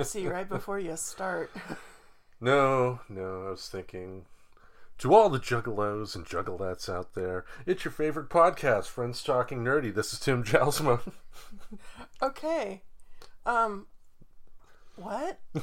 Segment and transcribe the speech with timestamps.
[0.00, 1.50] Pepsi right before you start.
[2.40, 4.26] No, no, I was thinking.
[4.98, 9.94] To all the juggalos and juggalettes out there, it's your favorite podcast, Friends Talking Nerdy.
[9.94, 11.00] This is Tim Jalsma.
[12.22, 12.82] Okay.
[13.46, 13.86] Um.
[14.96, 15.40] What?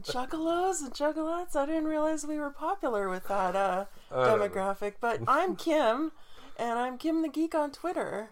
[0.00, 1.54] Juggalos and juggalettes?
[1.56, 4.94] I didn't realize we were popular with that uh, demographic.
[5.00, 6.12] But I'm Kim,
[6.58, 8.30] and I'm Kim the Geek on Twitter.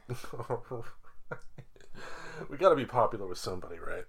[2.48, 4.04] We gotta be popular with somebody, right?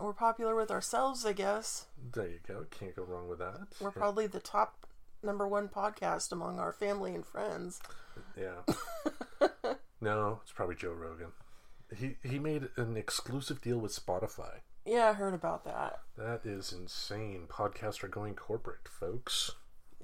[0.00, 1.86] We're popular with ourselves, I guess.
[2.12, 2.66] There you go.
[2.70, 3.66] Can't go wrong with that.
[3.80, 4.86] We're probably the top
[5.22, 7.80] number one podcast among our family and friends.
[8.36, 8.62] Yeah.
[10.00, 11.32] no, it's probably Joe Rogan.
[11.94, 14.60] He he made an exclusive deal with Spotify.
[14.84, 16.00] Yeah, I heard about that.
[16.16, 17.46] That is insane.
[17.48, 19.52] Podcasts are going corporate, folks.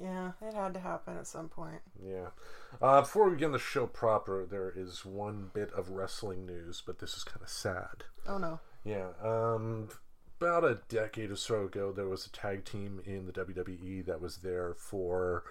[0.01, 1.81] Yeah, it had to happen at some point.
[2.03, 2.29] Yeah.
[2.81, 6.99] Uh, before we begin the show proper, there is one bit of wrestling news, but
[7.01, 8.05] this is kind of sad.
[8.27, 8.61] Oh no.
[8.85, 9.09] Yeah.
[9.23, 9.89] Um,
[10.41, 14.21] about a decade or so ago, there was a tag team in the WWE that
[14.21, 15.45] was there for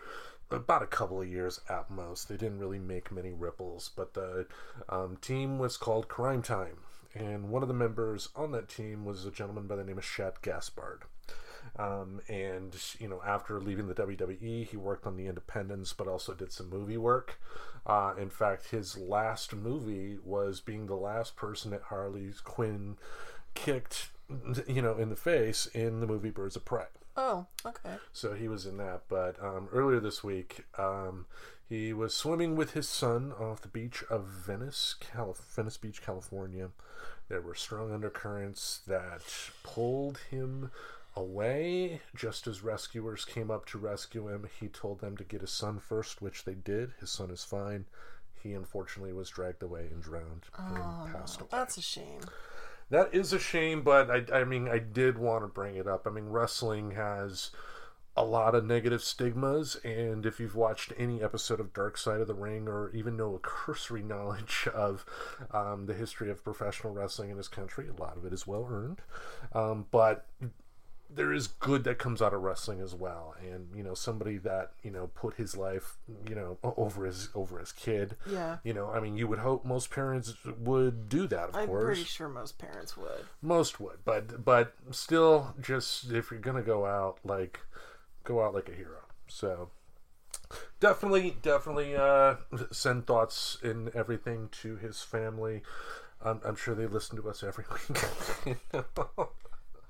[0.49, 2.29] about a couple of years at most.
[2.29, 4.47] They didn't really make many ripples, but the
[4.87, 6.77] um, team was called Cryme Time.
[7.13, 10.05] And one of the members on that team was a gentleman by the name of
[10.05, 11.03] Shad Gaspard.
[11.77, 16.33] Um, and you know, after leaving the WWE, he worked on the Independents, but also
[16.33, 17.39] did some movie work.
[17.85, 22.97] Uh, in fact, his last movie was being the last person that Harley Quinn
[23.53, 24.09] kicked,
[24.67, 26.85] you know, in the face in the movie Birds of Prey.
[27.15, 27.95] Oh, okay.
[28.13, 29.03] So he was in that.
[29.09, 31.25] But um, earlier this week, um,
[31.67, 36.69] he was swimming with his son off the beach of Venice, Calif- Venice Beach, California.
[37.27, 39.21] There were strong undercurrents that
[39.63, 40.71] pulled him
[41.17, 42.01] away.
[42.15, 45.79] Just as rescuers came up to rescue him, he told them to get his son
[45.79, 46.91] first, which they did.
[46.99, 47.85] His son is fine.
[48.41, 51.49] He unfortunately was dragged away and drowned and passed away.
[51.51, 52.21] That's a shame.
[52.89, 56.07] That is a shame, but I, I mean, I did want to bring it up.
[56.07, 57.51] I mean, wrestling has
[58.15, 62.27] a lot of negative stigmas, and if you've watched any episode of Dark Side of
[62.27, 65.05] the Ring or even know a cursory knowledge of
[65.51, 68.67] um, the history of professional wrestling in this country, a lot of it is well
[68.69, 69.01] earned.
[69.53, 70.25] Um, but
[71.09, 73.33] there is good that comes out of wrestling as well.
[73.41, 75.97] And you know somebody that you know put his life
[76.27, 78.15] you know over his over his kid.
[78.29, 78.57] Yeah.
[78.63, 81.85] you know i mean you would hope most parents would do that of I'm course.
[81.85, 83.25] pretty sure most parents would.
[83.41, 87.59] most would but but still just if you're gonna go out like
[88.23, 88.99] go out like a hero.
[89.27, 89.69] So
[90.79, 92.35] definitely definitely uh
[92.71, 95.61] send thoughts and everything to his family.
[96.23, 97.65] I'm, I'm sure they listen to us every
[98.45, 98.57] week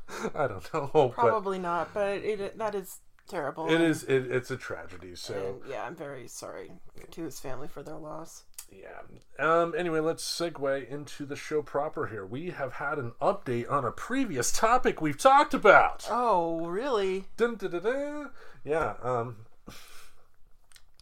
[0.35, 3.69] i don't know but Probably not, but it that is terrible.
[3.69, 6.71] it is it, it's a tragedy so yeah, I'm very sorry
[7.11, 8.43] to his family for their loss.
[8.71, 8.99] Yeah.
[9.39, 9.73] Um.
[9.77, 12.25] Anyway, let's segue into the show proper here.
[12.25, 16.05] We have had an update on a previous topic we've talked about.
[16.09, 17.23] Oh, really?
[17.37, 18.29] Dun, dun, dun, dun.
[18.65, 18.95] Yeah.
[19.01, 19.45] Um.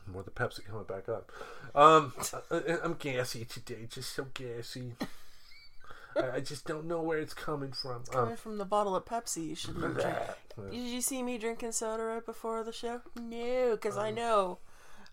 [0.07, 1.31] More the Pepsi coming back up.
[1.73, 2.13] Um.
[2.51, 3.87] I, I'm gassy today.
[3.89, 4.93] Just so gassy.
[6.15, 7.95] I, I just don't know where it's coming from.
[7.95, 10.17] Um, Coming from the bottle of Pepsi, you should have drank.
[10.71, 13.01] Did you see me drinking soda right before the show?
[13.19, 14.03] No, because Um.
[14.03, 14.59] I know,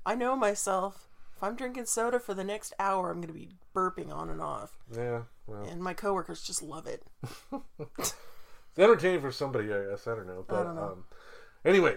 [0.06, 1.08] I know myself.
[1.36, 4.40] If I'm drinking soda for the next hour, I'm going to be burping on and
[4.40, 5.22] off, yeah.
[5.46, 7.04] Well, and my coworkers just love it.
[7.98, 8.14] it's
[8.78, 10.06] entertaining for somebody, I guess.
[10.06, 10.44] I don't know.
[10.46, 10.82] But don't know.
[10.82, 11.04] um,
[11.64, 11.96] anyway,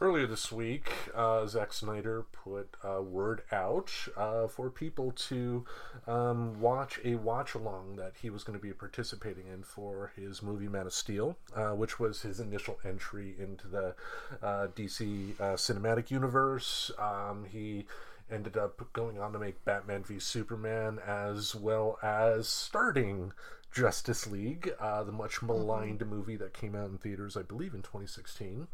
[0.00, 5.64] earlier this week, uh, Zack Snyder put a word out uh, for people to
[6.06, 10.42] um, watch a watch along that he was going to be participating in for his
[10.42, 13.94] movie Man of Steel, uh, which was his initial entry into the
[14.42, 16.90] uh, DC uh, cinematic universe.
[16.98, 17.86] Um, he
[18.30, 23.32] ended up going on to make Batman v Superman as well as starting
[23.76, 27.82] Justice League, uh, the much maligned movie that came out in theaters, I believe, in
[27.82, 28.68] 2016.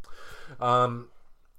[0.61, 1.09] Um,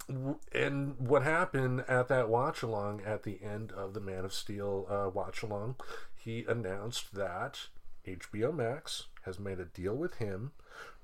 [0.08, 4.34] w- and what happened at that watch along at the end of the Man of
[4.34, 5.76] Steel uh, watch along,
[6.16, 7.68] he announced that
[8.08, 10.52] HBO Max has made a deal with him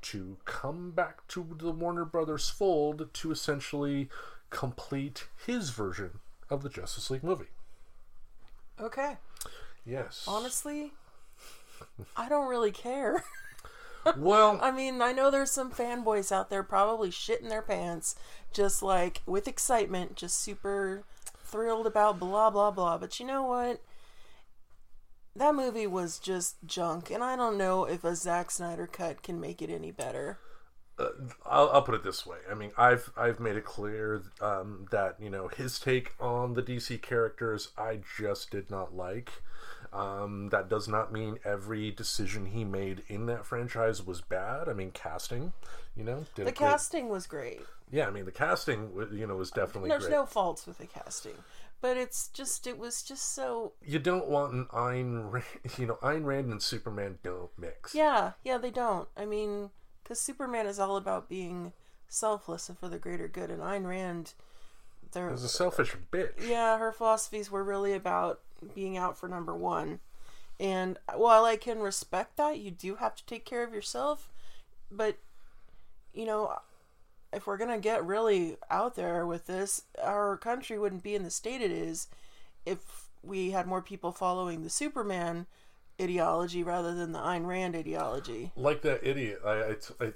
[0.02, 4.10] to come back to the Warner Brothers fold to essentially
[4.50, 6.20] complete his version
[6.50, 7.50] of the Justice League movie.
[8.80, 9.18] Okay.
[9.86, 10.24] Yes.
[10.28, 10.94] Honestly,
[12.16, 13.24] I don't really care.
[14.18, 18.16] Well, I mean, I know there's some fanboys out there probably shitting their pants,
[18.54, 21.04] just like with excitement, just super
[21.44, 22.98] thrilled about blah blah blah.
[22.98, 23.82] But you know what?
[25.36, 29.40] That movie was just junk, and I don't know if a Zack Snyder cut can
[29.40, 30.40] make it any better.
[31.46, 32.40] I'll, I'll put it this way.
[32.50, 36.64] I mean, I've I've made it clear um, that you know his take on the
[36.64, 39.32] DC characters I just did not like.
[39.92, 44.70] Um, that does not mean every decision he made in that franchise was bad.
[44.70, 45.54] I mean, casting,
[45.96, 47.62] you know, The casting was great.
[47.92, 50.12] yeah, I mean, the casting, you know, was definitely There's great.
[50.14, 51.34] no faults with the casting,
[51.82, 55.46] but it's just it was just so You don't want an Ayn, Rand,
[55.80, 57.96] you know, Ayn Rand and Superman don't mix.
[57.96, 59.08] yeah yeah they don't.
[59.18, 59.72] I mean,
[60.04, 61.74] because Superman is all about being
[62.08, 64.34] selfless and for the greater good, and Ayn Rand,
[65.14, 66.48] there He's a selfish bitch.
[66.48, 68.42] yeah her philosophies were really about
[68.76, 70.00] being out for number one,
[70.60, 74.30] and while I can respect that, you do have to take care of yourself,
[74.92, 75.18] but
[76.14, 76.60] you know.
[77.32, 81.30] If we're gonna get really out there with this, our country wouldn't be in the
[81.30, 82.08] state it is
[82.66, 85.46] if we had more people following the Superman
[86.02, 88.52] ideology rather than the Ayn Rand ideology.
[88.56, 89.42] Like that idiot.
[89.46, 90.14] I, I, I,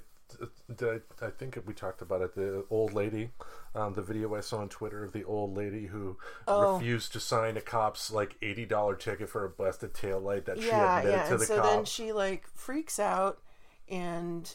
[0.74, 2.34] did I, I think we talked about it.
[2.34, 3.30] The old lady,
[3.74, 6.16] um, the video I saw on Twitter of the old lady who
[6.48, 6.74] Oh.
[6.74, 10.60] refused to sign a cop's like eighty dollar ticket for a busted tail light that
[10.60, 11.24] she admitted yeah.
[11.26, 11.64] to And the so cop.
[11.66, 13.40] then she like freaks out
[13.88, 14.54] and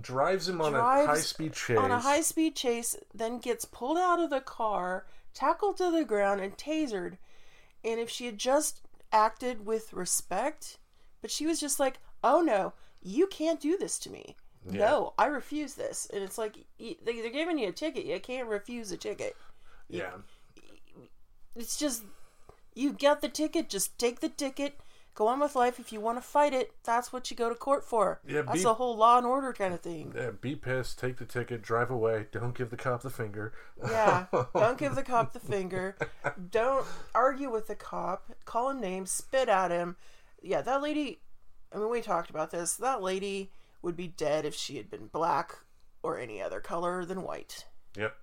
[0.00, 1.78] drives him on a high speed chase.
[1.78, 6.04] on a high speed chase, then gets pulled out of the car, tackled to the
[6.04, 7.18] ground, and tasered.
[7.84, 8.82] And if she had just
[9.12, 10.78] acted with respect,
[11.20, 14.36] but she was just like, "Oh no, you can't do this to me.
[14.64, 18.04] No, I refuse this." And it's like they- they're giving you a ticket.
[18.04, 19.36] You can't refuse a ticket.
[19.88, 20.12] yeah.
[21.56, 22.04] It's just
[22.74, 23.68] you get the ticket.
[23.68, 24.78] Just take the ticket.
[25.14, 25.80] Go on with life.
[25.80, 28.20] If you want to fight it, that's what you go to court for.
[28.26, 30.12] Yeah, that's be- a whole law and order kind of thing.
[30.16, 32.26] Yeah, be pissed, take the ticket, drive away.
[32.30, 33.52] Don't give the cop the finger.
[33.82, 34.26] Yeah.
[34.54, 35.96] Don't give the cop the finger.
[36.50, 38.30] Don't argue with the cop.
[38.44, 39.10] Call him names.
[39.10, 39.96] Spit at him.
[40.42, 41.20] Yeah, that lady.
[41.72, 42.74] I mean, we talked about this.
[42.74, 43.50] That lady
[43.82, 45.58] would be dead if she had been black
[46.02, 47.66] or any other color than white.
[47.96, 48.14] Yep.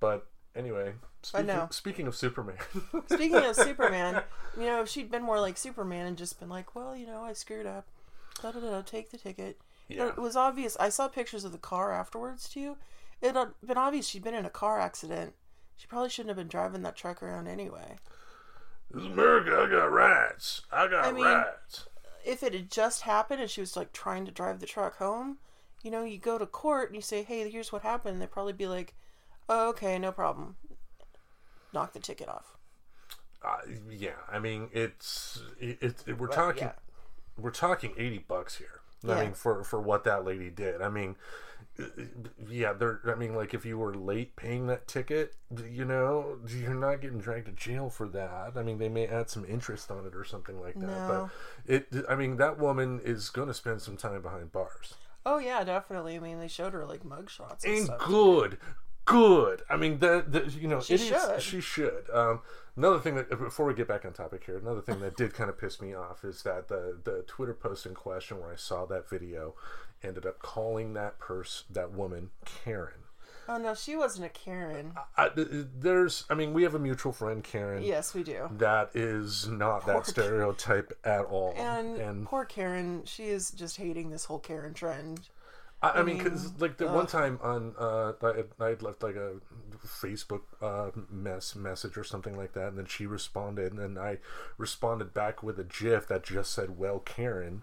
[0.00, 1.68] But anyway, speaking, know.
[1.70, 2.56] speaking of Superman,
[3.06, 4.22] Speaking of Superman,
[4.58, 7.22] you know, if she'd been more like Superman and just been like, well, you know,
[7.24, 7.86] I screwed up.
[8.42, 8.82] Da da da.
[8.82, 9.60] Take the ticket.
[9.88, 10.08] Yeah.
[10.08, 10.76] It was obvious.
[10.80, 12.76] I saw pictures of the car afterwards too.
[13.22, 15.34] It had been obvious she'd been in a car accident.
[15.76, 17.96] She probably shouldn't have been driving that truck around anyway.
[18.90, 19.66] this is America.
[19.66, 20.62] I got rights.
[20.70, 21.86] I got I mean- rights.
[22.24, 25.38] If it had just happened and she was like trying to drive the truck home,
[25.82, 28.52] you know, you go to court and you say, "Hey, here's what happened." They'd probably
[28.52, 28.94] be like,
[29.48, 30.56] "Oh, okay, no problem."
[31.72, 32.56] Knock the ticket off.
[33.44, 33.58] Uh,
[33.90, 36.72] yeah, I mean it's it, it, we're talking yeah.
[37.36, 38.80] we're talking eighty bucks here.
[39.06, 40.80] I mean for for what that lady did.
[40.80, 41.16] I mean,
[42.48, 43.00] yeah, they're.
[43.06, 45.34] I mean, like if you were late paying that ticket,
[45.70, 48.52] you know, you're not getting dragged to jail for that.
[48.56, 50.86] I mean, they may add some interest on it or something like that.
[50.86, 51.30] No.
[51.66, 54.94] But it, I mean, that woman is going to spend some time behind bars.
[55.26, 56.16] Oh yeah, definitely.
[56.16, 57.98] I mean, they showed her like mugshots and and stuff.
[58.06, 58.58] good
[59.06, 61.42] good i mean that, that you know She it is- should.
[61.42, 62.40] she should um
[62.74, 65.50] another thing that before we get back on topic here another thing that did kind
[65.50, 68.86] of piss me off is that the the twitter post in question where i saw
[68.86, 69.54] that video
[70.04, 72.92] ended up calling that person that woman karen
[73.46, 74.94] Oh no, she wasn't a Karen.
[75.18, 78.48] I, there's i mean we have a mutual friend karen Yes, we do.
[78.56, 84.24] that is not that stereotype at all And, poor Karen, she is just hating this
[84.24, 85.28] whole Karen trend.
[85.84, 89.34] I, I mean, because like the one time on, uh, I, had left like a
[89.86, 94.18] Facebook uh, mess message or something like that, and then she responded, and then I
[94.56, 97.62] responded back with a GIF that just said "Well, Karen,"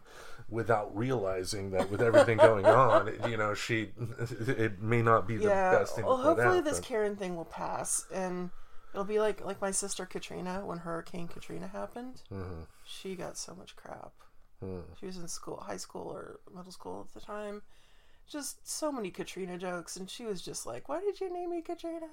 [0.49, 3.89] without realizing that with everything going on, it, you know, she
[4.47, 5.71] it may not be the Yeah.
[5.77, 6.05] best thing.
[6.05, 8.51] Well, hopefully out, this but- Karen thing will pass, and
[8.93, 12.21] it'll be like like my sister Katrina when Hurricane Katrina happened.
[12.31, 12.61] Mm-hmm.
[12.85, 14.11] She got so much crap.
[14.59, 14.81] Hmm.
[14.99, 17.63] She was in school, high school or middle school at the time.
[18.31, 21.61] Just so many Katrina jokes, and she was just like, "Why did you name me
[21.61, 22.07] Katrina?"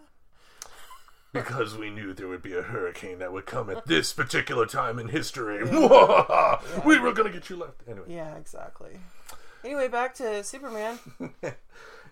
[1.33, 4.99] because we knew there would be a hurricane that would come at this particular time
[4.99, 5.63] in history.
[6.85, 8.07] We were gonna get you left anyway.
[8.09, 8.99] Yeah, exactly.
[9.65, 10.99] Anyway, back to Superman.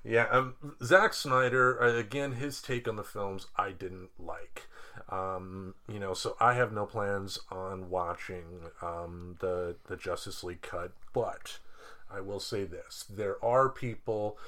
[0.06, 2.32] Yeah, um, Zack Snyder uh, again.
[2.32, 4.68] His take on the films I didn't like.
[5.08, 10.62] Um, you know, so I have no plans on watching um, the the Justice League
[10.62, 11.58] cut, but
[12.10, 14.38] I will say this: there are people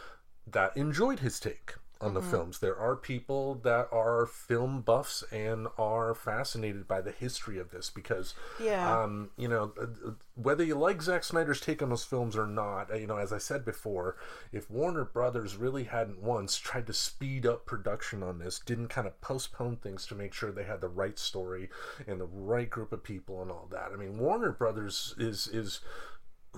[0.47, 2.61] that enjoyed his take on the films.
[2.61, 7.91] There are people that are film buffs and are fascinated by the history of this
[7.91, 9.03] because, Yeah.
[9.03, 12.47] um, you know, uh, uh, whether you like Zack Snyder's take on those films or
[12.47, 14.17] not, uh, you know, as I said before,
[14.53, 19.09] if Warner Brothers really hadn't once tried to speed up production on this, didn't kind
[19.09, 21.69] of postpone things to make sure they had the right story
[22.07, 23.91] and the right group of people and all that.
[23.93, 25.81] I mean, Warner Brothers is is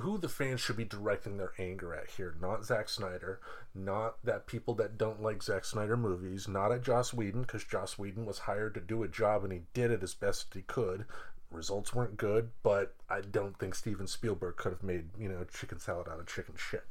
[0.00, 2.34] who the fans should be directing their anger at here.
[2.40, 3.40] Not Zack Snyder,
[3.74, 7.98] not that people that don't like Zack Snyder movies, not at Joss Whedon, because Joss
[7.98, 11.04] Whedon was hired to do a job and he did it as best he could.
[11.50, 15.80] Results weren't good, but I don't think Steven Spielberg could have made, you know, chicken
[15.80, 16.86] salad out of chicken shit.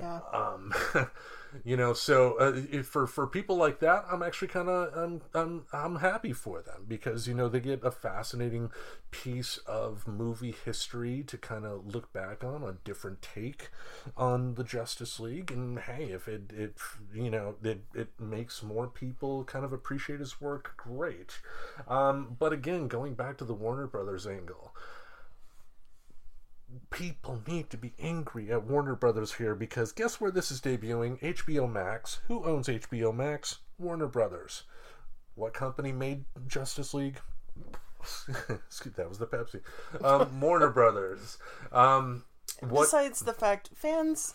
[0.00, 0.20] Yeah.
[0.32, 0.72] Um,
[1.64, 5.64] you know, so uh, for for people like that, I'm actually kind of I'm, I'm
[5.72, 8.70] I'm happy for them because you know they get a fascinating
[9.10, 13.70] piece of movie history to kind of look back on a different take
[14.16, 16.76] on the Justice League, and hey, if it it
[17.14, 21.38] you know it it makes more people kind of appreciate his work, great.
[21.86, 24.74] Um, but again, going back to the Warner Brothers angle
[26.90, 31.20] people need to be angry at Warner Brothers here because guess where this is debuting?
[31.20, 32.20] HBO Max.
[32.28, 33.58] Who owns HBO Max?
[33.78, 34.64] Warner Brothers.
[35.34, 37.20] What company made Justice League?
[38.48, 39.60] Excuse that was the Pepsi.
[40.04, 41.38] Um, Warner Brothers.
[41.72, 42.24] Um,
[42.60, 42.82] what?
[42.82, 44.34] Besides the fact, fans,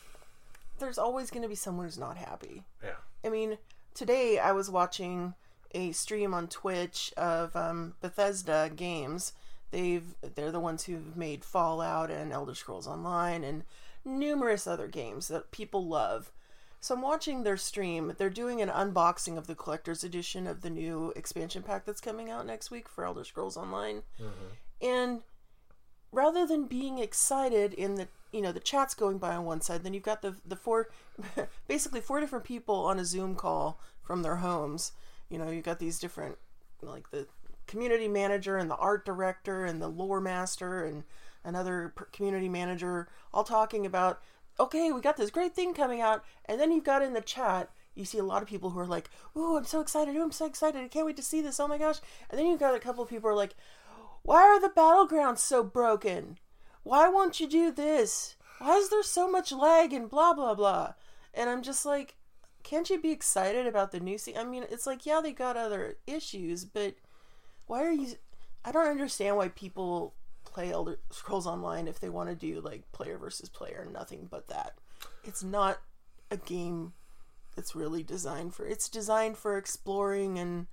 [0.79, 2.63] there's always going to be someone who's not happy.
[2.84, 2.96] Yeah.
[3.24, 3.58] I mean,
[3.94, 5.34] today I was watching
[5.72, 9.34] a stream on Twitch of um, Bethesda games
[9.71, 13.63] They've they're the ones who've made Fallout and Elder Scrolls Online and
[14.05, 16.31] numerous other games that people love.
[16.79, 18.13] So I'm watching their stream.
[18.17, 22.29] They're doing an unboxing of the collector's edition of the new expansion pack that's coming
[22.29, 24.03] out next week for Elder Scrolls Online.
[24.21, 24.88] Mm-hmm.
[24.88, 25.21] And
[26.12, 29.83] rather than being excited in the you know the chat's going by on one side,
[29.83, 30.89] then you've got the the four
[31.67, 34.91] basically four different people on a Zoom call from their homes.
[35.29, 36.38] You know, you've got these different
[36.81, 37.27] like the
[37.67, 41.03] community manager and the art director and the lore master and
[41.43, 44.21] another community manager all talking about
[44.59, 46.24] okay we got this great thing coming out.
[46.45, 48.86] And then you've got in the chat you see a lot of people who are
[48.86, 50.15] like oh i'm so excited.
[50.15, 50.81] Oh i'm so excited.
[50.81, 51.59] I can't wait to see this.
[51.59, 51.97] Oh my gosh.
[52.29, 53.55] And then you've got a couple of people are like
[54.24, 56.38] why are the battlegrounds so broken?
[56.83, 58.36] Why won't you do this?
[58.59, 60.93] Why is there so much lag and blah blah blah?
[61.33, 62.15] And i'm just like
[62.63, 65.55] can't you be excited about the new scene i mean it's like yeah they got
[65.55, 66.95] other issues but
[67.67, 68.15] why are you?
[68.65, 72.91] I don't understand why people play Elder Scrolls Online if they want to do like
[72.91, 74.74] player versus player, nothing but that.
[75.24, 75.79] It's not
[76.31, 76.93] a game
[77.55, 78.65] that's really designed for.
[78.65, 80.67] It's designed for exploring and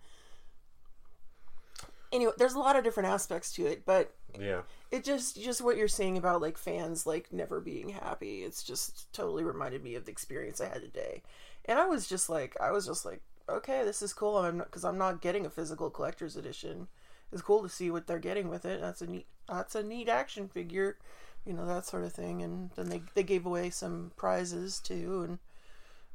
[2.13, 2.33] anyway.
[2.39, 5.89] There's a lot of different aspects to it, but yeah, it just just what you're
[5.89, 8.43] saying about like fans like never being happy.
[8.43, 11.23] It's just totally reminded me of the experience I had today,
[11.65, 14.39] and I was just like, I was just like, okay, this is cool.
[14.39, 16.89] I'm because I'm not getting a physical collector's edition.
[17.33, 18.81] It's cool to see what they're getting with it.
[18.81, 19.27] That's a neat.
[19.49, 20.97] That's a neat action figure,
[21.45, 22.43] you know that sort of thing.
[22.43, 25.39] And then they they gave away some prizes too, and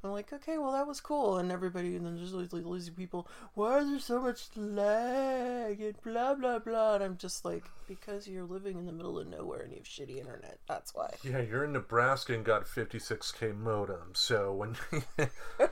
[0.04, 1.38] I'm like, okay, well that was cool.
[1.38, 3.28] And everybody, and then there's like lazy people.
[3.54, 6.96] Why is there so much lag and blah blah blah?
[6.96, 9.86] And I'm just like, because you're living in the middle of nowhere and you have
[9.86, 10.60] shitty internet.
[10.68, 11.14] That's why.
[11.24, 14.14] Yeah, you're in Nebraska and got 56k modem.
[14.14, 14.76] So when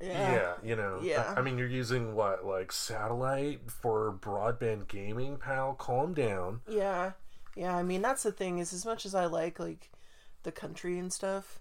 [0.00, 0.32] yeah.
[0.32, 1.00] yeah, you know.
[1.02, 1.32] Yeah.
[1.36, 5.74] I, I, mean, you're using what, like satellite for broadband gaming, pal?
[5.74, 6.60] Calm down.
[6.68, 7.12] Yeah,
[7.56, 7.76] yeah.
[7.76, 9.90] I mean, that's the thing is, as much as I like like
[10.42, 11.60] the country and stuff,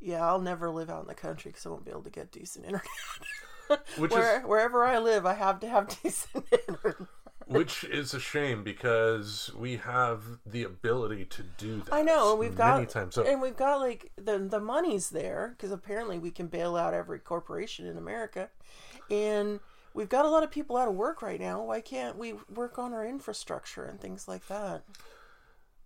[0.00, 2.32] yeah, I'll never live out in the country because I won't be able to get
[2.32, 2.86] decent internet.
[3.96, 7.08] Which Where, is, wherever I live, I have to have decent internet.
[7.46, 11.94] Which is a shame because we have the ability to do that.
[11.94, 13.14] I know, and we've got many times.
[13.14, 16.92] So, and we've got like the the money's there because apparently we can bail out
[16.92, 18.50] every corporation in America,
[19.12, 19.60] and
[19.94, 21.62] we've got a lot of people out of work right now.
[21.62, 24.82] Why can't we work on our infrastructure and things like that?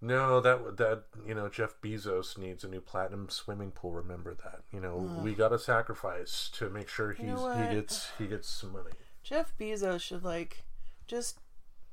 [0.01, 3.93] No, that that you know Jeff Bezos needs a new platinum swimming pool.
[3.93, 4.63] Remember that.
[4.73, 8.27] You know we got to sacrifice to make sure he's you know he gets he
[8.27, 8.93] gets some money.
[9.23, 10.65] Jeff Bezos should like
[11.07, 11.40] just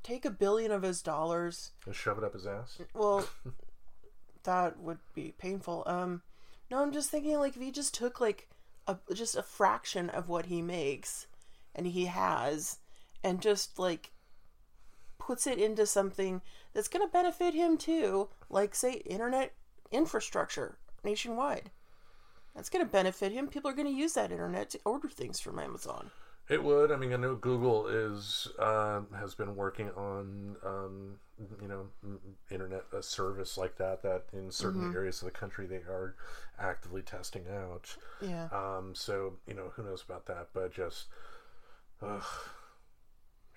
[0.07, 2.79] take a billion of his dollars and shove it up his ass.
[2.93, 3.27] Well,
[4.43, 5.83] that would be painful.
[5.85, 6.21] Um,
[6.71, 8.47] no, I'm just thinking like if he just took like
[8.87, 11.27] a just a fraction of what he makes
[11.75, 12.79] and he has,
[13.23, 14.11] and just like
[15.19, 16.41] puts it into something
[16.73, 19.53] that's going to benefit him too, like say internet
[19.91, 21.69] infrastructure nationwide.
[22.55, 23.47] That's going to benefit him.
[23.47, 26.09] People are going to use that internet to order things from Amazon.
[26.49, 26.91] It would.
[26.91, 31.19] I mean, I know Google is uh, has been working on um,
[31.61, 31.87] you know
[32.49, 34.95] internet a service like that that in certain mm-hmm.
[34.95, 36.15] areas of the country they are
[36.57, 37.97] actively testing out.
[38.21, 38.47] Yeah.
[38.53, 38.93] Um.
[38.95, 41.07] So you know who knows about that, but just.
[42.01, 42.23] Ugh.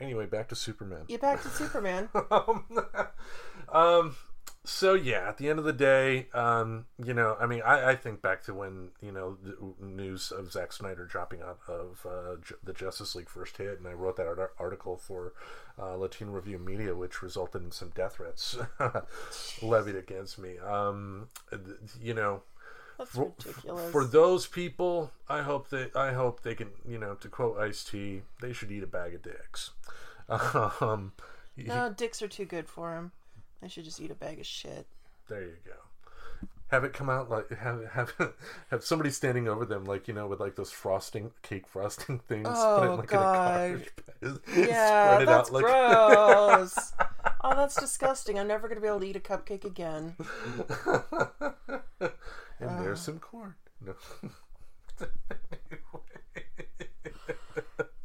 [0.00, 1.02] Anyway, back to Superman.
[1.08, 2.08] Yeah, back to Superman.
[2.30, 2.64] um,
[3.68, 4.16] um,
[4.70, 7.96] so yeah, at the end of the day, um, you know, I mean, I, I
[7.96, 12.36] think back to when you know the news of Zack Snyder dropping out of uh,
[12.40, 15.32] J- the Justice League first hit, and I wrote that art- article for
[15.76, 18.56] uh, Latino Review Media, which resulted in some death threats
[19.62, 20.58] levied against me.
[20.58, 21.62] Um, th-
[22.00, 22.42] you know,
[22.96, 23.90] That's for, ridiculous.
[23.90, 27.82] for those people, I hope they, I hope they can, you know, to quote Ice
[27.82, 29.70] T, they should eat a bag of dicks.
[30.80, 31.12] Um,
[31.56, 33.10] no, dicks are too good for him.
[33.60, 34.86] They should just eat a bag of shit.
[35.28, 35.72] There you go.
[36.68, 38.12] Have it come out like have have
[38.70, 42.46] have somebody standing over them like you know with like those frosting cake frosting things.
[42.50, 43.70] Oh, like God.
[43.70, 43.92] in a garbage
[44.56, 44.68] bag.
[44.68, 46.92] Yeah, Spread it that's out like gross.
[47.42, 48.38] oh, that's disgusting.
[48.38, 50.14] I'm never gonna be able to eat a cupcake again.
[52.60, 53.54] and there's some corn.
[53.84, 53.94] No.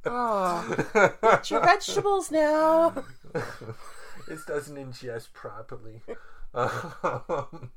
[0.08, 1.10] Oh,
[1.40, 2.94] eat your vegetables now.
[4.28, 6.02] It doesn't ingest properly.
[6.54, 7.70] Um,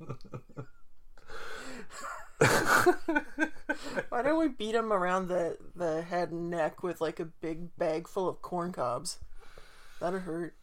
[4.08, 7.76] Why don't we beat him around the, the head and neck with like a big
[7.76, 9.18] bag full of corn cobs?
[10.00, 10.54] That'd hurt.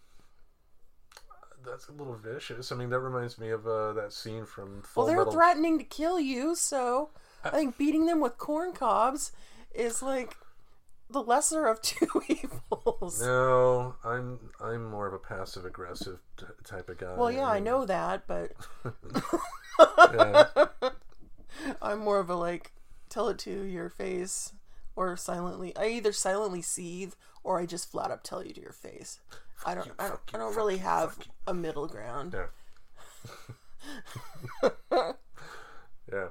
[1.66, 2.72] that's a little vicious.
[2.72, 5.34] I mean, that reminds me of uh, that scene from Full Well, they're Metal.
[5.34, 7.10] threatening to kill you, so
[7.44, 9.32] I think beating them with corn cobs
[9.74, 10.38] is like
[11.10, 13.22] the lesser of two evils.
[13.22, 17.16] No, I'm I'm more of a passive aggressive t- type of guy.
[17.16, 18.54] Well, yeah, I know that, but
[20.14, 20.48] yeah.
[21.82, 22.74] I'm more of a like
[23.10, 24.54] tell it to your face
[24.96, 25.76] or silently.
[25.76, 29.20] I either silently seethe or I just flat up tell you to your face.
[29.66, 29.88] I don't.
[29.88, 32.36] you, I don't, fuck I don't really you, have a middle ground.
[32.36, 32.48] Yeah.
[36.12, 36.28] yeah.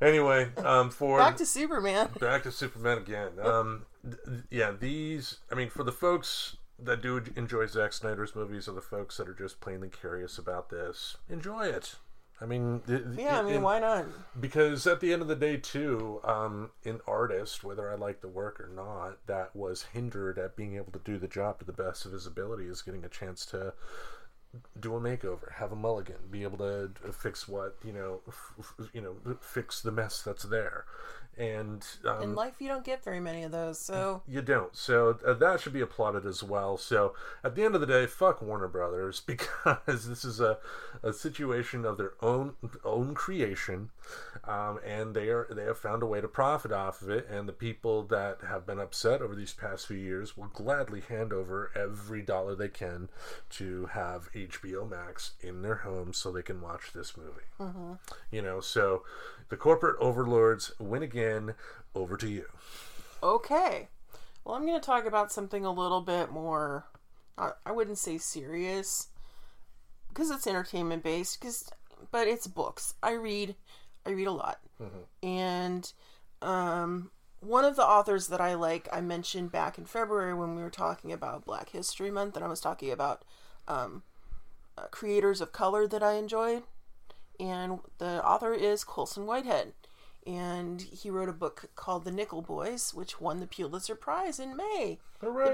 [0.00, 2.08] Anyway, um, for Back to Superman.
[2.20, 3.30] back to Superman again.
[3.42, 5.38] Um, th- yeah, these.
[5.50, 9.28] I mean, for the folks that do enjoy Zack Snyder's movies, or the folks that
[9.28, 11.96] are just plainly curious about this, enjoy it.
[12.40, 14.04] I mean, th- th- Yeah, I mean, in- why not?
[14.40, 18.28] because at the end of the day too um, an artist whether i like the
[18.28, 21.72] work or not that was hindered at being able to do the job to the
[21.72, 23.72] best of his ability is getting a chance to
[24.78, 28.74] do a makeover have a mulligan be able to uh, fix what you know f-
[28.92, 30.84] you know fix the mess that's there
[31.38, 34.74] and um, In life, you don't get very many of those, so you don't.
[34.74, 36.76] So uh, that should be applauded as well.
[36.76, 40.58] So at the end of the day, fuck Warner Brothers because this is a,
[41.02, 43.90] a situation of their own own creation,
[44.44, 47.28] um, and they are they have found a way to profit off of it.
[47.30, 51.32] And the people that have been upset over these past few years will gladly hand
[51.32, 53.10] over every dollar they can
[53.50, 57.46] to have HBO Max in their homes so they can watch this movie.
[58.30, 59.04] You know, so
[59.48, 61.27] the corporate overlords win again.
[61.94, 62.44] Over to you.
[63.22, 63.88] okay.
[64.44, 66.86] Well, I'm going to talk about something a little bit more.
[67.36, 69.08] I, wouldn't say serious
[70.08, 71.38] because it's entertainment based.
[71.38, 71.70] Because,
[72.10, 72.94] but it's books.
[73.02, 73.54] I read.
[74.06, 74.60] I read a lot,
[75.22, 75.92] and
[76.40, 77.10] um,
[77.40, 80.70] one of the authors that I like, I mentioned back in February when we were
[80.70, 83.24] talking about Black History Month, and I was talking about
[83.66, 84.02] um,
[84.76, 86.62] uh, creators of color that I enjoyed.
[87.38, 89.72] And the author is Colson Whitehead.
[90.28, 94.54] And he wrote a book called The Nickel Boys, which won the Pulitzer Prize in
[94.54, 94.98] May.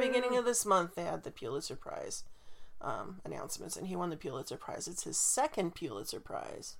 [0.00, 2.24] The beginning of this month, they had the Pulitzer Prize
[2.80, 4.88] um, announcements, and he won the Pulitzer Prize.
[4.88, 6.74] It's his second Pulitzer Prize.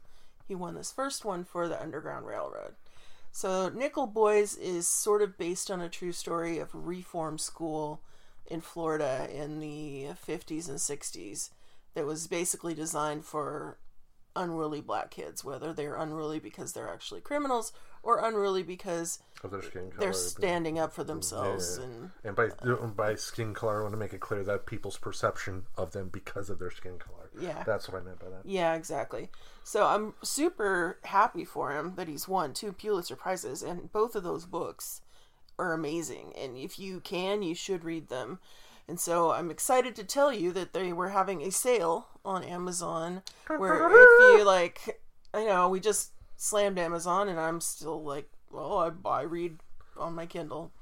[0.49, 2.75] He won this first one for the Underground Railroad.
[3.31, 8.01] So, Nickel Boys is sort of based on a true story of reform school
[8.47, 11.51] in Florida in the 50s and 60s
[11.95, 13.79] that was basically designed for
[14.37, 19.63] unruly black kids, whether they're unruly because they're actually criminals or unruly because of their
[19.63, 20.01] skin color.
[20.01, 21.85] they're standing up for themselves Yeah.
[21.87, 24.99] and and by uh, by skin color, I want to make it clear that people's
[24.99, 27.31] perception of them because of their skin color.
[27.41, 27.63] Yeah.
[27.65, 28.43] that's what I meant by that.
[28.45, 29.31] Yeah, exactly.
[29.65, 34.23] So I'm super happy for him that he's won two Pulitzer Prizes, and both of
[34.23, 35.01] those books
[35.59, 36.33] are amazing.
[36.37, 38.39] And if you can, you should read them.
[38.87, 43.23] And so I'm excited to tell you that they were having a sale on Amazon
[43.49, 45.01] where if you like,
[45.33, 49.59] I know we just slammed Amazon, and I'm still like, well, I, I read
[49.97, 50.73] on my Kindle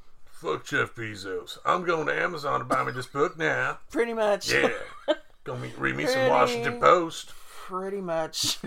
[0.43, 1.59] Fuck Jeff Bezos.
[1.65, 3.79] I'm going to Amazon to buy me this book now.
[3.93, 4.53] pretty much.
[4.53, 4.71] Yeah,
[5.45, 7.29] gonna read me some Washington Post.
[7.29, 8.59] Pretty much.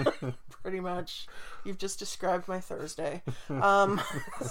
[0.63, 1.27] pretty much.
[1.65, 3.23] You've just described my Thursday.
[3.49, 3.99] Um,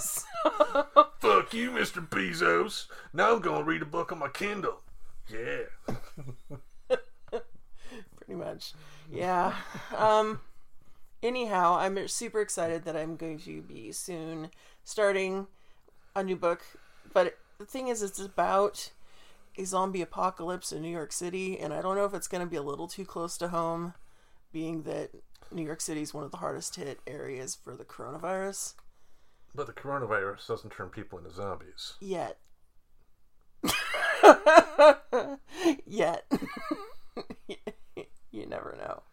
[1.19, 2.07] Fuck you, Mr.
[2.07, 2.87] Bezos.
[3.13, 4.81] Now I'm gonna read a book on my Kindle.
[5.29, 5.63] Yeah.
[8.15, 8.73] pretty much.
[9.11, 9.53] Yeah.
[9.95, 10.41] Um
[11.23, 14.49] anyhow, I'm super excited that I'm going to be soon
[14.83, 15.47] starting
[16.15, 16.61] a new book,
[17.13, 18.91] but the thing is it's about
[19.57, 22.49] a zombie apocalypse in New York City and I don't know if it's going to
[22.49, 23.93] be a little too close to home
[24.51, 25.11] being that
[25.51, 28.73] New York City is one of the hardest hit areas for the coronavirus.
[29.53, 31.93] But the coronavirus doesn't turn people into zombies.
[32.01, 32.37] Yet.
[35.85, 36.25] Yet.
[38.31, 39.03] you never know.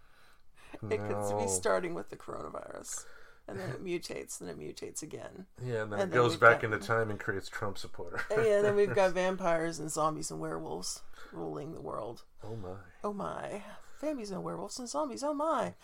[0.91, 1.39] It could No.
[1.41, 3.05] be starting with the coronavirus.
[3.49, 5.47] And then it mutates, then it mutates again.
[5.63, 8.23] Yeah, and then And it then goes back got- into time and creates Trump supporter.
[8.35, 12.23] And yeah, then we've got vampires and zombies and werewolves ruling the world.
[12.45, 12.77] oh my.
[13.05, 13.63] Oh my.
[14.01, 15.75] Vampires and werewolves and zombies, oh my.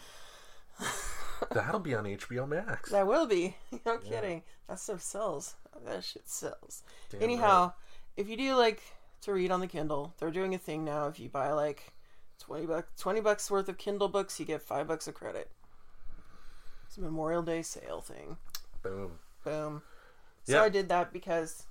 [1.52, 2.90] That'll be on HBO Max.
[2.90, 3.56] That will be.
[3.86, 4.42] No kidding.
[4.68, 5.54] That stuff sells.
[5.86, 6.82] That shit sells.
[7.10, 7.72] Damn Anyhow,
[8.16, 8.82] if you do like
[9.22, 11.06] to read on the Kindle, they're doing a thing now.
[11.06, 11.92] If you buy like
[12.40, 15.50] twenty bucks, twenty bucks worth of Kindle books, you get five bucks of credit.
[16.86, 18.36] It's a Memorial Day sale thing.
[18.82, 19.12] Boom.
[19.44, 19.82] Boom.
[20.44, 20.62] So Yeah.
[20.62, 21.64] I did that because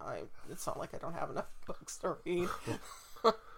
[0.00, 0.22] I.
[0.50, 2.48] It's not like I don't have enough books to read.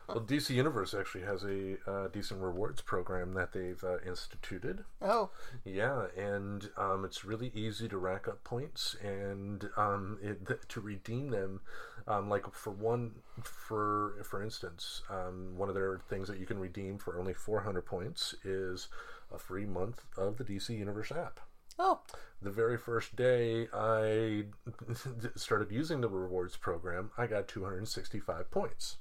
[0.08, 4.84] Well, DC Universe actually has a uh, decent rewards program that they've uh, instituted.
[5.00, 5.30] Oh,
[5.64, 10.80] Yeah, and um, it's really easy to rack up points and um, it, th- to
[10.80, 11.60] redeem them.
[12.06, 13.12] Um, like for one,
[13.42, 17.82] for for instance, um, one of their things that you can redeem for only 400
[17.86, 18.88] points is
[19.32, 21.40] a free month of the DC Universe app.
[21.78, 22.00] oh,
[22.42, 24.44] The very first day I
[25.34, 28.98] started using the rewards program, I got 265 points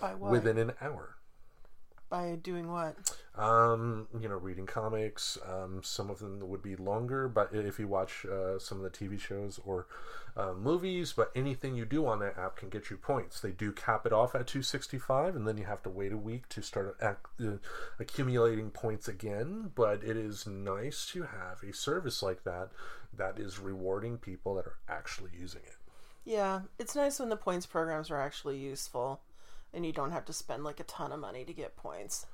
[0.00, 0.30] by what?
[0.32, 1.16] within an hour.
[2.08, 2.96] by doing what?
[3.36, 5.38] Um, you know, reading comics.
[5.48, 8.90] Um, some of them would be longer, but if you watch uh, some of the
[8.90, 9.86] TV shows or
[10.36, 13.40] uh, movies, but anything you do on that app can get you points.
[13.40, 16.48] They do cap it off at 265, and then you have to wait a week
[16.50, 17.56] to start ac- uh,
[17.98, 19.70] accumulating points again.
[19.74, 22.70] But it is nice to have a service like that
[23.16, 25.76] that is rewarding people that are actually using it.
[26.24, 29.20] Yeah, it's nice when the points programs are actually useful,
[29.74, 32.26] and you don't have to spend like a ton of money to get points.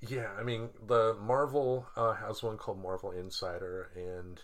[0.00, 4.40] Yeah, I mean, the Marvel uh, has one called Marvel Insider, and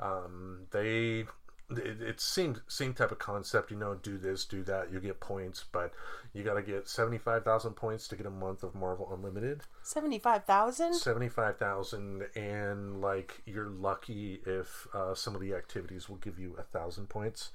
[0.00, 1.26] um, they
[1.70, 3.70] it, it's same same type of concept.
[3.70, 5.92] You know, do this, do that, you get points, but
[6.32, 9.62] you got to get seventy five thousand points to get a month of Marvel Unlimited.
[9.82, 10.94] Seventy-five thousand.
[10.94, 16.38] Seventy five thousand, and like you're lucky if uh, some of the activities will give
[16.38, 17.50] you a thousand points.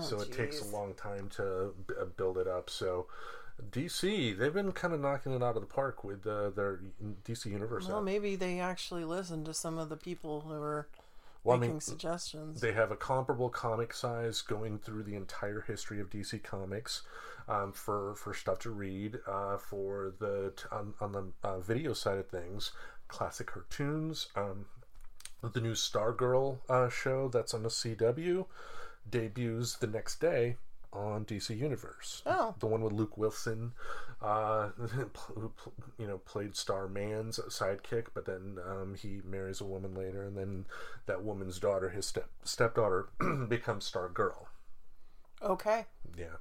[0.00, 2.70] so it takes a long time to b- build it up.
[2.70, 3.06] So.
[3.70, 6.80] DC, they've been kind of knocking it out of the park with uh, their
[7.24, 8.04] DC Universe Well, app.
[8.04, 10.88] maybe they actually listen to some of the people who are
[11.44, 12.60] Well, I making mean, suggestions.
[12.60, 17.02] They have a comparable comic size going through the entire history of DC Comics
[17.48, 19.18] um, for for stuff to read.
[19.26, 22.72] Uh, for the t- on, on the uh, video side of things,
[23.08, 24.28] classic cartoons.
[24.34, 24.66] Um,
[25.52, 28.46] the new Stargirl uh, show that's on the CW
[29.08, 30.56] debuts the next day
[30.94, 32.22] on DC Universe.
[32.26, 32.54] Oh.
[32.60, 33.72] the one with Luke Wilson,
[34.22, 35.52] uh, who
[35.98, 40.66] you know played Starman's sidekick, but then um, he marries a woman later, and then
[41.06, 43.08] that woman's daughter, his step stepdaughter,
[43.48, 44.46] becomes Stargirl.
[45.42, 45.86] okay.
[46.16, 46.36] Yeah.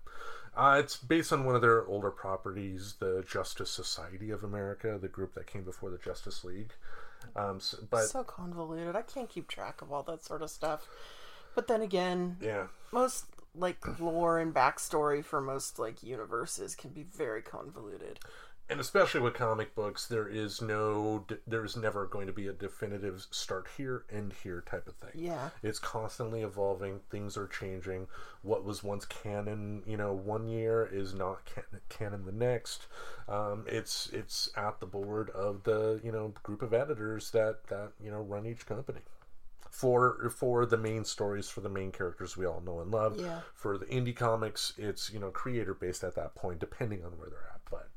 [0.56, 5.08] Uh, it's based on one of their older properties, the Justice Society of America, the
[5.08, 6.74] group that came before the Justice League.
[7.36, 8.96] Um, s but so convoluted.
[8.96, 10.88] I can't keep track of all that sort of stuff.
[11.56, 17.04] But then again, yeah, most like lore and backstory for most like universes can be
[17.04, 18.20] very convoluted.
[18.70, 22.54] and especially with comic books, there is no, there is never going to be a
[22.54, 25.22] definitive start here, end here type of thing.
[25.26, 25.50] Yeah.
[25.62, 27.02] It's constantly evolving.
[27.12, 28.08] Things are changing.
[28.42, 32.88] What was once canon, you know, one year is not can- canon the next.
[33.28, 37.92] Um, it's it's at the board of the you know group of editors that that
[38.04, 39.02] you know run each company.
[39.74, 43.20] For for the main stories for the main characters we all know and love.
[43.20, 43.40] Yeah.
[43.56, 47.28] For the indie comics, it's you know creator based at that point, depending on where
[47.30, 47.62] they're at.
[47.72, 47.90] But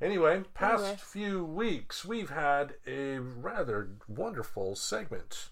[0.00, 0.98] anyway, past Anyway.
[1.02, 5.48] few weeks we've had a rather wonderful segment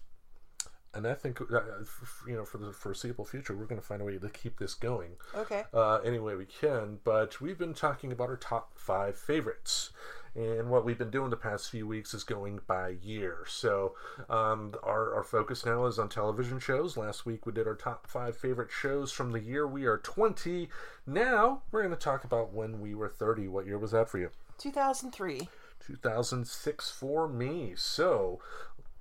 [0.93, 4.01] and I think uh, f- you know for the foreseeable future, we're going to find
[4.01, 5.65] a way to keep this going Okay.
[5.73, 6.99] uh, any way we can.
[7.03, 9.89] But we've been talking about our top five favorites,
[10.35, 13.45] and what we've been doing the past few weeks is going by year.
[13.47, 13.95] So
[14.29, 16.97] um, our our focus now is on television shows.
[16.97, 20.69] Last week we did our top five favorite shows from the year we are twenty.
[21.07, 23.47] Now we're going to talk about when we were thirty.
[23.47, 24.29] What year was that for you?
[24.57, 25.47] 2003.
[25.85, 27.73] 2006 for me.
[27.75, 28.39] So,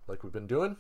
[0.07, 0.77] like we've been doing,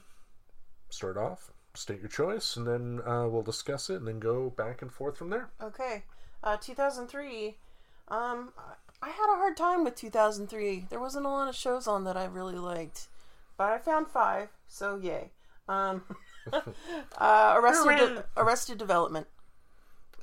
[0.90, 4.82] start off, state your choice, and then uh, we'll discuss it and then go back
[4.82, 5.50] and forth from there.
[5.62, 6.04] Okay.
[6.42, 7.56] Uh, 2003.
[8.08, 8.52] Um,
[9.04, 10.86] I- I had a hard time with 2003.
[10.90, 13.08] There wasn't a lot of shows on that I really liked,
[13.56, 15.30] but I found five, so yay.
[15.68, 16.04] Um,
[16.52, 19.26] uh, Arrested, De- Arrested Development.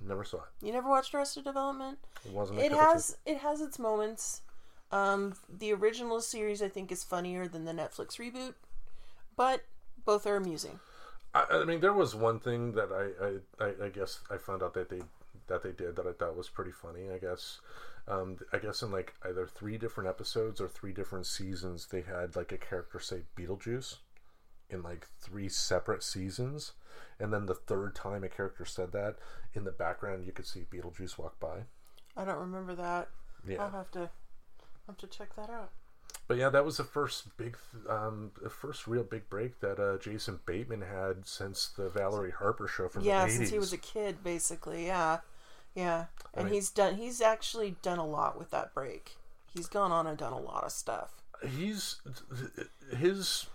[0.03, 0.65] Never saw it.
[0.65, 1.99] You never watched Arrested Development?
[2.25, 2.59] It wasn't.
[2.59, 4.41] A It cup of has it has its moments.
[4.91, 8.55] Um, the original series I think is funnier than the Netflix reboot,
[9.37, 9.61] but
[10.05, 10.79] both are amusing.
[11.33, 14.61] I, I mean, there was one thing that I, I, I, I guess I found
[14.63, 15.01] out that they
[15.47, 17.09] that they did that I thought was pretty funny.
[17.09, 17.59] I guess,
[18.07, 22.35] um, I guess in like either three different episodes or three different seasons, they had
[22.35, 23.97] like a character say Beetlejuice
[24.69, 26.73] in like three separate seasons,
[27.19, 29.17] and then the third time a character said that,
[29.53, 31.63] in the background you could see Beetlejuice walk by.
[32.17, 33.09] I don't remember that.
[33.47, 33.63] Yeah.
[33.63, 34.09] I'll have to
[34.87, 35.71] i have to check that out.
[36.27, 37.57] But yeah, that was the first big,
[37.89, 42.67] um, the first real big break that uh, Jason Bateman had since the Valerie Harper
[42.67, 43.35] show from Yeah, the 80s.
[43.37, 44.85] since he was a kid, basically.
[44.85, 45.19] Yeah,
[45.75, 46.95] yeah, and mean- he's done.
[46.95, 49.17] He's actually done a lot with that break.
[49.53, 51.21] He's gone on and done a lot of stuff.
[51.47, 52.01] he's
[52.97, 53.47] his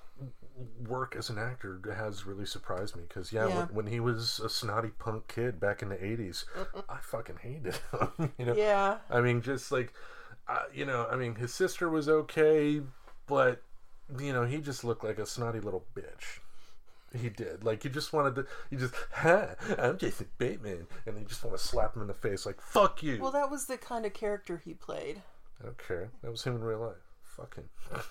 [0.89, 3.57] work as an actor has really surprised me because yeah, Yeah.
[3.67, 6.45] When, when he was a snotty punk kid back in the 80s
[6.89, 9.93] i fucking hated him you know Yeah, i mean just like
[10.49, 12.81] uh, you know i mean his sister was okay
[13.27, 13.63] but
[14.19, 16.41] you know he just looked like a snotty little bitch
[17.19, 21.25] he did like you just wanted to you just ha i'm jason bateman and you
[21.25, 23.77] just want to slap him in the face like fuck you well, that was the
[23.79, 25.23] kind of character he played.
[25.61, 27.65] i don't care that was him in real life fucking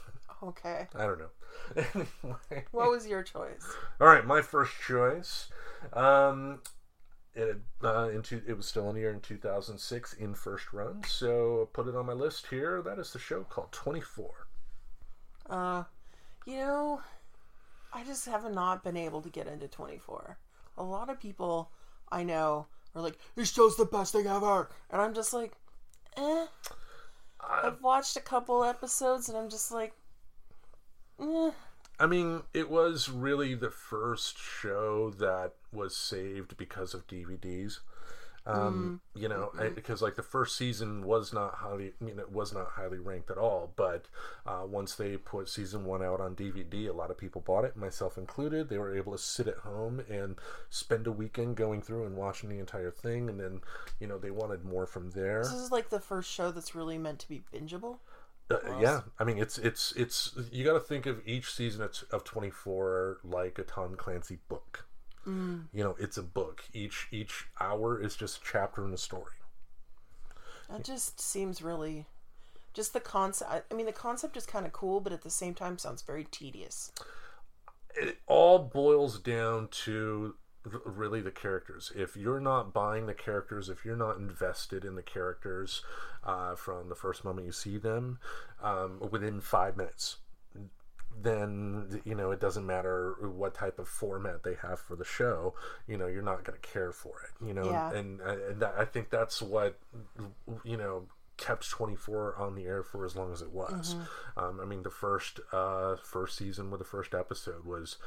[0.43, 1.29] Okay, i don't know
[1.75, 3.65] anyway what was your choice?
[4.01, 5.47] All right, my first choice.
[5.93, 6.59] Um,
[7.33, 11.63] it uh, into it was still in the year in 2006 in first run, so
[11.63, 12.81] I put it on my list here.
[12.81, 14.47] That is the show called 24.
[15.49, 15.83] Uh,
[16.45, 17.01] you know,
[17.95, 20.37] I just have not been able to get into 24.
[20.77, 21.71] A lot of people
[22.11, 24.69] I know are like, this show's the best thing ever.
[24.91, 25.53] And I'm just like,
[26.17, 26.45] eh.
[27.39, 29.93] I've watched a couple episodes and I'm just like,
[31.21, 31.51] eh.
[31.97, 37.79] I mean, it was really the first show that was saved because of DVDs.
[38.47, 42.53] Um, You know, I, because like the first season was not highly, you know, was
[42.53, 43.71] not highly ranked at all.
[43.75, 44.05] But
[44.45, 47.75] uh, once they put season one out on DVD, a lot of people bought it,
[47.77, 48.69] myself included.
[48.69, 50.35] They were able to sit at home and
[50.69, 53.61] spend a weekend going through and watching the entire thing, and then,
[53.99, 55.43] you know, they wanted more from there.
[55.43, 57.97] This is like the first show that's really meant to be bingeable.
[58.49, 62.03] Uh, yeah, I mean it's it's it's you got to think of each season of,
[62.11, 64.84] of 24 like a Tom Clancy book.
[65.27, 65.65] Mm.
[65.73, 66.63] You know, it's a book.
[66.73, 69.33] Each each hour is just a chapter in a story.
[70.69, 72.05] That just seems really.
[72.73, 73.65] Just the concept.
[73.71, 76.25] I mean, the concept is kind of cool, but at the same time sounds very
[76.25, 76.91] tedious.
[77.95, 80.35] It all boils down to
[80.65, 81.91] really the characters.
[81.95, 85.83] If you're not buying the characters, if you're not invested in the characters
[86.23, 88.19] uh, from the first moment you see them,
[88.61, 90.17] um, within five minutes,
[91.21, 95.53] then you know it doesn't matter what type of format they have for the show.
[95.87, 97.45] You know, you're not going to care for it.
[97.45, 97.91] You know, Yeah.
[97.93, 99.77] and and that, I think that's what
[100.63, 103.95] you know kept 24 on the air for as long as it was.
[104.37, 107.97] Um, I mean, the first uh, first season with the first episode was,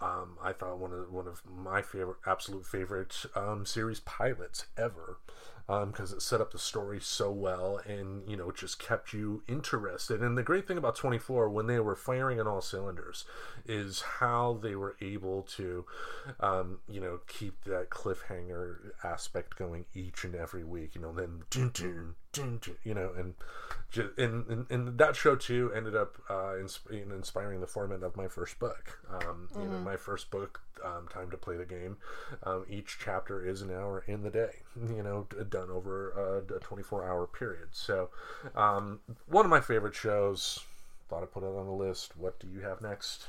[0.00, 5.18] um, I thought one of one of my favorite, absolute favorite um, series pilots ever,
[5.66, 10.22] because it set up the story so well and you know just kept you interested.
[10.22, 13.24] And the great thing about 24 when they were firing on all cylinders
[13.66, 15.84] is how they were able to,
[16.40, 20.94] um, you know, keep that cliffhanger aspect going each and every week.
[20.94, 23.34] You know, then dun, dun, dun, you know, and,
[24.16, 28.16] and and and that show too ended up uh, insp- in inspiring the format of
[28.16, 29.00] my first book.
[29.10, 31.96] Um, You know, my first book, um, Time to Play the Game.
[32.42, 34.60] Um, each chapter is an hour in the day.
[34.88, 37.68] You know, done over a 24 hour period.
[37.72, 38.10] So,
[38.54, 40.60] um, one of my favorite shows.
[41.08, 42.16] Thought I'd put it on the list.
[42.16, 43.28] What do you have next?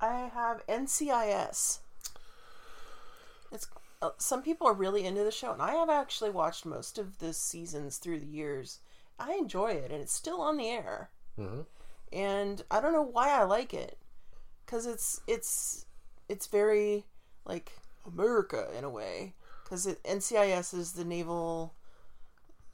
[0.00, 1.80] I have NCIS.
[3.50, 3.68] It's
[4.02, 7.18] uh, some people are really into the show, and I have actually watched most of
[7.18, 8.80] the seasons through the years.
[9.18, 11.10] I enjoy it, and it's still on the air.
[11.38, 11.62] Mm-hmm.
[12.12, 13.98] And I don't know why I like it,
[14.64, 15.85] because it's it's
[16.28, 17.04] it's very
[17.44, 17.72] like
[18.06, 19.34] America in a way.
[19.64, 21.74] Because NCIS is the Naval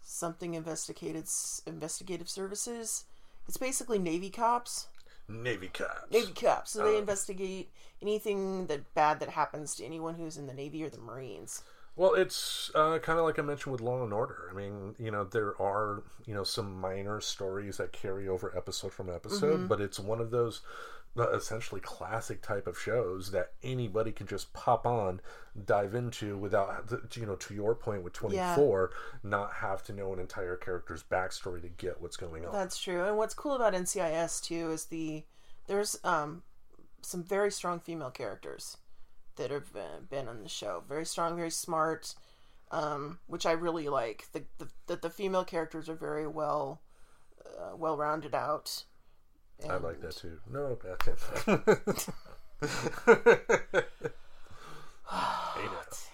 [0.02, 1.26] something investigated
[1.66, 3.04] investigative services.
[3.48, 4.88] It's basically Navy cops.
[5.28, 6.10] Navy Cops.
[6.10, 6.72] Navy cops.
[6.72, 6.98] So they Oh.
[6.98, 7.70] investigate
[8.02, 11.62] anything that bad that happens to anyone who's in the Navy or the Marines.
[11.94, 14.48] Well, it's uh, kind of like I mentioned with Law and Order.
[14.50, 18.92] I mean, you know, there are you know some minor stories that carry over episode
[18.92, 20.60] from episode, but it's one of those
[21.16, 25.20] essentially classic type of shows that anybody can just pop on,
[25.64, 28.90] dive into without you know, to your point with twenty four,
[29.22, 32.52] not have to know an entire character's backstory to get what's going on.
[32.52, 33.04] That's true.
[33.04, 35.24] And what's cool about NCIS too is the
[35.66, 36.42] there's um
[37.02, 38.78] some very strong female characters
[39.36, 40.82] that have been, been on the show.
[40.88, 42.14] Very strong, very smart,
[42.70, 44.26] um, which I really like.
[44.32, 46.80] The, the that the female characters are very well
[47.44, 48.84] uh, well rounded out.
[49.68, 50.38] I like that too.
[50.50, 52.08] No, that's it.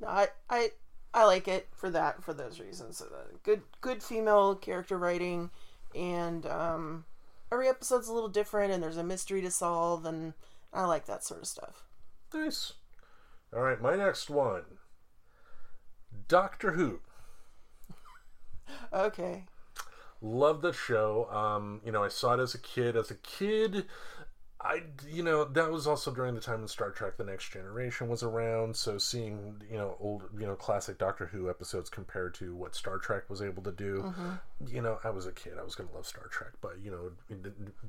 [0.00, 0.70] No, I, I
[1.14, 2.98] I like it for that for those reasons.
[2.98, 3.06] So
[3.42, 5.50] good good female character writing,
[5.94, 7.04] and um,
[7.50, 10.34] every episode's a little different, and there's a mystery to solve, and
[10.72, 11.84] I like that sort of stuff.
[12.32, 12.74] Nice.
[13.54, 14.64] All right, my next one.
[16.26, 17.00] Doctor Who.
[18.92, 19.44] Okay.
[20.20, 21.28] Love the show.
[21.30, 22.96] Um, you know, I saw it as a kid.
[22.96, 23.86] As a kid,
[24.60, 28.08] I, you know, that was also during the time when Star Trek: The Next Generation
[28.08, 28.74] was around.
[28.76, 32.98] So seeing, you know, old, you know, classic Doctor Who episodes compared to what Star
[32.98, 34.12] Trek was able to do,
[34.66, 35.52] you know, I was a kid.
[35.58, 37.12] I was gonna love Star Trek, but you know,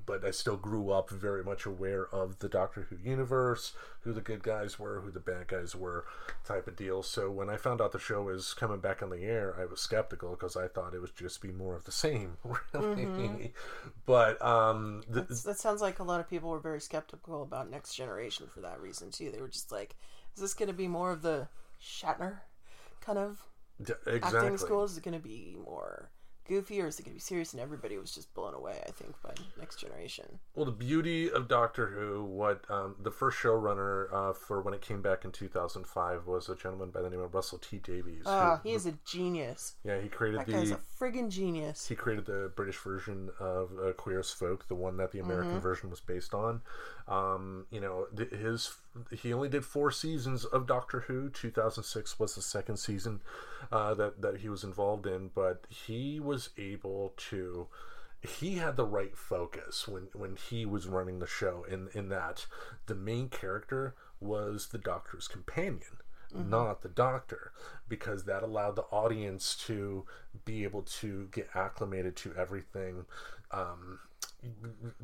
[0.06, 4.22] but I still grew up very much aware of the Doctor Who universe, who the
[4.22, 6.06] good guys were, who the bad guys were,
[6.46, 7.02] type of deal.
[7.02, 9.82] So when I found out the show was coming back on the air, I was
[9.82, 12.38] skeptical because I thought it would just be more of the same,
[12.74, 13.54] really.
[14.06, 17.96] But um, the, that sounds like a lot of people were very skeptical about Next
[17.96, 19.32] Generation for that reason too.
[19.32, 19.96] They were just like,
[20.36, 21.48] "Is this going to be more of the
[21.82, 22.42] Shatner
[23.02, 23.42] kind of
[23.82, 24.84] d- acting school?
[24.84, 26.12] Is it going to be more
[26.50, 28.82] goofy, or is it going to be serious?" And everybody was just blown away.
[28.86, 30.40] I think by Next Generation.
[30.56, 34.82] Well, the beauty of Doctor Who, what um, the first showrunner uh, for when it
[34.82, 38.24] came back in 2005 was a gentleman by the name of Russell T Davies.
[38.26, 39.76] Ah, he is a genius.
[39.86, 41.88] yeah, he created That guy's the a friggin' genius.
[41.88, 45.52] he created the British version of uh, Queer as Folk, the one that the American
[45.52, 45.60] Mm-hmm.
[45.60, 46.62] version was based on.
[47.08, 48.72] Um, you know, th- his
[49.12, 51.30] he only did four seasons of Doctor Who.
[51.30, 53.22] 2006 was the second season
[53.72, 57.68] uh, that that he was involved in, but he was able to.
[58.22, 61.66] He had the right focus when when he was running the show.
[61.70, 62.46] In in that,
[62.86, 65.98] the main character was the Doctor's companion
[66.34, 67.52] not the doctor
[67.88, 70.06] because that allowed the audience to
[70.46, 73.06] be able to get acclimated to everything
[73.52, 74.00] um,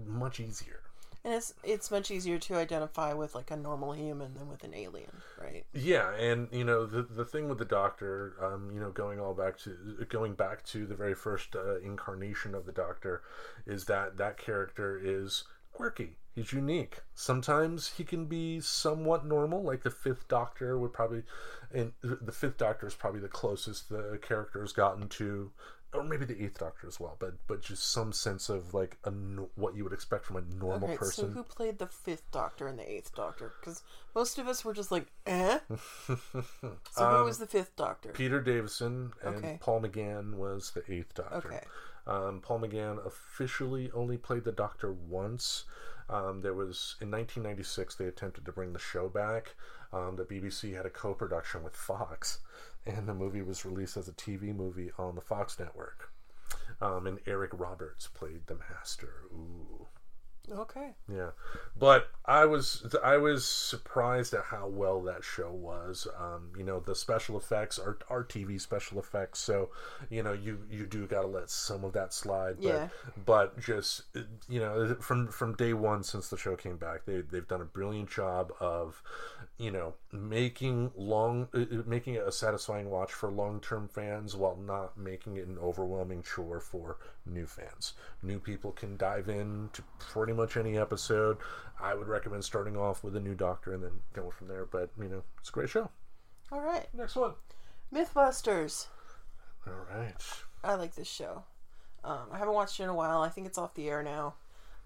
[0.05, 0.81] much easier
[1.25, 4.73] And it's it's much easier to identify with like a normal human than with an
[4.73, 5.11] alien,
[5.41, 5.65] right?
[5.73, 9.33] yeah and you know the the thing with the doctor um, you know going all
[9.33, 13.21] back to going back to the very first uh, incarnation of the doctor
[13.65, 19.83] is that that character is quirky he's unique sometimes he can be somewhat normal like
[19.83, 21.23] the fifth doctor would probably
[21.73, 25.51] and the fifth doctor is probably the closest the character has gotten to
[25.95, 29.11] or maybe the eighth doctor as well but but just some sense of like a
[29.55, 32.67] what you would expect from a normal Okay, so person who played the fifth Doctor
[32.67, 33.51] and the eighth Doctor?
[33.59, 33.81] Because
[34.13, 35.59] most of us were just like, eh.
[36.07, 36.15] so
[37.05, 38.09] who was the fifth Doctor?
[38.09, 39.57] Peter Davison and Okay.
[39.61, 41.47] Paul McGann was the eighth Doctor.
[41.53, 41.63] Okay.
[42.07, 45.65] Um, Paul McGann officially only played the Doctor once.
[46.09, 49.55] Um, there was in 1996 they attempted to bring the show back.
[49.91, 52.39] Um, the BBC had a co-production with Fox,
[52.85, 56.11] and the movie was released as a TV movie on the Fox network.
[56.81, 59.13] Um, and Eric Roberts played the Master.
[59.33, 59.87] Ooh.
[60.51, 60.91] Okay.
[61.11, 61.31] Yeah,
[61.77, 66.07] but I was I was surprised at how well that show was.
[66.19, 69.69] Um, you know, the special effects are are TV special effects, so
[70.09, 72.57] you know you you do got to let some of that slide.
[72.57, 72.87] But, Yeah.
[73.25, 74.03] But just
[74.47, 77.65] you know, from from day one since the show came back, they they've done a
[77.65, 79.01] brilliant job of
[79.57, 84.35] you know making long uh, uh, making it a satisfying watch for long term fans
[84.35, 87.93] while not making it an overwhelming chore for new fans.
[88.21, 91.37] New people can dive in to pretty much any episode.
[91.79, 94.65] I would recommend starting off with a new Doctor and then going from there.
[94.65, 95.89] But you know, it's a great show.
[96.51, 96.87] All right.
[96.93, 97.33] Next one.
[97.93, 98.87] Mythbusters.
[99.67, 100.13] All right.
[100.63, 101.43] I like this show.
[102.03, 103.21] Um, I haven't watched it in a while.
[103.21, 104.35] I think it's off the air now.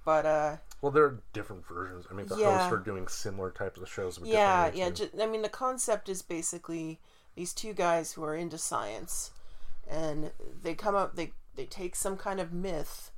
[0.10, 2.08] But uh, Well, there are different versions.
[2.10, 2.58] I mean, the Yeah.
[2.58, 4.20] hosts are doing similar types of shows.
[4.20, 4.90] With yeah, yeah.
[4.90, 7.00] Ju- I mean, the concept is basically
[7.36, 9.30] these two guys who are into science,
[9.88, 10.32] and
[10.64, 11.16] they come up.
[11.16, 13.12] They they take some kind of myth,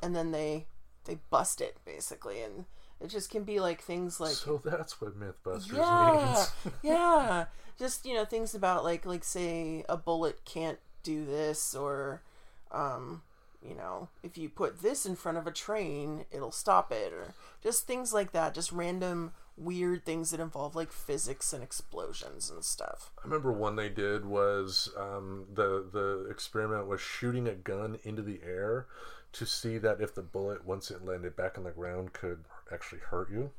[0.00, 0.66] and then they
[1.04, 2.66] they bust it basically, and
[3.00, 6.74] it just can be like things like so that's what MythBusters yeah, means.
[6.84, 7.46] yeah.
[7.76, 12.22] Just you know things about like like say a bullet can't do this or
[12.70, 13.22] um
[13.68, 17.34] you know if you put this in front of a train it'll stop it or
[17.62, 22.62] just things like that just random weird things that involve like physics and explosions and
[22.62, 23.10] stuff.
[23.18, 28.22] I remember one they did was um, the the experiment was shooting a gun into
[28.22, 28.86] the air
[29.32, 33.00] to see that if the bullet once it landed back on the ground could actually
[33.00, 33.50] hurt you.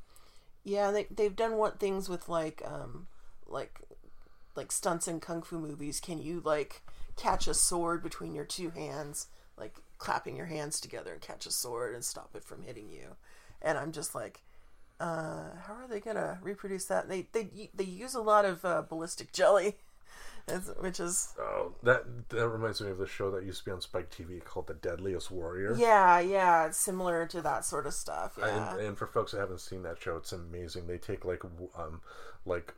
[0.64, 3.08] yeah they, they've done what things with like um
[3.47, 3.82] like
[4.55, 5.99] like stunts in kung fu movies.
[5.99, 6.82] Can you like
[7.16, 9.28] catch a sword between your two hands?
[9.58, 13.16] Like clapping your hands together and catch a sword and stop it from hitting you
[13.62, 14.41] and i'm just like
[15.00, 18.82] uh how are they gonna reproduce that they they they use a lot of uh,
[18.82, 19.76] ballistic jelly
[20.80, 23.82] which is Oh, that that reminds me of the show that used to be on
[23.82, 25.76] Spike TV called The Deadliest Warrior.
[25.78, 28.38] yeah, yeah, it's similar to that sort of stuff.
[28.39, 30.88] Yeah, And, and for folks that haven't seen that show, it's amazing.
[30.88, 31.43] They take like
[31.78, 32.02] um
[32.45, 32.74] like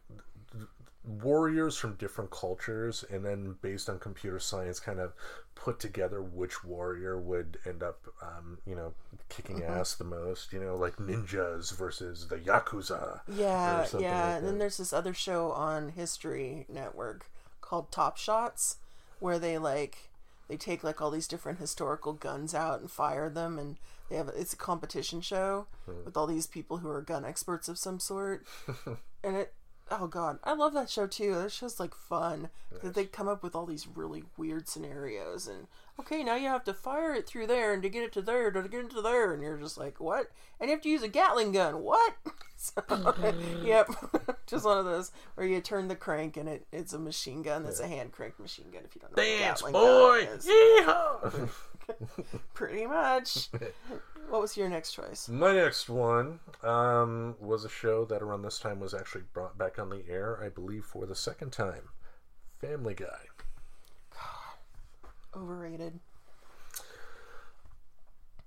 [1.09, 5.11] warriors from different cultures and then based on computer science kind of
[5.55, 8.93] put together which warrior would end up um, you know
[9.27, 14.27] kicking ass the most you know like ninjas versus the yakuza yeah, yeah.
[14.27, 17.25] like and then there's this other show on History Network
[17.61, 18.77] called Top Shots,
[19.19, 20.09] where they like
[20.47, 23.77] they take like all these different historical guns out and fire them, and
[24.09, 26.05] they have it's a competition show Hmm.
[26.05, 28.45] with all these people who are gun experts of some sort,
[29.23, 29.53] and it.
[29.91, 31.35] Oh god, I love that show too.
[31.35, 35.67] That show's like fun because they come up with all these really weird scenarios and
[35.99, 38.51] okay, now you have to fire it through there and to get it to there
[38.51, 40.31] to get it to there and you're just like, what?
[40.59, 41.83] And you have to use a Gatling gun.
[41.83, 42.13] What?
[42.55, 43.65] so, mm-hmm.
[43.65, 43.89] yep,
[44.47, 47.63] just one of those where you turn the crank and it, it's a machine gun.
[47.63, 48.83] That's a hand crank machine gun.
[48.85, 51.49] If you don't know dance what a Gatling boy gun is, Yeehaw!
[52.53, 53.49] pretty much.
[54.29, 55.29] what was your next choice?
[55.29, 59.79] My next one um, was a show that around this time was actually brought back
[59.79, 61.89] on the air, I believe, for the second time.
[62.59, 63.25] Family Guy.
[64.11, 65.41] God.
[65.41, 65.99] Overrated.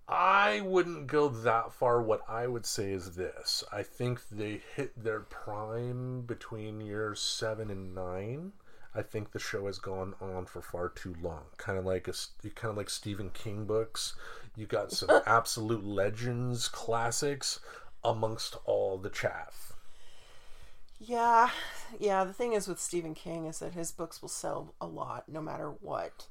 [0.09, 2.03] I wouldn't go that far.
[2.03, 7.71] What I would say is this: I think they hit their prime between years seven
[7.71, 8.53] and nine.
[8.95, 11.45] I think the show has gone on for far too long.
[11.57, 12.13] Kind of like a
[12.55, 14.15] kind of like Stephen King books.
[14.55, 17.61] You got some absolute legends, classics,
[18.05, 19.73] amongst all the chaff.
[20.99, 21.51] Yeah,
[21.99, 22.25] yeah.
[22.25, 25.41] The thing is with Stephen King is that his books will sell a lot no
[25.41, 26.27] matter what.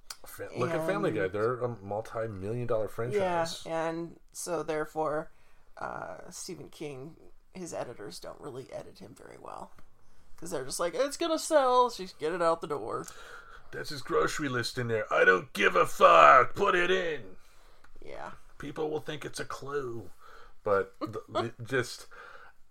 [0.56, 3.64] Look at Family Guy; they're a multi-million dollar franchise.
[3.66, 5.32] Yeah, and so therefore,
[5.80, 7.16] uh, Stephen King,
[7.54, 9.72] his editors don't really edit him very well
[10.42, 13.06] because they're just like, it's gonna sell, so just get it out the door.
[13.72, 15.06] That's his grocery list in there.
[15.14, 16.56] I don't give a fuck.
[16.56, 17.22] Put it in.
[18.06, 20.10] Yeah, people will think it's a clue
[20.64, 22.08] but the, the, just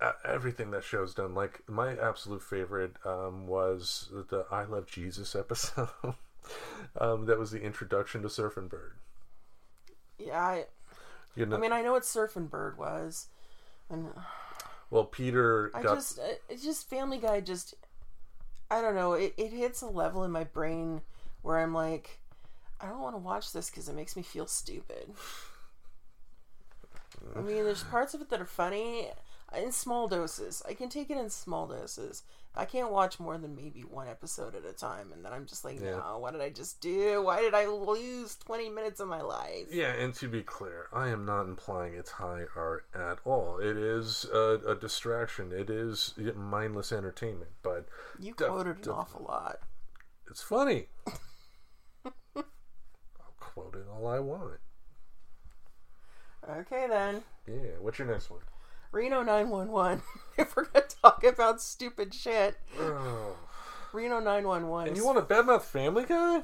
[0.00, 5.34] uh, everything that show's done like my absolute favorite um, was the i love jesus
[5.34, 5.88] episode
[7.00, 8.94] um, that was the introduction to surfing bird
[10.18, 10.38] yeah.
[10.38, 10.64] I,
[11.34, 13.28] you know I mean, I know what Surfing Bird was,
[13.88, 14.08] and
[14.90, 17.40] well peter I got just, uh, it's just Family Guy.
[17.40, 17.74] Just,
[18.70, 19.14] I don't know.
[19.14, 21.00] It it hits a level in my brain
[21.42, 22.18] where I'm like,
[22.80, 25.12] I don't want to watch this because it makes me feel stupid.
[27.36, 29.08] I mean, there's parts of it that are funny
[29.56, 30.62] in small doses.
[30.68, 32.22] I can take it in small doses.
[32.54, 35.64] I can't watch more than maybe one episode at a time, and then I'm just
[35.64, 35.96] like, Yeah.
[35.98, 37.22] no, what did I just do?
[37.22, 39.66] Why did I lose 20 minutes of my life?
[39.70, 43.76] yeah and to be clear i am not implying it's high art at all it
[43.76, 47.86] is a, a distraction it is mindless entertainment but
[48.18, 49.60] You Def- quoted an def- awful lot.
[50.28, 50.88] it's funny
[52.36, 52.44] i'll
[53.38, 54.58] quote it all i want
[56.48, 57.22] Okay, then.
[57.46, 58.40] Yeah, what's your next one?
[58.92, 60.02] Reno 911.
[60.38, 63.36] if we're going to talk about stupid shit, Oh.
[63.92, 64.88] Reno 911.
[64.88, 66.42] And you want a badmouth Family Guy?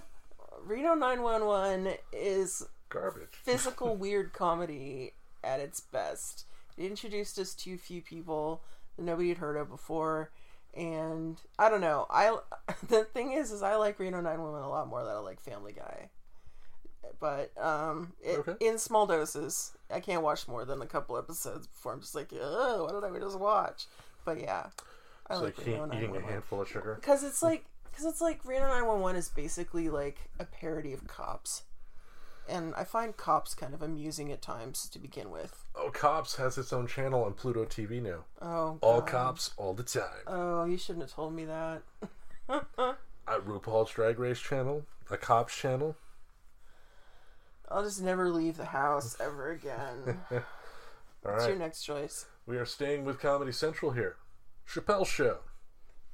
[0.64, 3.28] Reno 911 is Garbage.
[3.44, 5.12] physical weird comedy
[5.44, 6.44] at its best.
[6.76, 8.62] It introduced us to a few people
[8.97, 10.30] that nobody had heard of before,
[10.74, 12.07] and I don't know.
[12.11, 12.36] I
[12.88, 15.72] the thing is, is I like Reno 911 a lot more than I like Family
[15.72, 16.11] Guy.
[17.21, 18.55] But um, it, Okay.
[18.61, 22.31] in small doses, I can't watch more than a couple episodes before I'm just like,
[22.41, 23.87] oh, what did I just watch?
[24.25, 24.67] But yeah,
[25.29, 26.97] I It's like like he- eating a handful of sugar.
[27.01, 31.63] because it's like because it's like Reno 911 is basically like a parody of Cops,
[32.49, 35.65] and I find Cops kind of amusing at times to begin with.
[35.75, 38.25] Oh, Cops has its own channel on Pluto TV now.
[38.43, 40.03] Oh, All cops, all the time.
[40.27, 41.83] Oh, you shouldn't have told me that.
[43.29, 45.97] At RuPaul's Drag Race channel, a Cops channel.
[47.69, 50.21] I'll just never leave the house ever again.
[50.33, 52.27] All What's your next choice?
[52.47, 54.17] we are staying with Comedy Central here.
[54.69, 55.39] Chappelle Show.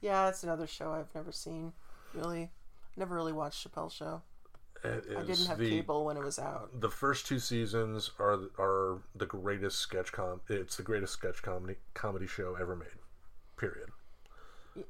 [0.01, 1.73] Yeah, it's another show I've never seen.
[2.15, 2.51] Really,
[2.97, 4.23] never really watched Chappelle Show.
[4.85, 6.81] It is I didn't have the cable when it was out.
[6.81, 10.41] the first two seasons are are the greatest sketch com.
[10.49, 12.89] It's the greatest sketch comedy comedy show ever made.
[13.57, 13.91] Period.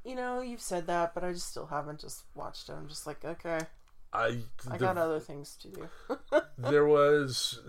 [0.04, 2.72] You know, you've said that, but I just still haven't just watched it.
[2.72, 3.58] I'm just like, okay,
[4.12, 4.38] I
[4.70, 5.88] I the- got other things to do.
[6.58, 7.60] there was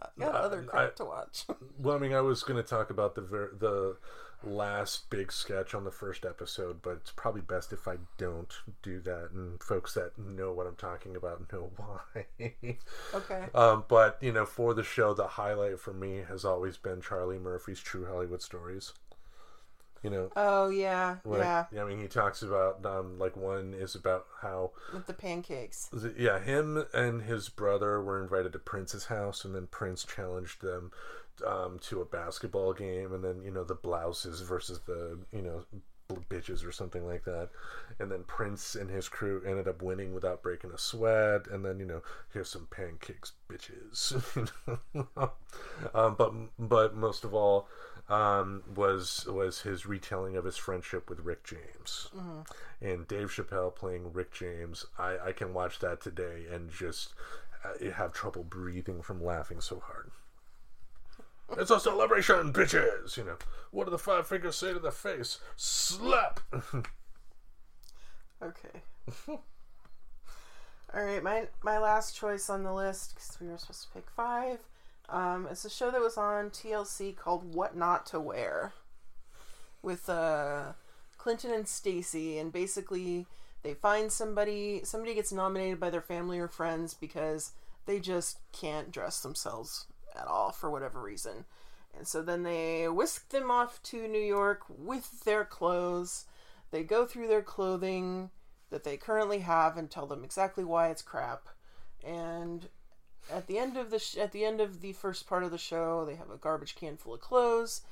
[0.00, 1.44] I got other crap I- to watch.
[1.78, 3.96] Well, I mean, I was going to talk about the ver- the
[4.42, 8.50] last big sketch on the first episode, but it's probably best if I don't
[8.82, 12.26] do that, and folks that know what I'm talking about know why.
[13.14, 13.44] okay.
[13.54, 17.38] um, but you know, for the show, the highlight for me has always been Charlie
[17.38, 18.92] Murphy's True Hollywood Stories.
[20.02, 21.40] You know, Oh yeah, like,
[21.72, 25.90] yeah, I mean, he talks about um, like one is about how with the pancakes.
[26.16, 30.92] Yeah, him and his brother were invited to Prince's house, and then Prince challenged them
[31.44, 35.64] um, to a basketball game, and then you know the blouses versus the you know
[36.30, 37.50] bitches or something like that,
[37.98, 41.80] and then Prince and his crew ended up winning without breaking a sweat, and then
[41.80, 44.50] you know here's some pancakes, bitches.
[45.94, 47.68] um, but but most of all.
[48.08, 52.08] Um, was was his retelling of his friendship with Rick James
[52.80, 54.86] and Dave Chappelle playing Rick James.
[54.96, 57.14] I, I can watch that today and just
[57.64, 60.12] uh, have trouble breathing from laughing so hard.
[61.58, 63.16] It's a celebration, bitches!
[63.16, 63.36] You know,
[63.72, 65.38] what do the five fingers say to the face?
[65.56, 66.40] Slap!
[68.42, 68.82] Okay.
[69.28, 74.10] All right, my my last choice on the list because we were supposed to pick
[74.10, 74.58] five.
[75.08, 78.72] Um, it's a show that was on TLC called "What Not to Wear,"
[79.82, 80.72] with uh,
[81.18, 83.26] Clinton and Stacy, and basically
[83.62, 84.80] they find somebody.
[84.84, 87.52] Somebody gets nominated by their family or friends because
[87.86, 91.44] they just can't dress themselves at all for whatever reason.
[91.96, 96.26] And so then they whisk them off to New York with their clothes.
[96.70, 98.30] They go through their clothing
[98.70, 101.48] that they currently have and tell them exactly why it's crap.
[102.04, 102.68] And
[103.30, 105.58] at the end of the sh- at the end of the first part of the
[105.58, 107.82] show, they have a garbage can full of clothes,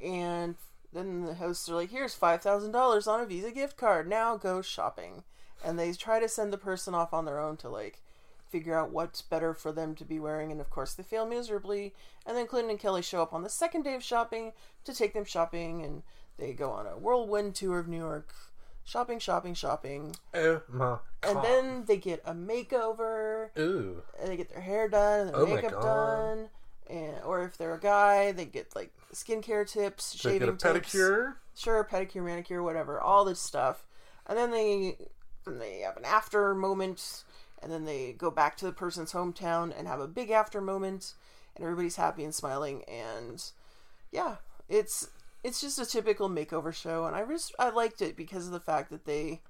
[0.00, 0.56] and
[0.92, 4.08] then the hosts are like, "Here's five thousand dollars on a Visa gift card.
[4.08, 5.24] Now go shopping."
[5.64, 8.02] And they try to send the person off on their own to like
[8.48, 11.94] figure out what's better for them to be wearing, and of course they fail miserably.
[12.24, 14.52] And then Clinton and Kelly show up on the second day of shopping
[14.84, 16.02] to take them shopping, and
[16.38, 18.34] they go on a whirlwind tour of New York,
[18.86, 23.48] shopping, shopping, shopping, Oh my and then they get a makeover.
[23.58, 24.02] Ooh.
[24.20, 26.48] and they get their hair done and their Oh makeup done.
[26.88, 30.52] And or if they're a guy they get like skincare tips They shaving get a
[30.74, 30.94] tips.
[30.94, 31.34] pedicure.
[31.54, 33.84] sure pedicure manicure whatever all this stuff.
[34.26, 34.96] And then they
[35.44, 37.24] then they have an after moment
[37.62, 41.14] and then they go back to the person's hometown and have a big after moment
[41.56, 43.42] and everybody's happy and smiling and
[44.12, 44.36] yeah
[44.68, 45.08] it's
[45.46, 48.58] it's just a typical makeover show and i just i liked it because of the
[48.60, 49.40] fact that they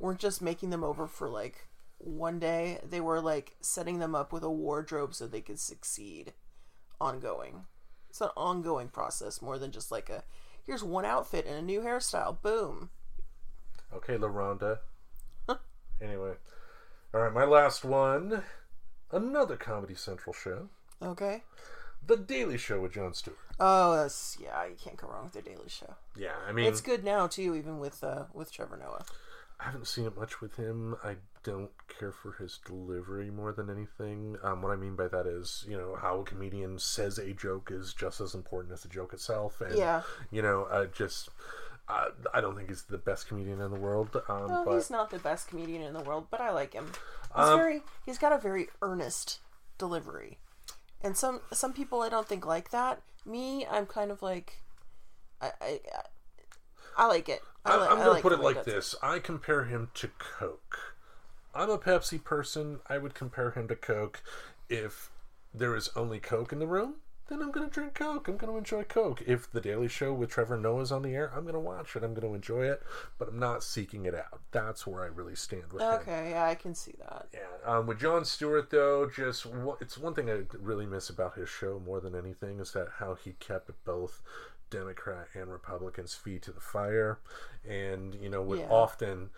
[0.00, 1.68] weren't just making them over for like
[1.98, 6.32] one day they were like setting them up with a wardrobe so they could succeed
[7.00, 7.66] ongoing
[8.10, 10.24] it's an ongoing process more than just like a
[10.66, 12.90] here's one outfit and a new hairstyle boom
[13.94, 14.80] Okay, LaRonda.
[16.02, 16.34] anyway.
[17.14, 18.42] Alright, my last one.
[19.10, 20.68] Another Comedy Central show.
[21.02, 21.42] okay
[22.08, 23.38] The Daily Show with Jon Stewart.
[23.60, 26.80] oh that's yeah you can't go wrong with the daily show Yeah, I mean, it's
[26.80, 29.04] good now too even with uh with trevor noah
[29.60, 30.94] I haven't seen it much with him.
[31.02, 34.36] I don't care for his delivery more than anything.
[34.44, 37.70] Um, what I mean by that is, you know, how a comedian says a joke
[37.72, 39.60] is just as important as the joke itself.
[39.60, 40.02] And, Yeah.
[40.30, 41.30] you know, I just,
[41.88, 44.14] I, I don't think he's the best comedian in the world.
[44.28, 46.86] Um, well but he's not the best comedian in the world but i like him
[47.34, 49.40] he's Um, very he's got a very earnest
[49.76, 50.38] delivery
[51.02, 54.62] and some some people i don't think like that me i'm kind of like
[55.40, 55.80] i i,
[56.96, 59.18] I like it I, I, li- I'm going to like put it like this I
[59.18, 60.94] compare him to Coke.
[61.54, 62.80] I'm a Pepsi person.
[62.88, 64.22] I would compare him to Coke.
[64.68, 65.10] If
[65.52, 66.96] there is only Coke in the room,
[67.28, 68.26] then I'm going to drink Coke.
[68.28, 69.22] I'm going to enjoy Coke.
[69.26, 72.02] If The Daily Show with Trevor Noah's on the air, I'm going to watch it.
[72.02, 72.82] I'm going to enjoy it,
[73.18, 74.40] but I'm not seeking it out.
[74.50, 75.88] That's where I really stand with him.
[76.00, 77.40] okay yeah i can see that Yeah.
[77.64, 79.46] Um, with Jon Stewart, though, just
[79.80, 83.14] it's one thing I really miss about his show more than anything is that how
[83.14, 84.22] he kept both
[84.70, 87.18] Democrat and Republicans' feet to the fire,
[87.66, 88.68] and you know would Yeah.
[88.70, 89.30] often,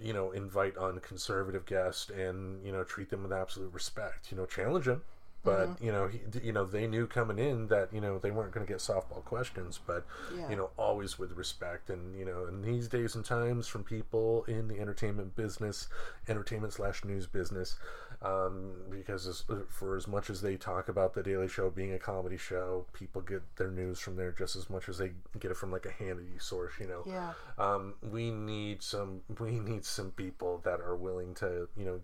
[0.00, 4.30] you know, invite on conservative guests and you know treat them with absolute respect.
[4.32, 5.02] You know, challenge them.
[5.44, 5.84] But Mm-hmm.
[5.84, 8.64] you know, he, you know, they knew coming in that you know they weren't going
[8.66, 10.48] to get softball questions, but Yeah.
[10.50, 11.90] you know, always with respect.
[11.90, 15.88] And you know, in these days and times, from people in the entertainment business,
[16.28, 17.76] entertainment slash news business,
[18.22, 21.98] um, because as, for as much as they talk about the Daily Show being a
[21.98, 25.56] comedy show, people get their news from there just as much as they get it
[25.56, 26.72] from like a Hannity source.
[26.78, 31.68] You know, yeah um, we need some we need some people that are willing to
[31.76, 32.00] you know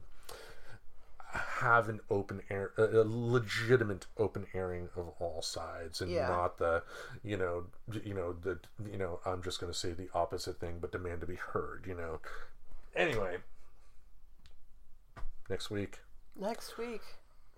[1.33, 6.29] have an open air a legitimate open airing of all sides and Yeah.
[6.29, 6.83] not the
[7.22, 7.66] you know
[8.03, 8.59] you know the
[8.91, 11.85] you know i'm just going to say the opposite thing but demand to be heard
[11.87, 12.20] you know.
[12.97, 13.37] Anyway.
[15.49, 16.01] Next week.
[16.39, 17.03] Next week.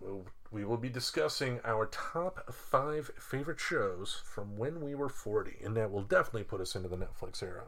[0.00, 5.58] We'll, we will be discussing our top five favorite shows from when we were 40
[5.64, 7.64] and that will definitely put us into the netflix era.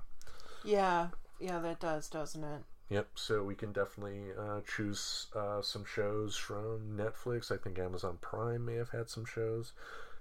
[0.64, 1.08] Yeah.
[1.38, 2.62] Yeah that does doesn't it
[2.92, 3.08] Yep.
[3.14, 7.50] So we can definitely uh, choose uh, some shows from Netflix.
[7.50, 9.72] I think Amazon Prime may have had some shows.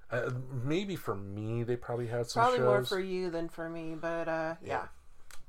[0.09, 0.30] Uh,
[0.63, 3.95] maybe for me, they probably had some Probably shows, more for you than for me,
[3.99, 4.88] but uh, yeah.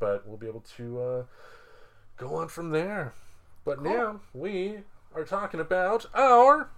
[0.01, 1.23] but we'll be able to uh,
[2.17, 3.15] go on from there.
[3.65, 4.79] But now we
[5.15, 6.71] are talking about our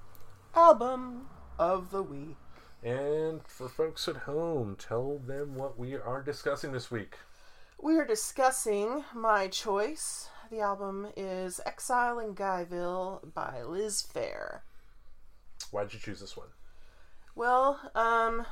[0.54, 1.28] Album
[1.58, 2.36] of the week.
[2.82, 7.16] and for folks at home, tell them what we are discussing this week.
[7.80, 10.28] We are discussing my choice.
[10.50, 14.60] The album is Exile in Guyville by Liz Phair.
[15.70, 16.48] Why'd you choose this one?
[17.34, 18.46] Well, um,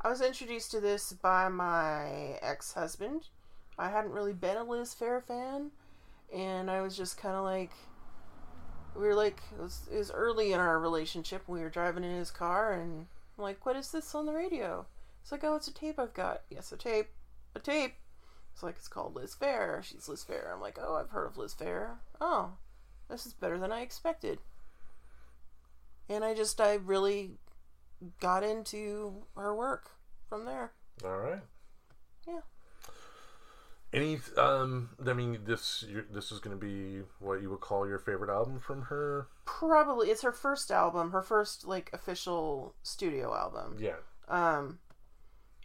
[0.00, 3.28] I was introduced to this by my ex husband.
[3.78, 5.72] I hadn't really been a Liz Phair fan,
[6.32, 7.72] and I was just kind of like,
[8.94, 11.42] we were like, it was, it was early in our relationship.
[11.46, 13.06] We were driving in his car, and
[13.36, 14.86] I'm like, what is this on the radio?
[15.22, 16.42] It's like, oh, it's a tape I've got.
[16.50, 17.08] Yes, a tape.
[17.56, 17.94] A tape.
[18.56, 19.82] It's like, it's called Liz Phair.
[19.82, 20.50] She's Liz Phair.
[20.50, 21.96] I'm like, oh, I've heard of Liz Phair.
[22.22, 22.52] Oh,
[23.10, 24.38] this is better than I expected.
[26.08, 27.32] And I just, I really
[28.18, 29.90] got into her work
[30.26, 30.72] from there.
[31.04, 31.42] All right.
[32.26, 32.40] Yeah.
[33.92, 37.98] Any, um, I mean, this this is going to be what you would call your
[37.98, 39.28] favorite album from her.
[39.44, 43.76] Probably it's her first album, her first like official studio album.
[43.78, 43.96] Yeah.
[44.28, 44.78] Um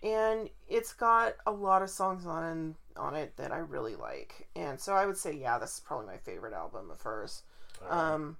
[0.04, 4.48] and it's got a lot of songs on on it that I really like.
[4.56, 7.44] And so I would say yeah, this is probably my favorite album of hers.
[7.90, 8.38] Um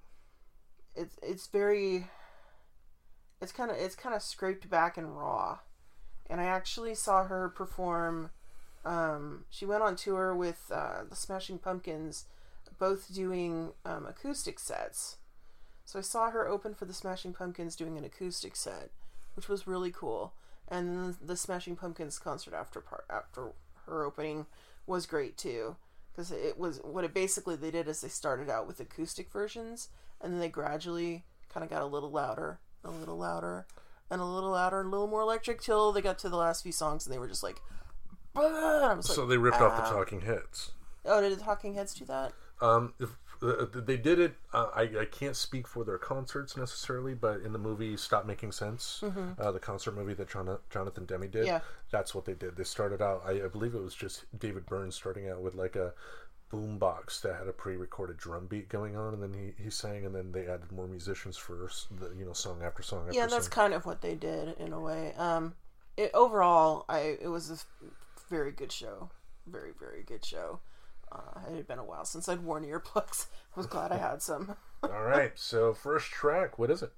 [0.94, 2.06] it's it's very
[3.40, 5.58] it's kind of it's kind of scraped back and raw.
[6.28, 8.30] And I actually saw her perform
[8.84, 12.24] um, she went on tour with uh, the Smashing Pumpkins,
[12.78, 15.18] both doing um, acoustic sets.
[15.84, 18.90] So I saw her open for the Smashing Pumpkins doing an acoustic set,
[19.34, 20.32] which was really cool.
[20.72, 23.52] And then the Smashing Pumpkins concert after part after
[23.86, 24.46] her opening
[24.86, 25.76] was great too,
[26.10, 29.90] because it was what it basically they did is they started out with acoustic versions,
[30.18, 33.66] and then they gradually kind of got a little louder, a little louder,
[34.10, 36.62] and a little louder, and a little more electric till they got to the last
[36.62, 37.60] few songs, and they were just like.
[38.34, 40.72] Was like, so they ripped off the Talking Heads.
[41.04, 42.32] Oh, did the Talking Heads do that?
[42.62, 43.10] Um, if,
[43.42, 44.34] they did it.
[44.52, 48.52] Uh, I, I can't speak for their concerts necessarily, but in the movie "Stop Making
[48.52, 49.02] Sense,"
[49.38, 51.46] uh, the concert movie that John, Jonathan Demme did, Mm-hmm.
[51.46, 51.60] Yeah.
[51.90, 52.56] that's what they did.
[52.56, 53.22] They started out.
[53.26, 55.92] I, I believe it was just David Byrne starting out with like a
[56.50, 60.04] boom box that had a pre-recorded drum beat going on, and then he, he sang,
[60.06, 63.26] and then they added more musicians for the you know song after song after Yeah,
[63.26, 63.50] that's song.
[63.52, 65.14] kind of what they did in a way.
[65.16, 65.54] Um,
[65.96, 67.56] it, overall, I it was a
[68.30, 69.10] very good show,
[69.46, 70.60] very very good show.
[71.12, 73.26] Uh, it had been a while since I'd worn earplugs.
[73.54, 74.56] I was glad I had some.
[74.82, 76.92] All right, so first track, what is it?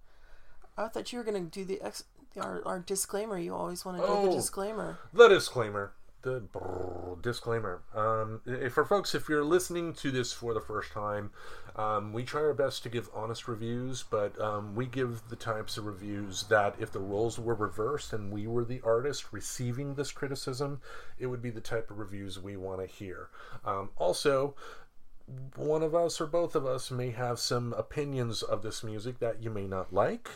[0.79, 2.05] I thought you were gonna do the ex-
[2.41, 3.39] our, our disclaimer.
[3.39, 4.27] You always want to do Oh.
[4.27, 4.99] the disclaimer.
[5.13, 5.93] The disclaimer.
[6.25, 7.83] The brrr, disclaimer.
[7.95, 11.33] Um, for folks, if you're listening to this for the first time,
[11.77, 15.77] um, we try our best to give honest reviews, but um, we give the types
[15.77, 20.13] of reviews that if the roles were reversed and we were the artist receiving this
[20.13, 20.81] criticism,
[21.19, 23.29] it would be the type of reviews we want to hear.
[23.63, 24.55] Um, also,
[25.57, 29.43] one of us or both of us may have some opinions of this music that
[29.43, 30.31] you may not like.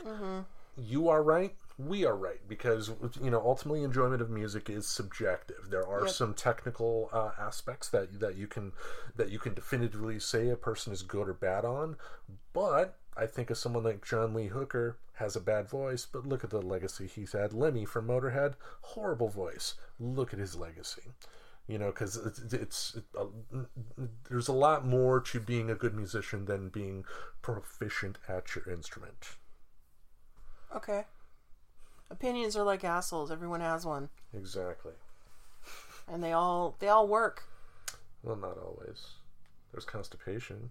[0.77, 1.55] You are right.
[1.79, 2.91] We are right because
[3.23, 5.71] you know ultimately enjoyment of music is subjective.
[5.71, 6.09] There are Yep.
[6.09, 8.73] some technical uh, aspects that that you can
[9.17, 11.97] that you can definitively say a person is good or bad on,
[12.53, 16.45] but I think of someone like John Lee Hooker has a bad voice, but look
[16.45, 17.53] at the legacy he's had.
[17.53, 19.75] Lemmy from Motorhead, horrible voice.
[20.01, 21.13] Look at his legacy
[21.67, 23.27] you know because it's, it's it, uh,
[24.29, 27.05] there's a lot more to being a good musician than being
[27.43, 29.37] proficient at your instrument
[30.75, 31.05] Okay.
[32.11, 33.31] Opinions are like assholes.
[33.31, 34.93] Everyone has one, exactly
[36.11, 37.45] and they all they all work.
[38.23, 39.13] well not always
[39.73, 40.71] there's constipation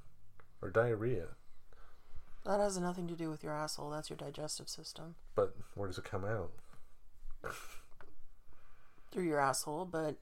[0.61, 1.27] or diarrhea
[2.43, 3.91] That has nothing to do with your asshole.
[3.91, 6.51] That's your digestive system but where does it come out
[9.11, 9.85] through your asshole.
[9.85, 10.15] But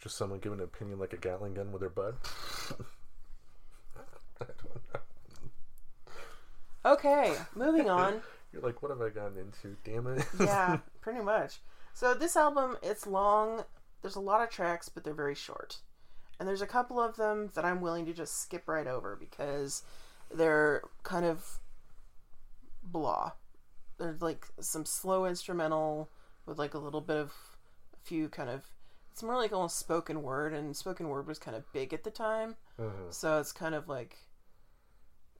[0.00, 2.14] just someone giving an opinion like a gatling gun with their butt?
[4.40, 6.92] I don't know.
[6.92, 8.20] okay, moving on.
[8.52, 11.60] you're like what have i gotten into damn it yeah, pretty much.
[11.94, 13.64] So this album, it's long.
[14.02, 15.78] There's a lot of tracks, but they're very short.
[16.38, 19.82] And there's a couple of them that I'm willing to just skip right over because
[20.32, 21.58] they're kind of
[22.84, 23.32] blah.
[23.98, 26.08] There's like some slow instrumental
[26.46, 27.32] with like a little bit of
[27.94, 28.64] a few kind of
[29.10, 32.10] it's more like almost spoken word and spoken word was kind of big at the
[32.12, 32.54] time.
[32.78, 33.12] Mhm.
[33.12, 34.16] So it's kind of like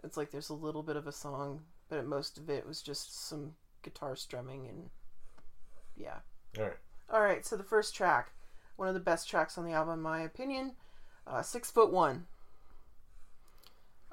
[0.02, 3.28] it's like there's a little bit of a song, but most of it was just
[3.28, 4.90] some guitar strumming and
[5.96, 6.18] yeah.
[6.58, 6.76] all right
[7.10, 8.32] All right, so the first track,
[8.76, 10.72] one of the best tracks on the album, in my opinion,
[11.26, 12.26] uh, Six Foot One.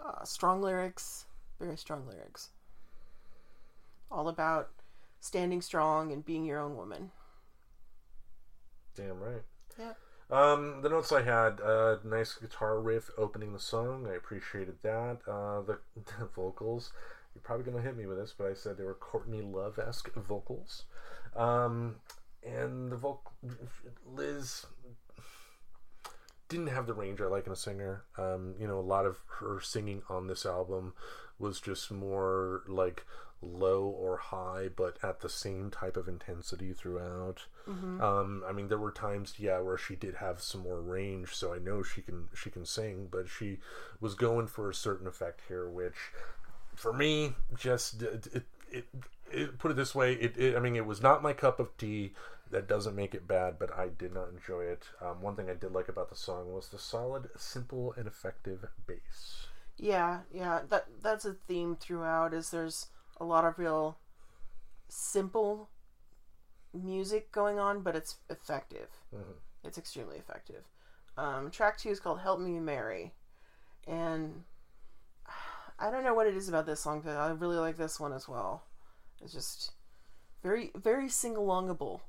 [0.03, 1.25] Uh, strong lyrics,
[1.59, 2.49] very strong lyrics.
[4.11, 4.69] All about
[5.19, 7.11] standing strong and being your own woman.
[8.95, 9.43] Damn right.
[9.77, 9.93] Yeah.
[10.29, 14.07] Um, the notes I had, uh, nice guitar riff opening the song.
[14.09, 15.19] I appreciated that.
[15.27, 16.91] Uh, the, the vocals,
[17.35, 20.11] you're probably gonna hit me with this, but I said they were Courtney Love esque
[20.15, 20.85] vocals.
[21.35, 21.97] Um,
[22.43, 23.33] and the vocal,
[24.05, 24.65] Liz
[26.47, 28.03] didn't have the range I like in a singer.
[28.17, 30.93] Um, you know, a lot of her singing on this album
[31.37, 33.05] was just more like
[33.41, 37.45] low or high, but at the same type of intensity throughout.
[38.01, 41.53] Um, I mean, there were times, yeah, where she did have some more range, so
[41.53, 43.57] I know she can she can sing, but she
[43.99, 46.11] was going for a certain effect here, which
[46.75, 48.85] for me just it it, it,
[49.31, 52.13] it put it this way, it, I mean, it was not my cup of tea.
[52.51, 54.83] That doesn't make it bad, but I did not enjoy it.
[55.01, 58.65] Um, one thing I did like about the song was the solid, simple, and effective
[58.85, 59.47] bass.
[59.77, 60.61] Yeah, yeah.
[60.69, 62.35] That that's a theme throughout.
[62.35, 62.87] Is there's
[63.19, 63.97] a lot of real
[64.89, 65.69] simple
[66.71, 68.89] music going on, but it's effective.
[69.63, 70.63] It's extremely effective.
[71.17, 73.13] Um, track two is called "Help Me Mary,"
[73.87, 74.43] and
[75.77, 78.13] I don't know what it is about this song, but I really like this one
[78.13, 78.63] as well.
[79.21, 79.71] It's just
[80.43, 82.01] very, very sing alongable.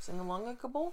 [0.00, 0.92] Sing alongable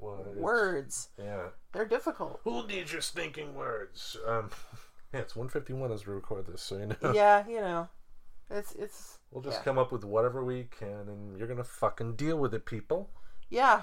[0.00, 1.08] it's- words.
[1.18, 1.48] Yeah.
[1.72, 2.40] They're difficult.
[2.44, 4.16] Who needs your stinking words?
[4.26, 4.50] Um,
[5.12, 6.96] yeah, it's 151 as we record this, so you know.
[7.14, 7.88] yeah, you know,
[8.50, 9.64] it's it's We'll just yeah.
[9.64, 13.10] come up with whatever we can, and you're gonna fucking deal with it, people.
[13.50, 13.82] yeah,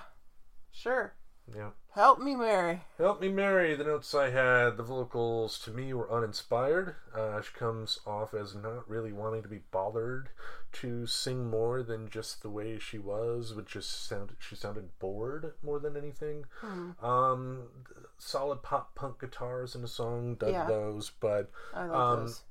[0.72, 1.14] sure.
[1.54, 1.70] Yeah.
[1.92, 2.82] Help me, Mary.
[2.98, 3.76] Help me, Mary.
[3.76, 6.96] The notes I had, the vocals to me were uninspired.
[7.16, 10.30] Uh, she comes off as not really wanting to be bothered
[10.74, 15.54] to sing more than just the way she was, which just sounded she sounded bored
[15.64, 16.46] more than anything.
[17.02, 17.68] Um,
[18.18, 20.66] solid pop punk guitars in the song, dug Yeah.
[20.68, 22.42] those, but I love um, those.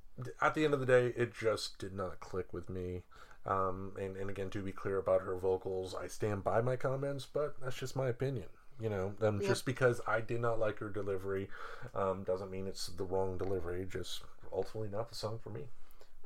[0.41, 3.03] at the end of the day, it just did not click with me.
[3.45, 7.27] Um, and, and again, to be clear about her vocals, I stand by my comments,
[7.31, 8.47] but that's just my opinion.
[8.81, 9.49] You know, um, Yeah.
[9.49, 11.49] just because I did not like her delivery
[11.95, 13.87] um, doesn't mean it's the wrong delivery.
[13.89, 14.23] Just
[14.53, 15.63] ultimately not the song for me.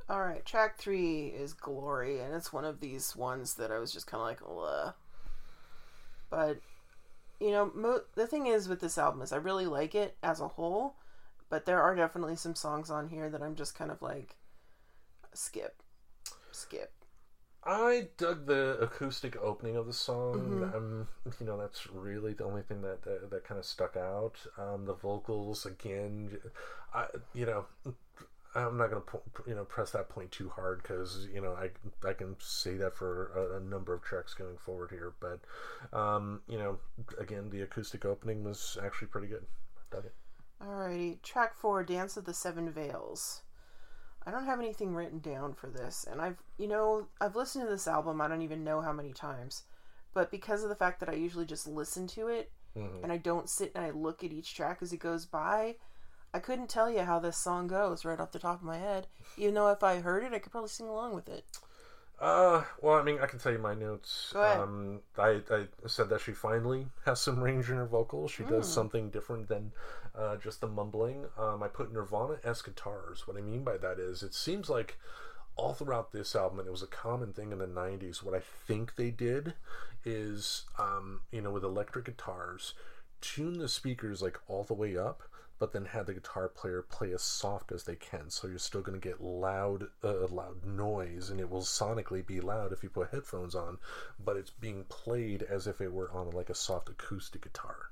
[0.09, 3.92] All right, track three is "Glory," and it's one of these ones that I was
[3.92, 4.40] just kind of like,
[4.86, 4.94] Ugh.
[6.30, 6.59] but
[7.40, 10.40] you know, mo- the thing is with this album is I really like it as
[10.40, 10.94] a whole,
[11.51, 14.36] but there are definitely some songs on here that I'm just kind of like,
[15.34, 15.82] skip,
[16.51, 16.92] skip.
[17.64, 20.62] I dug the acoustic opening of the song.
[20.62, 20.74] Mhm.
[20.74, 21.09] Um,
[21.40, 24.36] you know, that's really the only thing that that, that kind of stuck out.
[24.56, 26.38] Um, the vocals again,
[26.94, 27.66] I you know,
[28.54, 29.02] I'm not gonna
[29.46, 31.70] you know press that point too hard because you know I
[32.09, 35.40] I can say that for a, a number of tracks going forward here, but
[35.92, 36.78] um, you know,
[37.18, 39.46] again, the acoustic opening was actually pretty good.
[39.90, 40.14] Dug it.
[40.62, 43.42] Alrighty, track four, Dance of the Seven Veils.
[44.29, 47.70] I don't have anything written down for this, and I've, you know, I've listened to
[47.70, 49.62] this album, I don't even know how many times,
[50.12, 53.03] but because of the fact that I usually just listen to it, Mhm.
[53.05, 55.76] and I don't sit and I look at each track as it goes by,
[56.35, 59.07] I couldn't tell you how this song goes right off the top of my head,
[59.39, 61.47] even though if I heard it, I could probably sing along with it.
[62.20, 64.31] Uh, well, I mean, I can tell you my notes.
[64.35, 64.61] Go ahead.
[64.61, 68.33] Um, I, I said that she finally has some range in her vocals.
[68.33, 68.74] She does Mm.
[68.74, 69.72] something different than
[70.18, 71.26] uh, just the mumbling.
[71.38, 73.26] Um, I put Nirvana esque guitars.
[73.26, 74.98] What I mean by that is, it seems like
[75.56, 78.40] all throughout this album, and it was a common thing in the 90s, what I
[78.40, 79.54] think they did
[80.04, 82.74] is, um, you know, with electric guitars,
[83.20, 85.22] tune the speakers like all the way up,
[85.58, 88.30] but then had the guitar player play as soft as they can.
[88.30, 92.40] So you're still going to get loud, uh, loud noise, and it will sonically be
[92.40, 93.78] loud if you put headphones on,
[94.24, 97.90] but it's being played as if it were on like a soft acoustic guitar.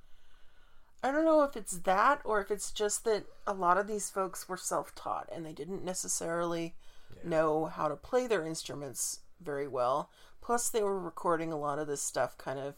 [1.07, 4.11] I don't know if it's that or if it's just that a lot of these
[4.11, 6.75] folks were self taught and they didn't necessarily
[7.23, 10.11] know how to play their instruments very well.
[10.43, 12.75] Plus, they were recording a lot of this stuff kind of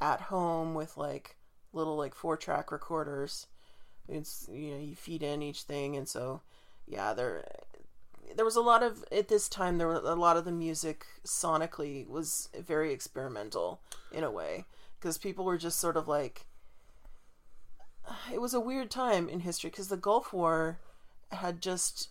[0.00, 1.36] at home with like
[1.72, 3.46] little like four track recorders.
[4.08, 6.40] It's you know you feed in each thing, and so
[6.88, 7.44] yeah, there
[8.34, 11.06] there was a lot of at this time there were a lot of the music
[11.24, 14.64] sonically was very experimental in a way
[14.98, 16.46] because people were just sort of like
[18.32, 20.78] it was a weird time in history because the Gulf War
[21.30, 22.08] had just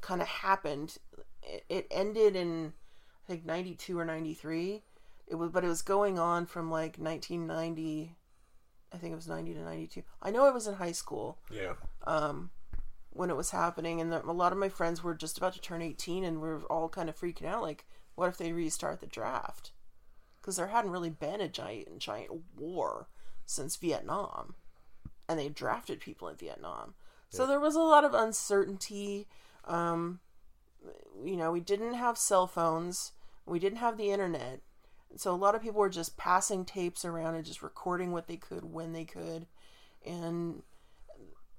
[0.00, 0.96] kind of happened.
[1.42, 2.72] It, it ended in
[3.24, 4.82] I think ninety two or ninety three.
[5.26, 8.16] It was, but it was going on from like nineteen ninety.
[8.92, 10.02] I think it was ninety to ninety two.
[10.22, 11.74] I know I was in high school Yeah.
[12.06, 12.50] um,
[13.10, 15.60] when it was happening, and the, a lot of my friends were just about to
[15.60, 17.62] turn eighteen, and we are all kind of freaking out.
[17.62, 19.72] Like, what if they restart the draft?
[20.40, 23.08] Because there hadn't really been a giant giant war
[23.44, 24.54] since Vietnam,
[25.28, 26.94] and they drafted people in Vietnam.
[27.28, 29.26] So there was a lot of uncertainty.
[29.64, 30.20] Um,
[31.24, 33.12] you know, we didn't have cell phones,
[33.44, 34.60] we didn't have the internet.
[35.16, 38.36] So a lot of people were just passing tapes around and just recording what they
[38.36, 39.46] could when they could.
[40.04, 40.62] And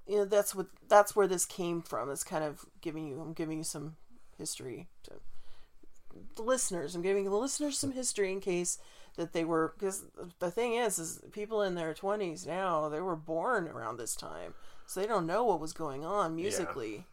[0.06, 2.10] you know, that's what that's where this came from.
[2.10, 3.96] It's kind of giving you I'm giving you some
[4.36, 5.14] history to
[6.36, 6.94] the listeners.
[6.94, 8.78] I'm giving the listeners some history in case
[9.18, 10.04] that they were because
[10.38, 14.54] the thing is is people in their 20s now they were born around this time
[14.86, 17.04] so they don't know what was going on musically.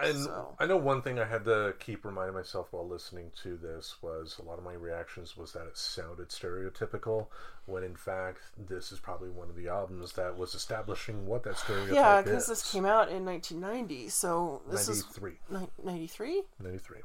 [0.00, 3.58] And So- I know one thing I had to keep reminding myself while listening to
[3.58, 7.26] this was a lot of my reactions was that it sounded stereotypical,
[7.66, 11.58] when in fact this is probably one of the albums that was establishing what that
[11.58, 15.38] stereotype yeah because this came out in 1990 so this is 93.
[15.84, 17.00] 93 93.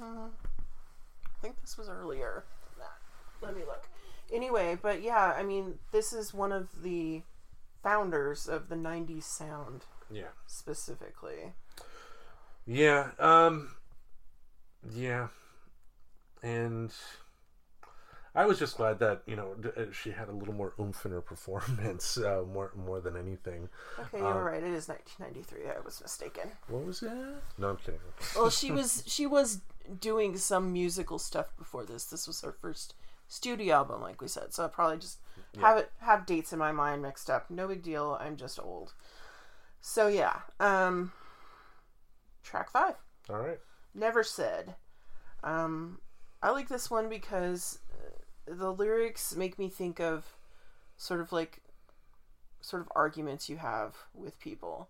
[0.00, 0.28] I
[1.42, 3.46] think this was earlier than that.
[3.46, 3.88] Let me look.
[4.32, 7.22] Anyway, but yeah, I mean, this is one of the
[7.82, 10.28] founders of the 90s sound Yeah.
[10.46, 11.52] specifically.
[12.66, 13.10] Yeah.
[13.18, 13.74] Um.
[14.94, 15.28] Yeah.
[16.42, 16.92] And
[18.34, 21.12] I was just glad that you know uh, she had a little more oomph in
[21.12, 23.68] her performance, uh, more more than anything.
[23.98, 24.62] Okay, you're right.
[24.62, 25.70] It is 1993.
[25.76, 26.50] I was mistaken.
[26.68, 27.34] What was that?
[27.58, 28.00] No, I'm kidding.
[28.36, 29.60] Well, she was she was
[30.00, 32.04] doing some musical stuff before this.
[32.04, 32.94] This was her first
[33.28, 34.52] studio album, like we said.
[34.52, 35.18] So I probably just
[35.60, 37.50] have it have dates in my mind mixed up.
[37.50, 38.18] No big deal.
[38.20, 38.94] I'm just old.
[39.80, 40.40] So yeah.
[40.60, 41.12] Um.
[42.42, 42.94] Track five.
[43.30, 43.58] All right.
[43.94, 44.74] Never said.
[45.44, 45.98] Um,
[46.42, 50.34] I like this one because uh, the lyrics make me think of
[50.96, 51.60] sort of like
[52.60, 54.88] sort of arguments you have with people.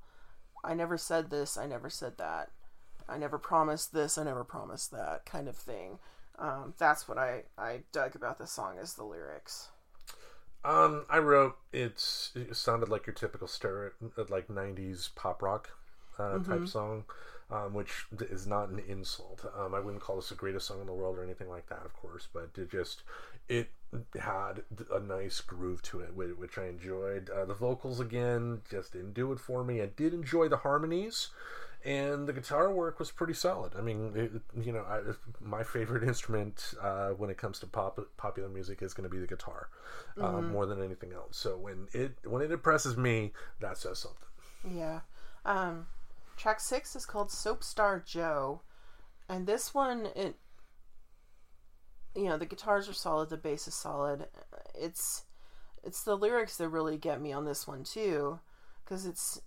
[0.64, 2.51] I never said this, I never said that.
[3.09, 5.98] I never promised this, I never promised that kind of thing.
[6.38, 9.68] Um, that's what I, I dug about the song is the lyrics.
[10.64, 13.90] Um, I wrote it's it sounded like your typical stereo
[14.28, 15.70] like '90s pop rock
[16.18, 17.05] uh, type song,
[17.50, 19.44] um, which is not an insult.
[19.59, 21.84] Um, I wouldn't call this the greatest song in the world or anything like that,
[21.84, 23.03] of course, but it just
[23.48, 23.70] it
[24.20, 27.28] had a nice groove to it, which I enjoyed.
[27.28, 29.82] Uh, the vocals again just didn't do it for me.
[29.82, 31.28] I did enjoy the harmonies.
[31.85, 33.72] And the guitar work was pretty solid.
[33.76, 34.30] I mean, it,
[34.64, 35.01] you know, I,
[35.41, 39.18] my favorite instrument uh, when it comes to pop popular music is going to be
[39.18, 39.68] the guitar,
[40.20, 41.37] uh, more than anything else.
[41.37, 44.76] So when it when it impresses me, that says something.
[44.78, 45.01] Yeah.
[45.45, 45.87] Um,
[46.37, 48.61] track six is called Soap Star Joe,
[49.28, 50.37] and this one it,
[52.14, 54.26] you know, the guitars are solid, the bass is solid.
[54.78, 55.24] It's
[55.83, 58.39] it's the lyrics that really get me on this one too,
[58.85, 59.41] because it's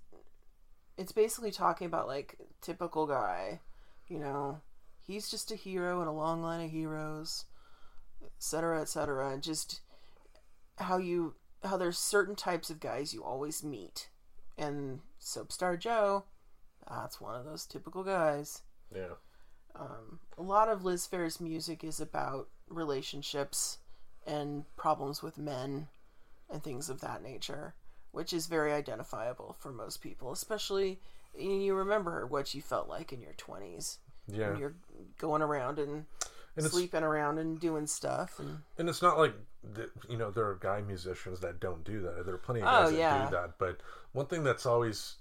[0.98, 3.60] it's basically talking about like typical guy,
[4.08, 4.62] you know,
[5.00, 7.46] he's just a hero in a long line of heroes,
[8.24, 9.30] etc., etc.
[9.32, 9.82] And just
[10.78, 14.10] how you how there's certain types of guys you always meet
[14.58, 16.26] and Soapstar Joe,
[16.89, 18.62] that's one of those typical guys.
[18.93, 19.16] Yeah,
[19.76, 23.80] Um, a lot of Liz Phair's music is about relationships
[24.26, 25.88] and problems with men
[26.50, 27.74] and things of that nature,
[28.16, 30.99] which is very identifiable for most people, especially
[31.38, 33.97] you you remember what you felt like in your 20s
[34.28, 34.49] yeah.
[34.49, 34.74] when you're
[35.18, 36.05] going around and,
[36.55, 39.34] And sleeping around and doing stuff and And it's not like
[39.74, 42.26] that, you know there are guy musicians that don't do that.
[42.26, 43.26] There are plenty of Oh, guys that yeah.
[43.26, 43.57] do that.
[43.57, 43.82] But
[44.13, 45.16] one thing that's always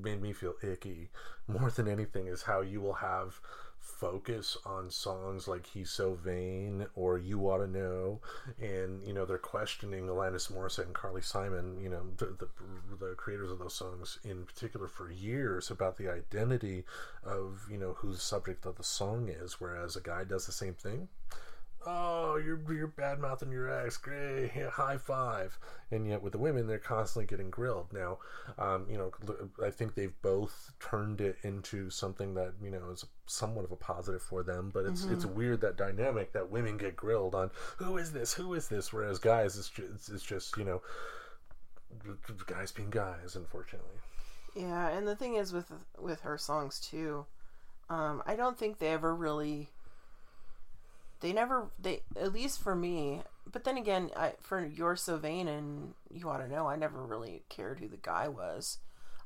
[0.00, 1.10] made me feel icky
[1.48, 3.40] more than anything is how you will have
[3.84, 8.20] focus on songs like "He's So Vain" or "You Ought to Know,"
[8.60, 12.48] and you know they're questioning Alanis Morissette and Carly Simon, you know the, the
[12.98, 16.84] the creators of those songs in particular for years about the identity
[17.22, 20.52] of you know who the subject of the song is, whereas a guy does the
[20.52, 21.08] same thing
[21.86, 25.58] oh, you're you're bad mouthing your ex, great, high five.
[25.90, 27.92] And yet with the women, they're constantly getting grilled.
[27.92, 28.18] Now,
[28.58, 29.12] um, you know,
[29.64, 33.76] I think they've both turned it into something that you know is somewhat of a
[33.76, 34.70] positive for them.
[34.72, 38.54] But it's it's weird that dynamic that women get grilled on who is this, who
[38.54, 40.82] is this, whereas guys, it's just, it's just you know,
[42.46, 43.98] guys being guys, unfortunately.
[44.54, 47.26] Yeah, and the thing is with with her songs too,
[47.90, 49.68] um, I don't think they ever really.
[51.24, 53.22] They never they at least for me.
[53.50, 57.02] But then again, I for You're So Vain and You Ought to Know, I never
[57.02, 58.76] really cared who the guy was.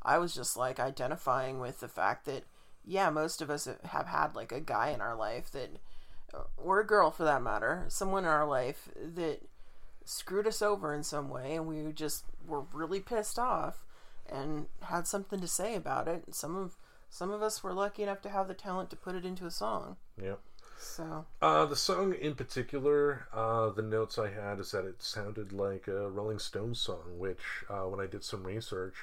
[0.00, 2.44] I was just like identifying with the fact that
[2.84, 5.70] yeah, most of us have had like a guy in our life that,
[6.56, 9.40] or a girl for that matter, someone in our life that
[10.04, 13.84] screwed us over in some way, and we just were really pissed off
[14.30, 16.32] and had something to say about it.
[16.32, 16.76] Some of
[17.10, 19.50] some of us were lucky enough to have the talent to put it into a
[19.50, 19.96] song.
[20.22, 20.38] Yep.
[20.78, 25.52] So Uh, the song in particular, uh, the notes I had is that it sounded
[25.52, 28.94] like a Rolling Stones song, which, uh, when I did some research,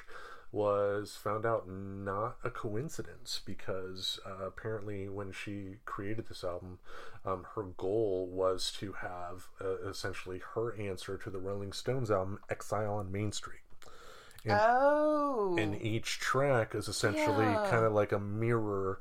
[0.52, 6.78] was found out not a coincidence because uh, apparently when she created this album,
[7.24, 12.40] um, her goal was to have uh, essentially her answer to the Rolling Stones album
[12.50, 13.60] "Exile on Main Street."
[14.44, 15.56] And, oh.
[15.58, 17.66] and each track is essentially Yeah.
[17.70, 19.00] kind of like a mirror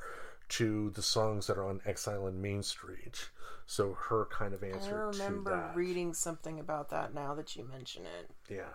[0.49, 3.29] to the songs that are on Exile on Main Street.
[3.65, 7.67] So her kind of I answer to remember reading something about that now that you
[7.67, 8.29] mention it.
[8.53, 8.73] Yeah.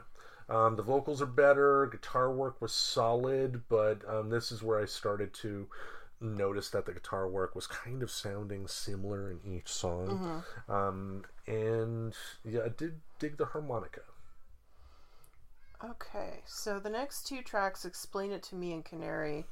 [0.48, 1.86] Um, the vocals are better.
[1.86, 5.68] Guitar work was solid, but um, this is where I started to
[6.20, 10.42] notice that the guitar work was kind of sounding similar in each song.
[10.68, 12.14] Um, and
[12.44, 14.02] yeah, I did dig the harmonica.
[15.82, 19.46] Okay, so the next two tracks, Explain It to Me and Canary,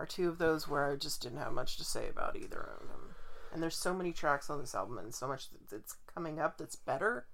[0.00, 2.88] are two of those where I just didn't have much to say about either of
[2.88, 3.14] them.
[3.52, 6.76] And there's so many tracks on this album and so much that's coming up that's
[6.76, 7.26] better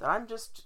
[0.00, 0.64] that I'm just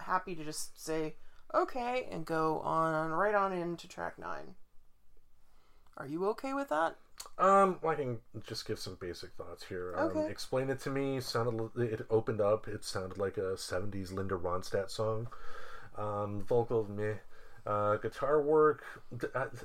[0.00, 1.16] happy to just say,
[1.54, 4.54] okay, and go on right on into track nine.
[5.98, 6.96] Are you okay with that?
[7.38, 9.94] Um, I can just give some basic thoughts here.
[9.96, 10.30] Um, Okay.
[10.30, 11.20] Explain it to me.
[11.20, 12.68] Sounded it opened up.
[12.68, 15.28] It sounded like a '70s Linda Ronstadt song.
[15.96, 17.14] Um, vocal meh.
[17.66, 18.84] Uh, guitar work.
[19.18, 19.62] th- uh, th-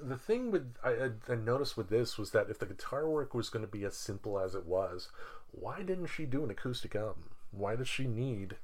[0.00, 3.50] The thing with I, I- noticed with this was that if the guitar work was
[3.50, 5.08] going to be as simple as it was,
[5.50, 7.30] why didn't she do an acoustic album?
[7.50, 8.56] Why does she need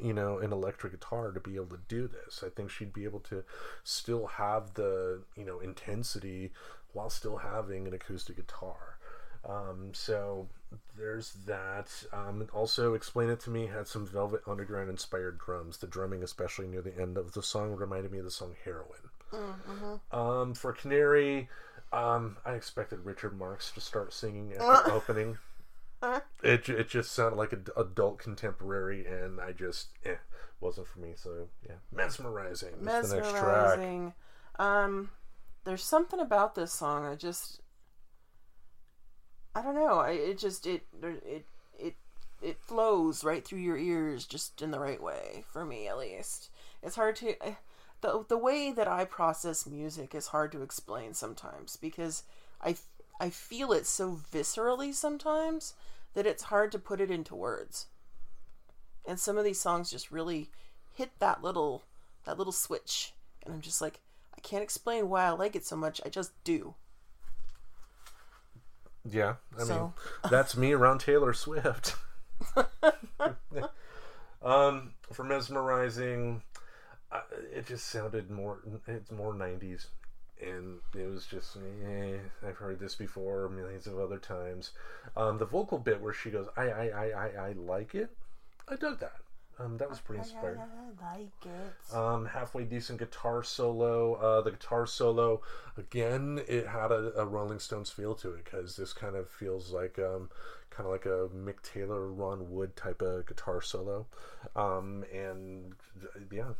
[0.00, 2.42] you know an electric guitar to be able to do this?
[2.44, 3.44] I think she'd be able to
[3.82, 6.52] still have the you know intensity
[6.92, 8.98] while still having an acoustic guitar.
[9.46, 10.48] Um, so
[10.96, 11.90] there's that.
[12.12, 15.78] Um, also explain it to me had some velvet underground inspired drums.
[15.78, 19.10] The drumming especially near the end of the song reminded me of the song heroin
[20.12, 21.48] um, for canary
[21.92, 25.38] um, i expected richard marx to start singing at the opening
[26.42, 30.16] it, it just sounded like an adult contemporary, and I just eh,
[30.60, 31.12] wasn't for me.
[31.16, 32.74] So yeah, mesmerizing.
[32.80, 33.78] is the next track.
[33.78, 34.14] Mesmerizing.
[34.58, 35.10] Um,
[35.64, 37.06] there's something about this song.
[37.06, 37.60] I just,
[39.54, 39.98] I don't know.
[39.98, 41.46] I it just it it
[41.78, 41.94] it
[42.42, 46.50] it flows right through your ears, just in the right way for me at least.
[46.82, 47.56] It's hard to I-
[48.00, 52.22] the the way that I process music is hard to explain sometimes because
[52.62, 52.76] I
[53.20, 55.74] I feel it so viscerally sometimes
[56.14, 57.86] that it's hard to put it into words.
[59.06, 60.50] And some of these songs just really
[60.94, 61.82] hit that little
[62.24, 63.12] that little switch
[63.44, 64.00] and I'm just like
[64.36, 66.00] I can't explain why I like it so much.
[66.04, 66.74] I just do.
[69.04, 69.92] Yeah, I So- mean
[70.30, 71.96] that's me around Taylor Swift.
[74.42, 76.42] um, for mesmerizing,
[77.52, 78.58] it just sounded more.
[78.86, 79.86] It's more '90s,
[80.40, 81.56] and it was just.
[81.56, 84.72] Eh, I've heard this before millions of other times.
[85.16, 88.10] Um, the vocal bit where she goes, "I, I, I, I, I like it."
[88.68, 89.16] I dug that.
[89.58, 90.58] Um, that was pretty inspiring.
[90.58, 91.94] I like it.
[91.94, 94.14] Um, halfway decent guitar solo.
[94.14, 95.42] Uh, the guitar solo,
[95.76, 99.70] again, it had a, a Rolling Stones feel to it because this kind of feels
[99.70, 100.28] like um,
[100.70, 104.06] kind of like a Mick Taylor, Ron Wood type of guitar solo.
[104.56, 105.74] Um, and
[106.32, 106.54] yeah,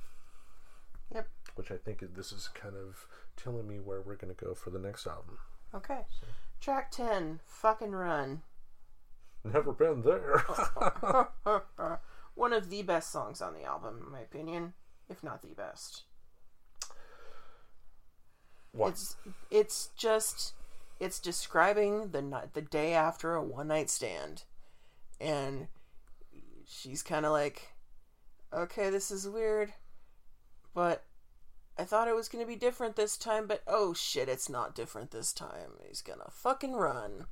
[1.15, 1.29] Yep.
[1.55, 3.07] which I think this is kind of
[3.37, 5.39] telling me where we're going to go for the next album.
[5.75, 6.01] Okay.
[6.61, 8.43] Track 10, Fuck and Run.
[9.45, 10.45] Never been there.
[12.35, 14.73] One of the best songs on the album, in my opinion,
[15.09, 16.03] if not the best.
[18.73, 18.91] what?
[18.93, 19.17] It's
[19.51, 20.55] it's just
[20.99, 24.45] it's describing the night the day after a one night stand,
[25.21, 25.69] and
[26.67, 27.75] she's kind of like,
[28.53, 29.73] okay, this is weird,
[30.75, 31.05] but
[31.79, 35.11] I thought it was gonna be different this time, but oh shit, it's not different
[35.11, 35.79] this time.
[35.87, 37.27] He's gonna fucking run,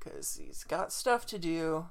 [0.00, 1.86] cause he's got stuff to do.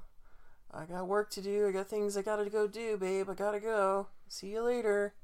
[0.72, 1.66] I got work to do.
[1.66, 3.28] I got things I gotta go do, babe.
[3.30, 4.08] I gotta go.
[4.28, 5.14] See you later.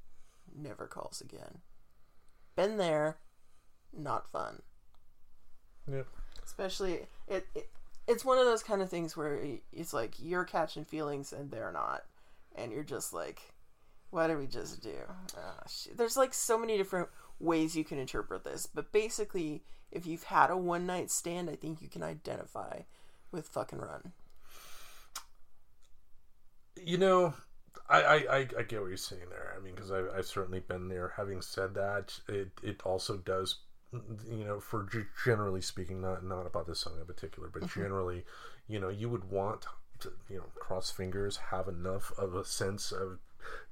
[0.54, 1.58] Never calls again.
[2.56, 3.18] Been there.
[3.92, 4.62] Not fun.
[5.90, 6.06] Yep.
[6.44, 7.68] Especially it, it.
[8.08, 9.40] It's one of those kind of things where
[9.72, 12.02] it's like you're catching feelings and they're not,
[12.54, 13.51] and you're just like,
[14.12, 14.94] what did we just do?
[15.38, 15.96] Ah, shit.
[15.96, 17.08] There's like so many different
[17.40, 21.56] ways you can interpret this, but basically, if you've had a one night stand, I
[21.56, 22.80] think you can identify
[23.30, 24.12] with fuck and run.
[26.76, 27.34] You know,
[27.88, 29.54] I, I, I, get what you're saying there.
[29.56, 31.14] I mean, because I've, I've certainly been there.
[31.16, 33.60] Having said that, it, it also does,
[33.92, 37.80] you know, for g- generally speaking, not not about this song in particular, but mm-hmm.
[37.80, 38.24] generally,
[38.68, 39.64] you know, you would want
[40.00, 43.18] to, you know, cross fingers, have enough of a sense of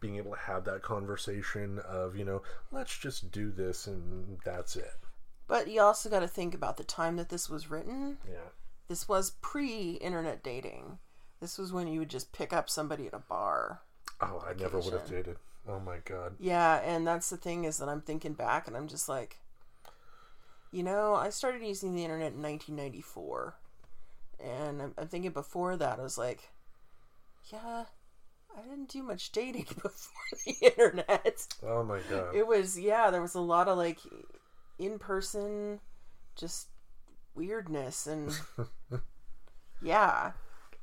[0.00, 2.42] being able to have that conversation of, you know,
[2.72, 4.94] let's just do this and that's it.
[5.46, 8.18] But you also got to think about the time that this was written.
[8.28, 8.50] Yeah.
[8.88, 10.98] This was pre internet dating.
[11.40, 13.80] This was when you would just pick up somebody at a bar.
[14.20, 15.36] Oh, I never would have dated.
[15.68, 16.34] Oh my god.
[16.38, 19.38] Yeah, and that's the thing is that I'm thinking back and I'm just like,
[20.70, 23.54] you know, I started using the internet in 1994.
[24.42, 26.50] And I'm, I'm thinking before that, I was like,
[27.52, 27.84] yeah,
[28.57, 31.46] I didn't do much dating before the internet.
[31.62, 32.34] Oh my god.
[32.34, 33.98] It was, yeah, there was a lot of like
[34.78, 35.80] in person,
[36.36, 36.68] just
[37.34, 38.38] weirdness and
[39.82, 40.32] yeah.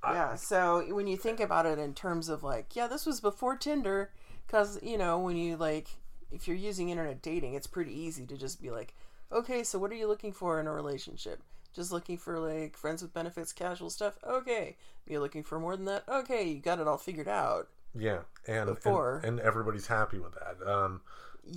[0.03, 3.57] Yeah, so when you think about it in terms of like, yeah, this was before
[3.57, 4.11] Tinder,
[4.45, 5.89] because, you know, when you like,
[6.32, 8.93] if you're using internet dating, it's pretty easy to just be like,
[9.32, 11.41] okay, so what are you looking for in a relationship?
[11.78, 14.17] Just looking for like friends with benefits, casual stuff?
[14.28, 14.75] Okay.
[15.05, 16.05] You're looking for more than that?
[16.09, 17.67] Okay, you got it all figured out.
[17.95, 19.17] Yeah, and Before.
[19.17, 20.67] and, and everybody's happy with that.
[20.67, 21.01] Um,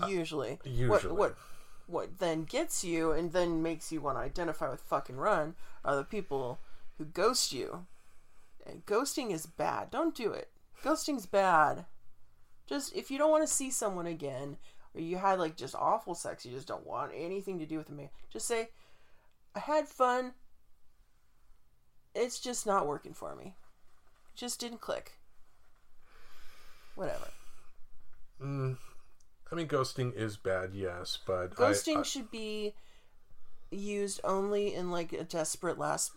[0.07, 0.59] Usually.
[0.63, 0.89] usually.
[0.89, 1.37] What, what,
[1.87, 5.55] what then gets you and then makes you want to identify with fuck and run
[5.87, 6.59] are the people
[6.99, 7.87] who ghost you.
[8.67, 9.91] And ghosting is bad.
[9.91, 10.51] Don't do it.
[10.85, 11.87] Ghosting's bad.
[12.69, 14.59] Just if you don't want to see someone again,
[14.95, 17.87] or you had like just awful sex, you just don't want anything to do with
[17.87, 18.01] them,
[18.31, 18.69] just say,
[19.55, 20.33] I had fun.
[22.15, 23.55] It's just not working for me.
[24.35, 25.13] It just didn't click.
[26.95, 27.29] Whatever.
[28.43, 28.77] mm,
[29.51, 32.75] I mean, ghosting is bad, yes, but Ghosting I, should be
[33.71, 36.13] used only in like a desperate last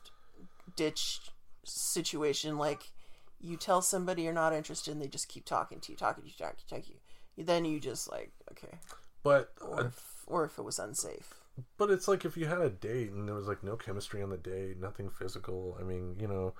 [0.75, 1.21] ditch
[1.63, 2.57] situation.
[2.57, 2.91] Like
[3.39, 6.29] you tell somebody you're not interested, and they just keep talking to you, talking to
[6.29, 7.43] you, talking to you.
[7.45, 8.77] Then you just like okay,
[9.23, 11.42] but or if, or if it was unsafe.
[11.77, 14.29] But it's like if you had a date and there was like no chemistry on
[14.29, 15.77] the date, nothing physical.
[15.79, 16.53] I mean, you know,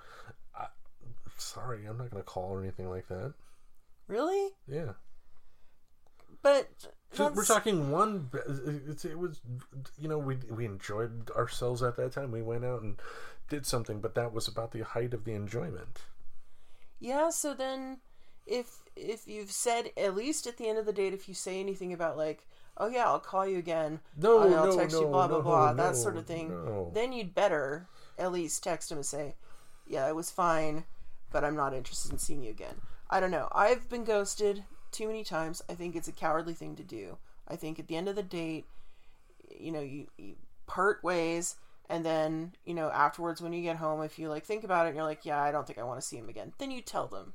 [0.56, 0.66] I,
[1.36, 3.34] sorry, I'm not gonna call or anything like that.
[4.06, 4.50] Really?
[4.66, 4.92] Yeah,
[6.42, 6.68] But
[7.12, 8.30] So we're talking one.
[9.04, 9.40] It was,
[9.98, 12.30] you know, we we enjoyed ourselves at that time.
[12.30, 13.00] We went out and
[13.48, 16.00] did something, but that was about the height of the enjoyment.
[17.00, 18.00] Yeah, so then
[18.46, 21.60] if if you've said at least at the end of the date if you say
[21.60, 22.46] anything about like,
[22.76, 24.00] oh yeah, I'll call you again.
[24.16, 26.26] No, oh, I'll no, text you no, blah blah no, blah, no, that sort of
[26.26, 26.90] thing.
[26.92, 29.34] Then you'd better at least text him and say,
[29.86, 30.84] Yeah, it was fine,
[31.32, 32.76] but I'm not interested in seeing you again.
[33.10, 33.48] I don't know.
[33.52, 35.62] I've been ghosted too many times.
[35.68, 37.18] I think it's a cowardly thing to do.
[37.46, 38.64] I think at the end of the date,
[39.58, 41.56] you know, you, you part ways
[41.90, 44.90] and then, you know, afterwards when you get home, if you like think about it
[44.90, 46.80] and you're like, Yeah, I don't think I want to see him again, then you
[46.80, 47.34] tell them.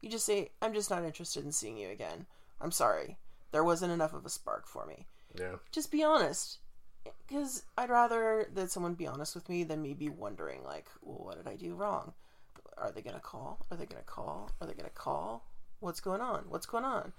[0.00, 2.24] You just say, I'm just not interested in seeing you again.
[2.58, 3.18] I'm sorry.
[3.52, 5.06] There wasn't enough of a spark for me.
[5.38, 6.58] Yeah, Just be honest.
[7.26, 11.24] Because I'd rather that someone be honest with me than me be wondering, like, well,
[11.24, 12.12] what did I do wrong?
[12.76, 13.64] Are they going to call?
[13.70, 14.50] Are they going to call?
[14.60, 15.44] Are they going to call?
[15.80, 16.44] What's going on?
[16.48, 17.12] What's going on?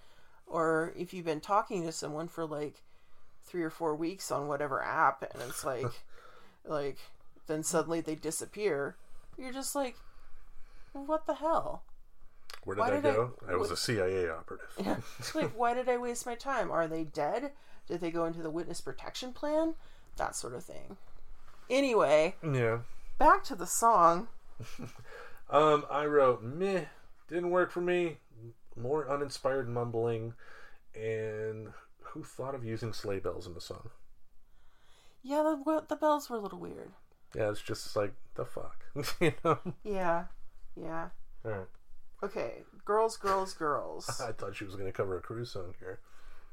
[0.45, 2.82] Or if you've been talking to someone for like
[3.45, 5.86] three or four weeks on whatever app and it's like,
[6.65, 6.97] like,
[7.47, 8.95] then suddenly they disappear,
[9.38, 9.95] you're just like,
[10.93, 11.84] what the hell?
[12.64, 13.34] Where did Why I did I- go?
[13.49, 14.68] I, was a CIA operative.
[14.80, 14.97] Yeah.
[15.36, 16.70] Like, why did I waste my time?
[16.72, 17.51] Are they dead?
[17.88, 19.76] Did they go into the witness protection plan?
[20.18, 20.97] That sort of thing.
[21.70, 22.80] Anyway, Yeah.
[23.18, 24.28] back to the song.
[25.49, 26.86] Um, I wrote meh,
[27.28, 28.20] didn't work for me.
[28.78, 30.34] More uninspired mumbling,
[30.95, 33.89] and who thought of using sleigh bells in the song?
[35.24, 36.91] Yeah, the, the bells were a little weird.
[37.36, 38.86] Yeah, it's just like the fuck,
[39.20, 39.59] you know.
[39.84, 40.26] Yeah,
[40.82, 41.09] yeah.
[41.43, 41.68] All right.
[42.24, 44.22] Okay, girls, girls, girls.
[44.24, 45.99] I thought she was going to cover a cruise song here.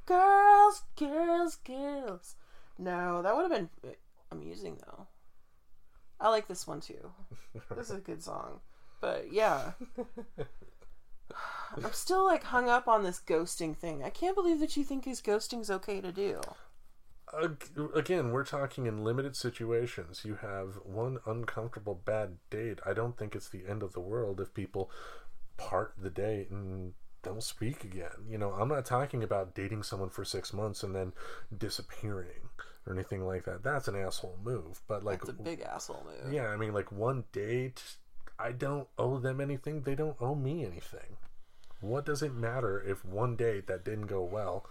[0.07, 2.37] girls, girls, girls.
[2.79, 3.95] No, that would have been
[4.31, 5.07] amusing though.
[6.21, 7.13] I like this one too.
[7.77, 8.61] This is a good song.
[9.01, 9.73] But yeah.
[11.77, 14.03] I'm still like hung up on this ghosting thing.
[14.03, 16.41] I can't believe that you think is ghosting's okay to do.
[17.43, 20.23] Ag- Again, we're talking in limited situations.
[20.25, 22.79] You have one uncomfortable bad date.
[22.87, 24.91] I don't think it's the end of the world if people
[25.59, 28.25] part of the date and don't speak again.
[28.31, 31.13] You know, I'm not talking about dating someone for six months and then
[31.57, 32.49] disappearing
[32.87, 33.63] or anything like that.
[33.63, 34.81] That's an asshole move.
[34.89, 36.33] But like, It's a big asshole move.
[36.33, 37.83] yeah, I mean, like one date,
[38.39, 39.83] I don't owe them anything.
[39.83, 41.17] They don't owe me anything.
[41.81, 44.65] What does it matter if one date that didn't go well,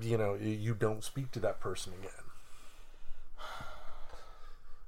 [0.00, 2.12] you know, you don't speak to that person again?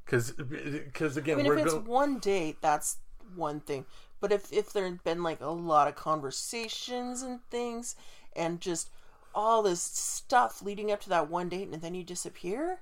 [0.05, 1.87] Because because uh, again, I mean, we're if it's going.
[1.87, 2.99] one date, that's
[3.35, 3.87] one thing.
[4.23, 7.94] But if if there had been like a lot of conversations and things,
[8.35, 8.89] and just
[9.35, 12.81] all this stuff leading up to that one date, and then you disappear,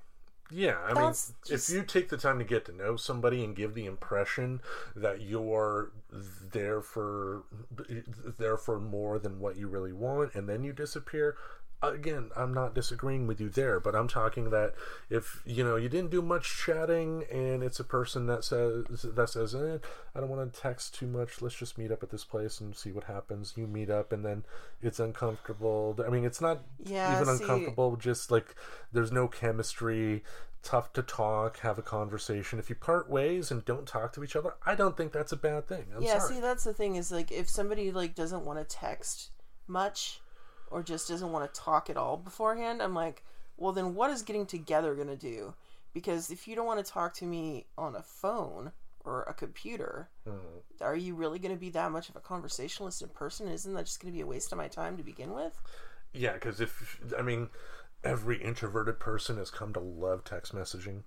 [0.53, 3.55] Yeah, I mean, That's if you take the time to get to know somebody and
[3.55, 4.61] give the impression
[4.97, 7.45] that you're there for
[8.39, 11.37] there for more than what you really want, and then you disappear,
[11.83, 14.75] again, I'm not disagreeing with you there, but I'm talking that
[15.09, 18.85] if you know you didn't do much chatting, and it's a person that says
[19.15, 19.79] that says, eh,
[20.15, 21.41] "I don't want to text too much.
[21.41, 24.25] Let's just meet up at this place and see what happens." You meet up, and
[24.25, 24.45] then
[24.83, 25.99] it's uncomfortable.
[26.07, 27.97] I mean, it's not Yeah, even see- uncomfortable.
[27.97, 28.55] Just like
[28.93, 30.23] there's no chemistry.
[30.63, 32.59] Tough to talk, have a conversation.
[32.59, 35.37] If you part ways and don't talk to each other, I don't think that's a
[35.37, 35.87] bad thing.
[35.97, 36.35] I'm yeah, sorry.
[36.35, 39.31] see, that's the thing is like if somebody like doesn't want to text
[39.67, 40.21] much
[40.71, 43.25] or just doesn't want to talk at all beforehand, I'm like,
[43.57, 45.55] well, then what is getting together going to do?
[45.93, 48.73] Because if you don't want to talk to me on a phone
[49.05, 50.63] or a computer, Mm.
[50.81, 53.49] are you really going to be that much of a conversationalist in person?
[53.49, 55.61] Isn't that just going to be a waste of my time to begin with?
[56.13, 57.49] Yeah, because if I mean,
[58.05, 61.03] every introverted person has come to love text messaging,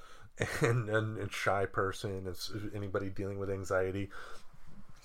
[0.60, 4.10] and and a shy person, it's anybody dealing with anxiety,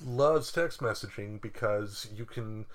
[0.03, 2.65] loves text messaging because you can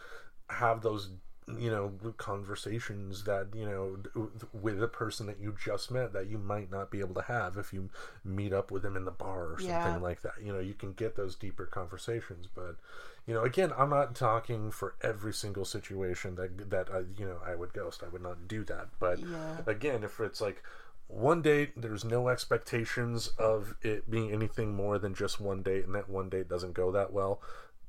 [0.51, 1.11] have those
[1.59, 3.97] you know conversations that you know
[4.53, 7.57] with a person that you just met that you might not be able to have
[7.57, 7.89] if you
[8.25, 9.99] meet up with them in the bar or something Yeah.
[9.99, 12.77] like that you know you can get those deeper conversations but
[13.27, 17.39] you know again i'm not talking for every single situation that that I, you know
[17.47, 19.61] i would ghost i would not do that but Yeah.
[19.67, 20.63] again if it's like
[21.07, 25.95] one date there's no expectations of it being anything more than just one date and
[25.95, 27.41] that one date doesn't go that well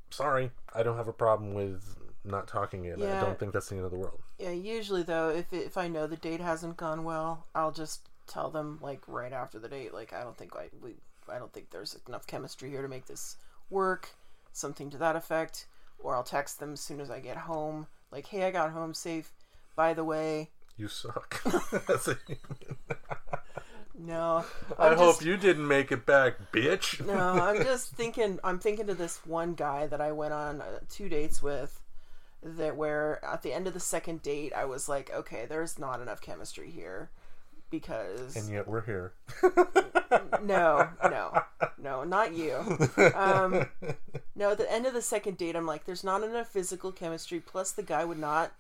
[0.10, 3.76] sorry i don't have a problem with not talking it i don't think that's the
[3.76, 7.04] end of the world Yeah, usually though, if if I know the date hasn't gone
[7.04, 10.70] well, I'll just tell them like right after the date, like I don't think I
[10.82, 10.96] we
[11.32, 13.38] I don't think there's enough chemistry here to make this
[13.70, 14.10] work,
[14.54, 15.68] something to that effect,
[16.00, 18.94] or I'll text them as soon as I get home, like, hey, I got home
[18.94, 19.32] safe.
[19.76, 21.42] By the way, you suck
[23.98, 24.46] no,
[24.78, 28.40] i I'm hope just- you didn't make it back bitch no, I'm just thinking.
[28.44, 31.82] I'm thinking to this one guy that I went on uh, two dates with.
[32.42, 36.02] That where at the end of the second date, I was like, okay, there's not
[36.02, 37.10] enough chemistry here,
[37.70, 39.14] because and yet we're here
[40.42, 41.44] no, no,
[41.78, 42.56] no, not you.
[43.14, 43.68] Um,
[44.36, 47.40] no, at the end of the second date, I'm like, there's not enough physical chemistry.
[47.40, 48.54] Plus, the guy would not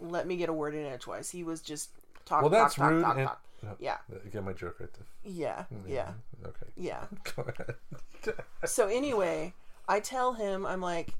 [0.00, 1.30] let me get a word in edgewise.
[1.30, 1.90] He was just
[2.24, 3.42] talk, well that's talk, rude talk, and talk.
[3.78, 3.98] Yeah,
[4.30, 6.10] get my joke right there yeah, yeah,
[6.44, 7.04] okay yeah.
[7.36, 8.34] go ahead
[8.64, 9.54] So anyway,
[9.88, 11.14] I tell him, I'm like,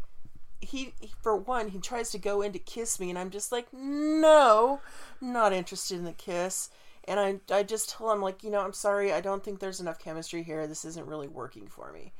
[0.63, 3.67] he for one, he tries to go in to kiss me, and I'm just like,
[3.73, 4.81] no,
[5.21, 6.71] not interested in the kiss.
[7.05, 9.81] And I, I just tell him like, you know, I'm sorry, I don't think there's
[9.81, 10.67] enough chemistry here.
[10.69, 12.13] This isn't really working for me.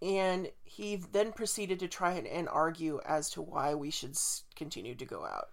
[0.00, 4.16] And he then proceeded to try and, and argue as to why we should
[4.56, 5.50] continue to go out.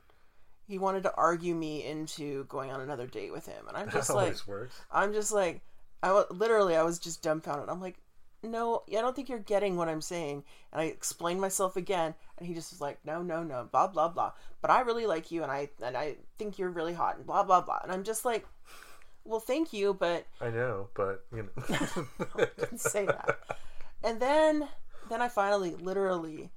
[0.67, 4.07] He wanted to argue me into going on another date with him, and I'm just
[4.07, 4.37] that like,
[4.89, 5.59] I'm just like,
[6.01, 7.67] I literally, I was just dumbfounded.
[7.67, 7.97] I'm like,
[8.43, 10.43] no, I don't think you're getting what I'm saying.
[10.71, 14.09] And I explained myself again, and he just was like, no, no, no, blah blah
[14.09, 14.33] blah.
[14.61, 17.43] But I really like you, and I and I think you're really hot, and blah
[17.43, 17.79] blah blah.
[17.83, 18.45] And I'm just like,
[19.23, 23.39] well, thank you, but i know but you know didn't say that.
[24.03, 24.67] And then,
[25.09, 26.49] then I finally, literally,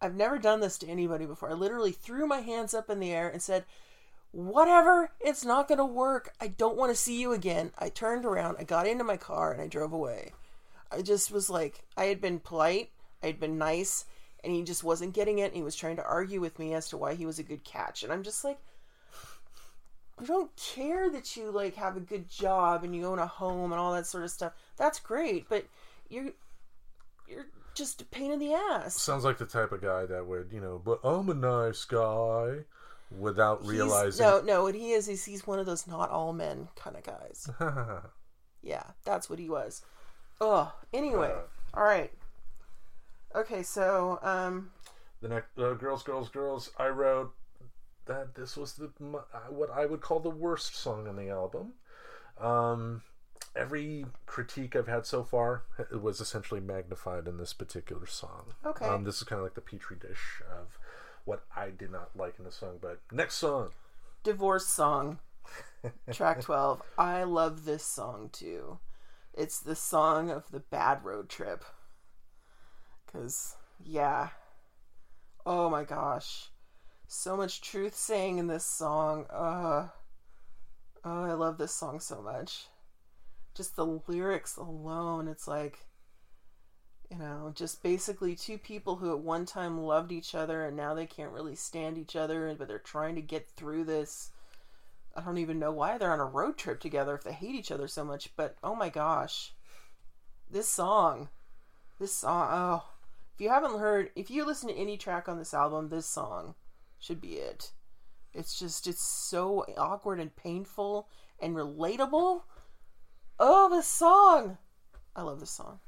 [0.00, 1.50] I've never done this to anybody before.
[1.50, 3.64] I literally threw my hands up in the air and said,
[4.30, 6.34] Whatever, it's not going to work.
[6.38, 7.72] I don't want to see you again.
[7.78, 10.32] I turned around, I got into my car, and I drove away.
[10.90, 12.90] I just was like, I had been polite,
[13.22, 14.04] I had been nice,
[14.42, 15.46] and he just wasn't getting it.
[15.46, 17.64] And he was trying to argue with me as to why he was a good
[17.64, 18.02] catch.
[18.02, 18.58] And I'm just like,
[20.20, 23.72] I don't care that you like have a good job and you own a home
[23.72, 24.52] and all that sort of stuff.
[24.76, 25.66] That's great, but
[26.08, 26.30] you're
[27.28, 29.00] you're just a pain in the ass.
[29.00, 32.56] sounds like the type of guy that would you know but i'm a nice guy
[33.16, 36.32] without He's- realizing no, no, what he is is he's one of those not all
[36.32, 37.48] men kind of guys.
[38.60, 39.82] Yeah, that's what he was.
[40.40, 41.32] Oh, anyway,
[41.74, 42.12] all right.
[43.34, 44.70] Okay, so um,
[45.20, 47.34] the next uh, girls girls girls i wrote
[48.06, 51.72] that this was the uh, what i would call the worst song on the album
[52.40, 53.02] um
[53.56, 55.64] every critique i've had so far
[56.00, 58.86] was essentially magnified in this particular song Okay.
[58.86, 60.78] um this is kind of like the petri dish of
[61.24, 63.70] what i did not like in the song but next song
[64.22, 65.18] divorce song,
[66.12, 66.82] track twelve.
[66.98, 68.78] I love this song too.
[69.38, 71.64] It's the song of the bad road trip.
[73.12, 74.30] Cause yeah,
[75.46, 76.50] oh my gosh,
[77.06, 79.26] so much truth saying in this song.
[79.30, 79.90] Uh,
[81.04, 82.66] oh, I love this song so much.
[83.54, 85.86] Just the lyrics alone, it's like
[87.08, 90.94] you know, just basically two people who at one time loved each other and now
[90.94, 94.30] they can't really stand each other, but they're trying to get through this.
[95.16, 97.72] I don't even know why they're on a road trip together if they hate each
[97.72, 99.52] other so much, but oh my gosh.
[100.50, 101.28] This song.
[101.98, 102.48] This song.
[102.50, 102.84] Oh.
[103.34, 106.54] If you haven't heard, if you listen to any track on this album, this song
[106.98, 107.72] should be it.
[108.32, 111.08] It's just it's so awkward and painful
[111.40, 112.42] and relatable.
[113.38, 114.58] Oh, this song!
[115.14, 115.78] I love this song.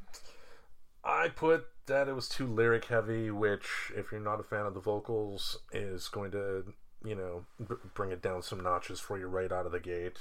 [1.02, 4.74] I put that it was too lyric heavy, which, if you're not a fan of
[4.74, 6.74] the vocals, is going to,
[7.04, 10.18] you know, b- bring it down some notches for you right out of the gate.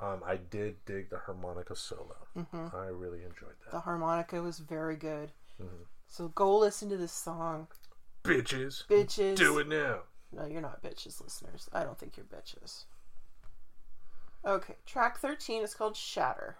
[0.00, 2.16] Um, I did dig the harmonica solo.
[2.54, 3.72] I really enjoyed that.
[3.72, 5.32] The harmonica was very good.
[6.06, 7.66] So go listen to this song,
[8.24, 9.36] Bitches, bitches.
[9.36, 10.00] do it now.
[10.32, 11.68] No, you're not bitches, listeners.
[11.72, 12.84] I don't think you're bitches.
[14.46, 16.56] Okay, track 13 is called Shatter.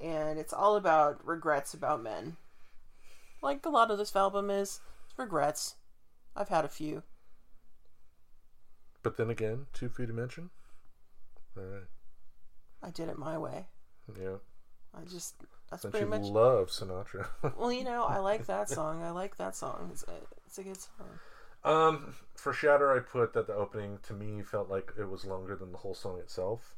[0.00, 2.36] And it's all about regrets about men.
[3.42, 4.80] Like a lot of this album is.
[5.16, 5.76] Regrets.
[6.34, 7.02] I've had a few.
[9.04, 10.50] But then again, two feet dimension.
[11.56, 11.82] All right.
[12.82, 13.66] I did it my way.
[14.18, 14.38] Yeah.
[14.96, 15.34] I just,
[15.70, 16.22] that's Don't pretty you much.
[16.22, 17.26] love Sinatra?
[17.56, 19.02] well, you know, I like that song.
[19.02, 19.90] I like that song.
[19.92, 20.12] It's a,
[20.46, 21.18] it's a good song.
[21.64, 25.54] um, for Shatter, I put that the opening to me felt like it was longer
[25.54, 26.74] than the whole song itself.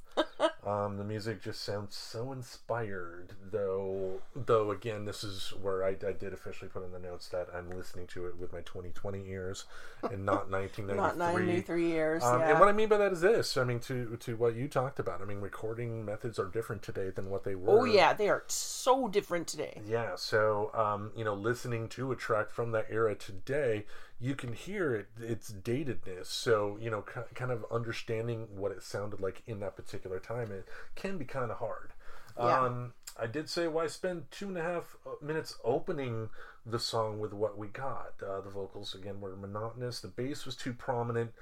[0.66, 4.20] Um, the music just sounds so inspired, though.
[4.34, 7.70] Though again, this is where I, I did officially put in the notes that I'm
[7.70, 9.64] listening to it with my 2020 ears
[10.02, 10.96] and not 1993.
[10.96, 12.22] Not 93 years.
[12.24, 12.50] Um, yeah.
[12.50, 13.56] And what I mean by that is this.
[13.56, 15.22] I mean, to to what you talked about.
[15.22, 17.80] I mean, recording methods are different today than what they were.
[17.80, 19.80] oh, yeah, they are so different today.
[19.86, 20.16] Yeah.
[20.16, 23.86] So, um, you know, listening to a track from that era today,
[24.20, 26.26] you can hear it, its datedness.
[26.26, 27.02] So, you know,
[27.34, 31.50] kind of understanding what it sounded like in that particular time, it can be kind
[31.50, 31.92] of hard.
[32.38, 32.60] Yeah.
[32.60, 36.28] Um, I did say why spend two and a half uh, minutes opening
[36.64, 38.14] the song with what we got.
[38.22, 40.00] Uh, the vocals again were monotonous.
[40.00, 41.32] The bass was too prominent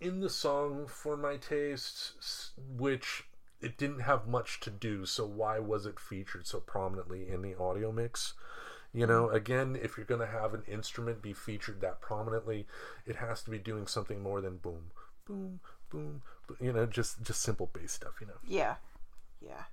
[0.00, 3.24] in the song for my tastes, which
[3.60, 5.04] it didn't have much to do.
[5.04, 8.34] So why was it featured so prominently in the audio mix?
[8.92, 9.34] You know, mm.
[9.34, 12.66] again, if you're going to have an instrument be featured that prominently,
[13.06, 14.90] it has to be doing something more than boom,
[15.26, 15.60] boom,
[15.90, 16.22] boom.
[16.48, 18.14] boom you know, just just simple bass stuff.
[18.20, 18.38] You know.
[18.44, 18.76] Yeah.
[19.40, 19.64] Yeah.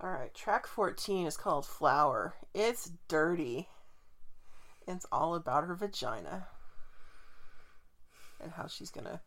[0.00, 0.32] All right.
[0.32, 2.34] Track 14 is called Flower.
[2.54, 3.68] It's dirty.
[4.86, 6.46] It's all about her vagina
[8.40, 9.20] and how she's going to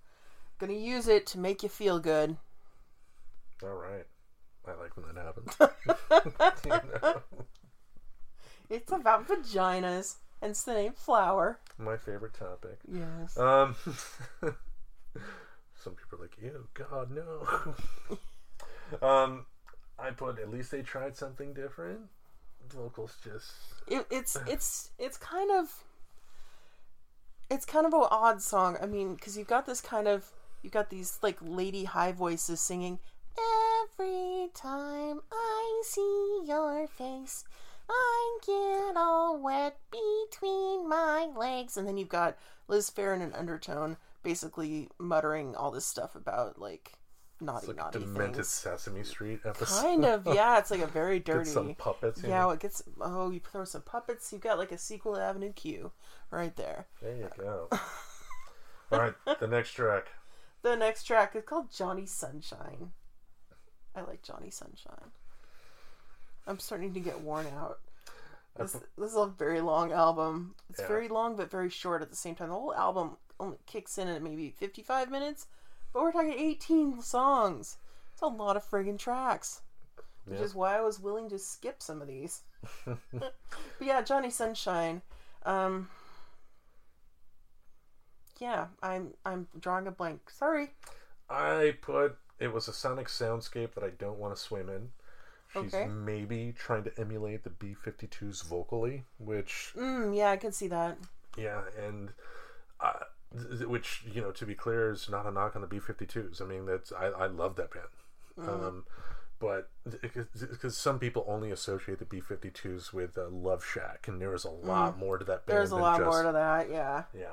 [0.58, 2.38] going to use it to make you feel good.
[3.62, 4.06] All right.
[4.68, 5.58] I like when that happens.
[6.66, 7.22] You know?
[8.72, 10.16] It's about vaginas.
[10.42, 11.60] Hence the name Flower.
[11.78, 12.80] My favorite topic.
[12.88, 13.38] Yes.
[13.38, 13.76] Um,
[15.76, 18.18] some people are like, "Ew, God, no."
[19.06, 19.46] um,
[20.00, 22.00] I put at least they tried something different.
[22.74, 23.52] Vocals just
[23.88, 25.84] it, it's it's it's kind of
[27.50, 28.78] it's kind of an odd song.
[28.82, 30.32] I mean, because you've got this kind of
[30.64, 33.00] you've got these like lady high voices singing.
[33.84, 37.44] Every time I see your face,
[37.92, 42.38] I get all wet between my legs, and then you've got
[42.68, 46.94] Liz Phair in an undertone, basically muttering all this stuff about like
[47.42, 48.48] naughty, like naughty demented things.
[48.48, 49.82] Sesame Street episode.
[49.82, 50.58] Kind of, yeah.
[50.60, 51.50] It's like a very Get dirty.
[51.50, 52.22] some puppets.
[52.24, 52.52] Yeah, know?
[52.52, 52.82] it gets.
[53.00, 54.32] Oh, you throw some puppets.
[54.32, 55.92] You've got like a sequel to Avenue Q,
[56.30, 56.88] right there.
[57.02, 57.68] There you go.
[58.92, 60.08] All right, the next track.
[60.64, 62.92] The next track is called Johnny Sunshine.
[63.96, 65.10] I like Johnny Sunshine.
[66.48, 67.80] I'm starting to get worn out.
[68.58, 70.56] This, this is a very long album.
[70.70, 70.88] It's Yeah.
[70.88, 72.50] very long but very short at the same time.
[72.50, 75.48] The whole album only kicks in at maybe 55 minutes,
[75.94, 77.78] but we're talking 18 songs.
[78.14, 79.62] It's a lot of friggin' tracks.
[80.26, 80.46] Which Yeah.
[80.46, 82.42] is why I was willing to skip some of these.
[82.86, 83.34] but
[83.80, 85.02] yeah, Johnny Sunshine.
[85.46, 85.90] Um,
[88.40, 90.30] yeah, I'm I'm drawing a blank.
[90.30, 90.72] Sorry.
[91.30, 94.92] I put it was a sonic soundscape that I don't want to swim in.
[95.54, 95.88] She's Okay.
[95.88, 100.98] maybe trying to emulate the B-52s vocally, which Mm, yeah, I can see that.
[101.38, 102.14] Yeah, and
[102.80, 102.94] uh,
[103.34, 106.42] th- which you know, to be clear, is not a knock on the B-52s.
[106.42, 108.86] I mean, that's I, I love that band, um,
[109.40, 109.70] but
[110.02, 114.50] because some people only associate the B-52s with uh, Love Shack, and there is a
[114.50, 115.58] lot more to that band.
[115.58, 116.70] There's a lot just, more to that.
[116.70, 117.26] Yeah, yeah.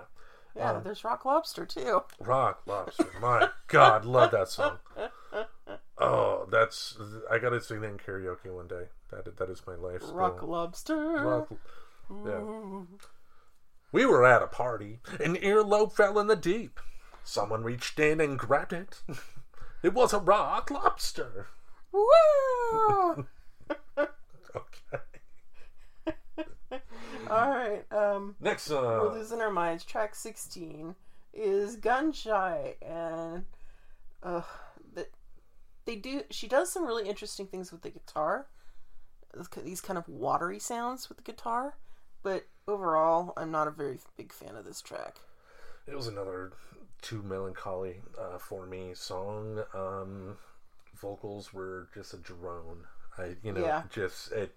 [0.57, 0.73] yeah.
[0.73, 2.03] Um, there's Rock Lobster too.
[2.21, 4.79] Rock Lobster, my God, love that song.
[6.01, 6.97] Oh, that's
[7.31, 8.85] I gotta sing that in karaoke one day.
[9.11, 10.03] That that is my life.
[10.13, 10.97] Rock Lobster.
[10.97, 11.49] Rock,
[12.27, 12.41] yeah.
[13.91, 15.01] We were at a party.
[15.19, 16.79] An earlobe fell in the deep.
[17.25, 19.03] Someone reached in and grabbed it.
[19.81, 21.47] It was a rock lobster.
[21.93, 23.27] Woo!
[24.57, 25.03] Okay.
[27.31, 27.85] All right.
[27.93, 29.13] Um, Next we're song.
[29.15, 29.85] losing our minds.
[29.85, 30.95] Track 16
[31.35, 33.45] is Gun Shy, and
[34.23, 34.43] uh,
[35.89, 36.23] they do.
[36.31, 38.47] She does some really interesting things with the guitar.
[39.65, 41.79] These kind of watery sounds with the guitar,
[42.23, 45.17] but overall, I'm not a very big fan of this track.
[45.87, 46.53] It was another
[47.01, 48.93] too melancholy uh, for me.
[48.93, 50.37] Song um,
[50.95, 52.85] vocals were just a drone.
[53.17, 53.83] I you know Yeah.
[53.91, 54.55] just it.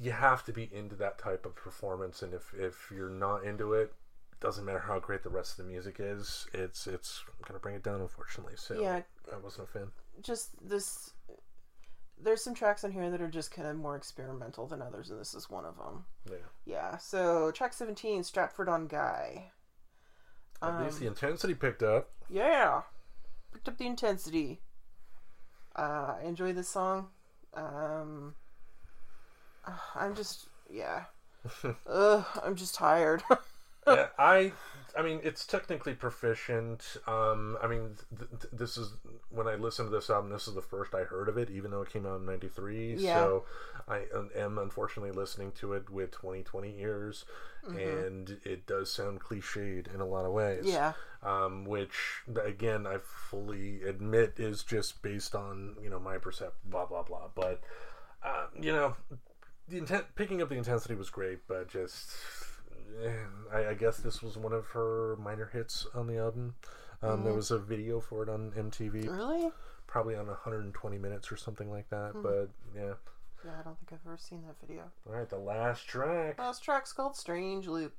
[0.00, 3.74] You have to be into that type of performance, and if if you're not into
[3.74, 3.92] it,
[4.40, 6.48] doesn't matter how great the rest of the music is.
[6.52, 8.54] It's it's gonna bring it down, unfortunately.
[8.56, 9.02] So Yeah.
[9.32, 9.88] I wasn't a fan.
[10.22, 11.10] just this
[12.20, 15.18] there's some tracks on here that are just kind of more experimental than others and
[15.20, 16.36] this is one of them Yeah.
[16.64, 19.50] yeah so track 17 stratford on guy
[20.62, 22.10] At Um, least the intensity picked up.
[22.30, 22.82] yeah
[23.52, 24.60] picked up the intensity
[25.76, 27.08] uh i enjoy this song
[27.54, 28.34] um
[29.96, 31.04] i'm just yeah
[31.88, 33.22] Ugh, i'm just tired
[33.86, 34.52] yeah, I,
[34.96, 36.96] I mean, it's technically proficient.
[37.06, 38.94] Um, I mean, th- th- this is
[39.30, 40.30] when I listened to this album.
[40.30, 42.96] This is the first I heard of it, even though it came out in '93.
[42.98, 43.14] Yeah.
[43.14, 43.44] So
[43.88, 44.02] I
[44.36, 47.24] am unfortunately listening to it with 2020 ears,
[47.66, 50.64] and it does sound cliched in a lot of ways.
[50.66, 50.92] yeah
[51.22, 56.86] Um, which again, I fully admit is just based on you know my percept, blah
[56.86, 57.28] blah blah.
[57.34, 57.60] But
[58.22, 58.96] uh, you know,
[59.68, 62.10] the intent picking up the intensity was great, but just
[63.52, 66.54] I, I guess this was one of her minor hits on the album.
[67.02, 69.50] Um, There was a video for it on MTV, really
[69.86, 72.12] probably on 120 minutes or something like that.
[72.22, 72.94] But yeah,
[73.44, 76.38] yeah i don't think i've ever seen that video all right, the last track.
[76.38, 77.92] last track's called strange loop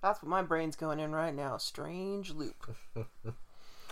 [0.00, 2.70] that's what my brain's going in right now strange loop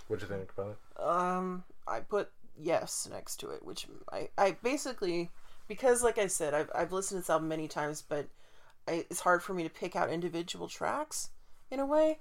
[0.08, 1.02] What'd you think about it?
[1.02, 5.30] Um, I put yes next to it, which I, I basically
[5.68, 8.26] because like I said, I've I've listened to this album many times, but
[8.86, 11.30] it's hard for me to pick out individual tracks
[11.70, 12.18] in a way.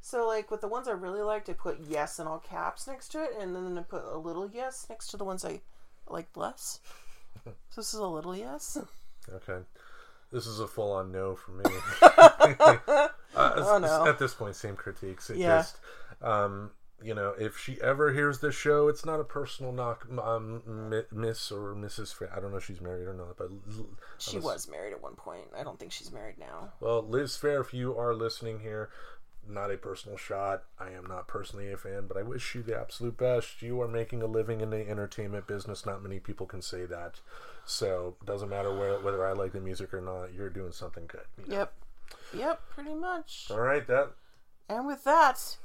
[0.00, 3.08] So like with the ones I really liked, I put yes in all caps next
[3.12, 5.60] to it, and then I put a little yes next to the ones I
[6.08, 6.80] liked less.
[7.44, 8.78] so this is a little yes.
[9.32, 9.58] Okay.
[10.32, 11.64] This is a full on no for me.
[12.02, 14.06] uh, Oh, no.
[14.06, 15.30] At this point, same critiques.
[15.30, 15.58] It Yeah.
[15.58, 15.78] just,
[16.22, 16.70] um,
[17.02, 20.62] you know, if she ever hears this show, it's not a personal knock, um,
[21.12, 22.14] Miss or Mrs.
[22.14, 23.50] Fa- I don't know if she's married or not, but
[24.18, 25.48] She was married at one point.
[25.56, 26.72] I don't think she's married now.
[26.80, 28.88] well, Liz Phair, if you are listening here,
[29.48, 30.64] not a personal shot.
[30.78, 33.62] I am not personally a fan, but I wish you the absolute best.
[33.62, 35.86] You are making a living in the entertainment business.
[35.86, 37.20] Not many people can say that.
[37.64, 40.32] So doesn't matter where, whether I like the music or not.
[40.34, 41.26] You're doing something good.
[41.38, 41.58] you know?
[41.58, 41.72] Yep.
[42.34, 43.46] Yep, pretty much.
[43.50, 44.12] All right, that
[44.68, 45.58] And with that,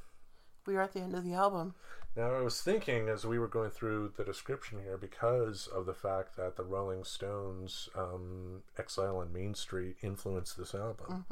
[0.65, 1.75] we are at the end of the album.
[2.15, 5.93] Now, I was thinking as we were going through the description here, because of the
[5.93, 11.25] fact that the Rolling Stones' um, Exile on Main Street influenced this album,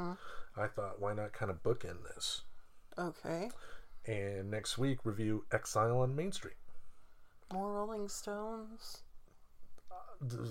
[0.56, 2.44] I thought, why not kind of bookend this?
[2.98, 3.50] Okay.
[4.06, 6.56] And next week, review Exile on Main Street.
[7.52, 9.02] More Rolling Stones.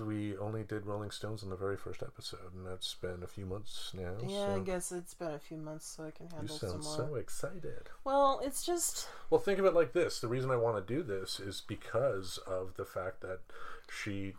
[0.06, 3.44] We only did Rolling Stones in the very first episode, and that's been a few
[3.44, 4.14] months now.
[4.26, 6.84] Yeah, I guess it's been a few months, so I can you handle some sound
[6.84, 6.96] more.
[6.96, 7.90] so excited.
[8.04, 11.02] Well, it's just Well, think of it like this: the reason I want to do
[11.02, 13.40] this is because of the fact that
[13.90, 14.34] she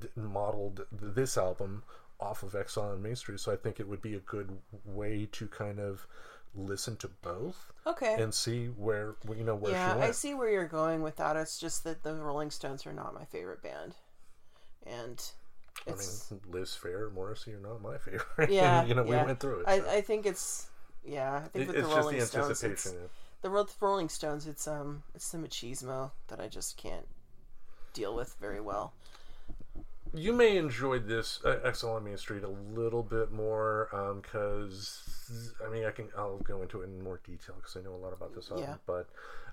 [0.00, 1.82] d- modeled this album
[2.20, 3.40] off of Exile on Main Street.
[3.40, 6.06] So I think it would be a good way to kind of
[6.54, 8.20] listen to both okay.
[8.20, 11.36] and see where you know where yeah, I see where you're going with that.
[11.36, 13.94] It's just that the Rolling Stones are not my favorite band,
[14.86, 15.22] and
[15.86, 18.50] I mean, Liz Phair, Morrissey are not my favorite.
[18.50, 18.84] yeah.
[18.84, 19.20] you know, yeah.
[19.20, 19.68] we went through it.
[19.68, 19.88] I, so.
[19.90, 20.68] I think it's
[21.04, 21.36] yeah.
[21.44, 23.08] I think It- with it's the just Rolling the Stones, it's, anticipation.
[23.42, 27.06] the Rolling Stones, it's um, it's the machismo that I just can't
[27.94, 28.92] deal with very well.
[30.14, 33.88] you may enjoy this uh, Exile on Main Street a little bit more
[34.22, 37.94] because I mean I can I'll go into it in more detail because I know
[37.94, 38.66] a lot about this album.
[38.68, 38.74] Yeah.
[38.86, 39.08] But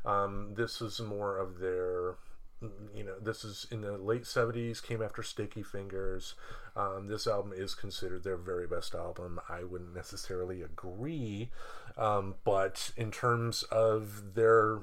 [0.10, 2.16] um, this is more of their
[2.96, 6.36] you know this is in the late 70s came after sticky fingers
[6.76, 11.50] um, this album is considered their very best album i wouldn't necessarily agree
[11.98, 14.80] um, but in terms of their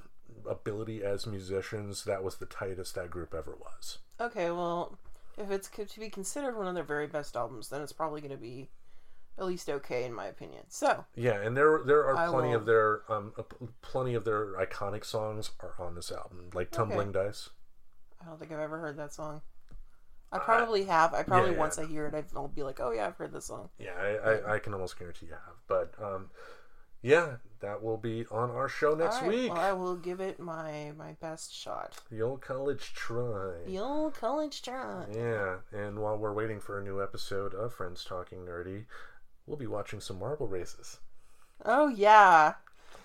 [0.48, 4.96] ability as musicians that was the tightest that group ever was Okay, well,
[5.36, 8.30] if it's to be considered one of their very best albums, then it's probably going
[8.30, 8.68] to be
[9.36, 10.62] at least okay in my opinion.
[10.68, 13.32] So Yeah, and there there are I plenty will- of their um
[13.80, 17.50] plenty of their iconic songs are on this album, like "Tumbling Dice."
[18.22, 19.42] I don't think I've ever heard that song.
[20.32, 21.12] I probably have.
[21.12, 21.58] I probably yeah.
[21.58, 24.30] once I hear it, I'll be like, "Oh yeah, I've heard this song." Yeah, I,
[24.30, 25.56] I, I can almost guarantee you have.
[25.68, 26.30] But um,
[27.02, 29.52] yeah, that will be on our show next right, week.
[29.52, 31.98] Well, I will give it my my best shot.
[32.10, 33.56] The old college try.
[33.66, 35.04] The old college try.
[35.14, 38.86] Yeah, and while we're waiting for a new episode of Friends Talking Nerdy,
[39.46, 41.00] we'll be watching some marble races.
[41.64, 42.54] Oh yeah,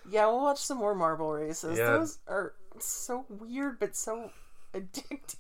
[0.10, 0.28] yeah.
[0.28, 1.78] We'll watch some more marble races.
[1.78, 1.92] Yeah.
[1.92, 4.32] Those are so weird, but so
[4.74, 5.36] addicting.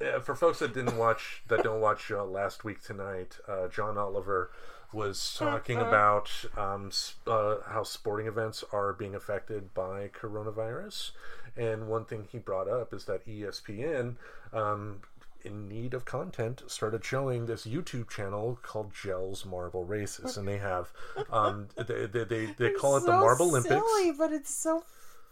[0.00, 3.98] Yeah, for folks that didn't watch, that don't watch uh, last week tonight, uh, John
[3.98, 4.50] Oliver
[4.92, 6.90] was talking about um,
[7.26, 11.10] uh, how sporting events are being affected by coronavirus,
[11.56, 14.16] and one thing he brought up is that ESPN,
[14.52, 15.00] um,
[15.42, 20.58] in need of content, started showing this YouTube channel called Jelle's Marble Races, and they
[20.58, 20.92] have,
[21.30, 23.74] um, they, they, they, they call it the Marble Olympics.
[23.74, 24.84] Silly, but it's so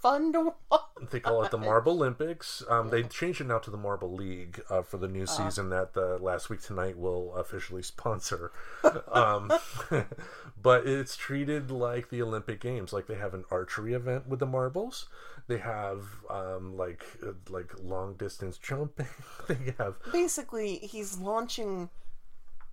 [0.05, 0.83] fun to watch.
[1.11, 2.63] They call it the Marble Olympics.
[2.69, 5.95] Um, they changed it now to the Marble League uh, for the new season that
[5.95, 8.53] the last week tonight will officially sponsor.
[9.13, 9.51] um,
[10.63, 12.93] but it's treated like the Olympic Games.
[12.93, 15.09] Like they have an archery event with the marbles.
[15.47, 19.09] They have um, like uh, like long distance jumping.
[19.49, 21.89] they have Basically, he's launching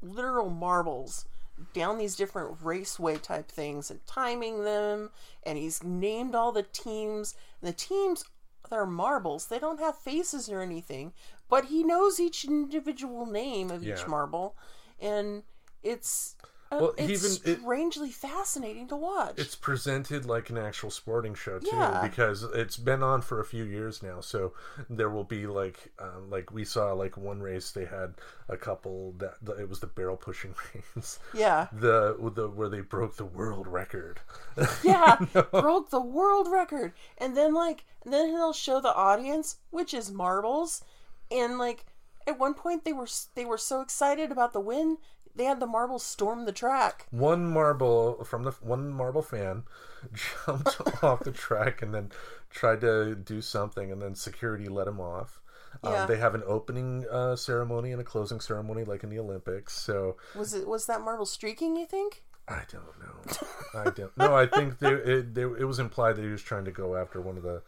[0.02, 1.26] literal marbles
[1.74, 5.10] down these different raceway type things and timing them.
[5.44, 7.36] And he's named all the teams.
[7.62, 8.24] And the teams,
[8.70, 9.48] they're marbles.
[9.48, 11.14] They don't have faces or anything,
[11.50, 13.96] but he knows each individual name of Yeah.
[13.96, 14.56] each marble,
[15.00, 15.44] and
[15.84, 16.36] it's.
[16.80, 19.34] Well, he it's even- it- strangely fascinating to watch.
[19.38, 22.00] it's presented like an actual sporting show too Yeah.
[22.02, 24.54] because it's been on for a few years now so
[24.90, 28.14] there will be like um, like we saw like one race they had
[28.48, 30.54] a couple that it was the barrel pushing
[30.96, 31.68] race yeah.
[31.74, 34.20] the, the where they broke the world record
[34.84, 35.18] Yeah,
[35.52, 36.94] broke the world record.
[37.18, 40.84] And then like then he'll show the audience, which is marbles,
[41.30, 41.86] and like
[42.32, 44.98] at one point they were they were so excited about the win,
[45.36, 47.06] they had the marbles storm the track.
[47.12, 49.64] one marble from the one marble fan
[50.46, 52.12] jumped off the track and then
[52.50, 55.42] tried to do something and then security let him off
[55.84, 56.02] Yeah.
[56.04, 59.74] um, they have an opening uh, ceremony and a closing ceremony like in the olympics
[59.74, 61.76] so Was it was that marble streaking?
[61.78, 62.24] You think?
[62.48, 63.80] I don't know.
[63.80, 64.18] I don't.
[64.18, 66.96] No, I think they, it, they, it was implied that he was trying to go
[66.98, 67.62] after one of the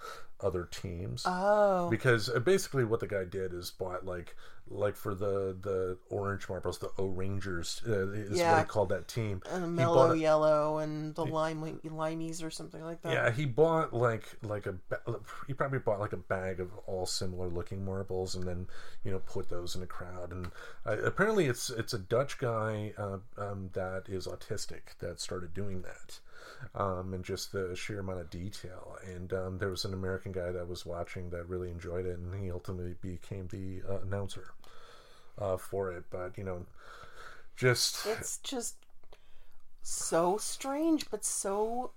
[0.43, 4.35] other teams Oh, because uh, basically what the guy did is bought like
[4.69, 8.59] like for the the orange marbles, the O'rangers uh, is what Yeah.
[8.59, 9.41] he called that team.
[9.51, 13.11] and the mellow a- yellow and the lime limeys or something like that.
[13.13, 14.75] Yeah, he bought like like a
[15.47, 18.67] he probably bought like a bag of all similar looking marbles and then
[19.03, 20.47] you know put those in a crowd and
[20.85, 25.81] uh, apparently it's it's a Dutch guy uh, um, that is autistic that started doing
[25.81, 26.19] that
[26.75, 30.51] um, and just the sheer amount of detail and um, there was an American guy
[30.51, 34.53] that was watching that really enjoyed it and he ultimately became the uh, announcer
[35.39, 36.65] uh, for it but you know
[37.55, 38.75] just It's just
[39.81, 41.91] so strange, but so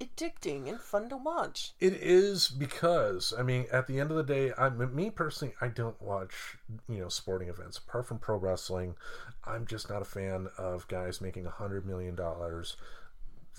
[0.00, 1.72] addicting and fun to watch.
[1.80, 5.68] It is because I mean, at the end of the day, I me personally, I
[5.68, 6.58] don't watch
[6.88, 8.96] you know sporting events apart from pro wrestling.
[9.44, 12.76] I'm just not a fan of guys making a hundred million dollars,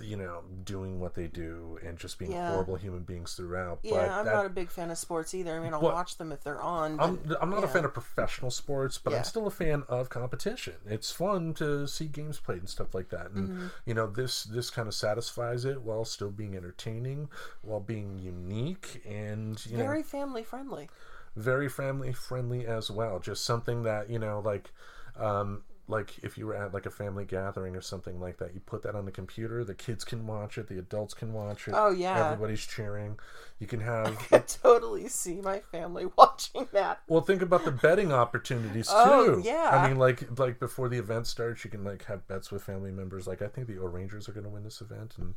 [0.04, 2.52] you know, doing what they do and just being Yeah.
[2.52, 3.80] horrible human beings throughout.
[3.84, 5.56] Yeah, but I'm that- not a big fan of sports either.
[5.56, 6.98] I mean, I'll watch them if they're on.
[6.98, 9.20] But I'm, I'm not a fan of professional sports, but Yeah.
[9.20, 10.76] I'm still a fan of competition.
[10.86, 13.32] It's fun to see games played and stuff like that.
[13.32, 13.68] And Mm-hmm.
[13.86, 17.30] you know, this this kind of satisfies it while still being entertaining,
[17.62, 20.90] while being unique, and you know, very family friendly.
[21.36, 23.20] very family friendly as well.
[23.20, 24.72] Just something that you know, like,
[25.18, 28.60] um, like if you were at like a family gathering or something like that, you
[28.60, 29.64] put that on the computer.
[29.64, 30.68] The kids can watch it.
[30.68, 31.74] The adults can watch it.
[31.76, 32.28] Oh, yeah.
[32.28, 33.20] everybody's cheering.
[33.60, 34.28] You can have.
[34.32, 37.02] I totally see my family watching that.
[37.08, 39.32] well, think about the betting opportunities oh, too.
[39.34, 39.70] Oh, yeah.
[39.72, 42.92] I mean, like like before the event starts, you can like have bets with family
[42.92, 43.28] members.
[43.28, 45.36] Like I think the O'rangers are going to win this event, and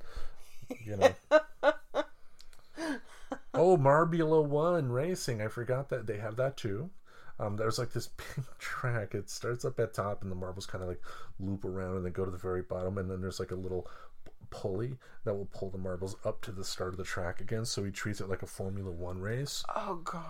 [0.85, 1.15] you know.
[3.57, 5.41] Oh, Marbula One Racing.
[5.41, 6.91] I forgot that they have that too.
[7.39, 9.15] Um, there's like this big track.
[9.15, 11.03] It starts up at top, and the marbles kind of like
[11.41, 13.89] loop around and then go to the very bottom, and then there's like a little
[14.51, 17.65] pulley that will pull the marbles up to the start of the track again.
[17.65, 19.65] So he treats it like a Formula One race.
[19.75, 20.23] Oh gosh.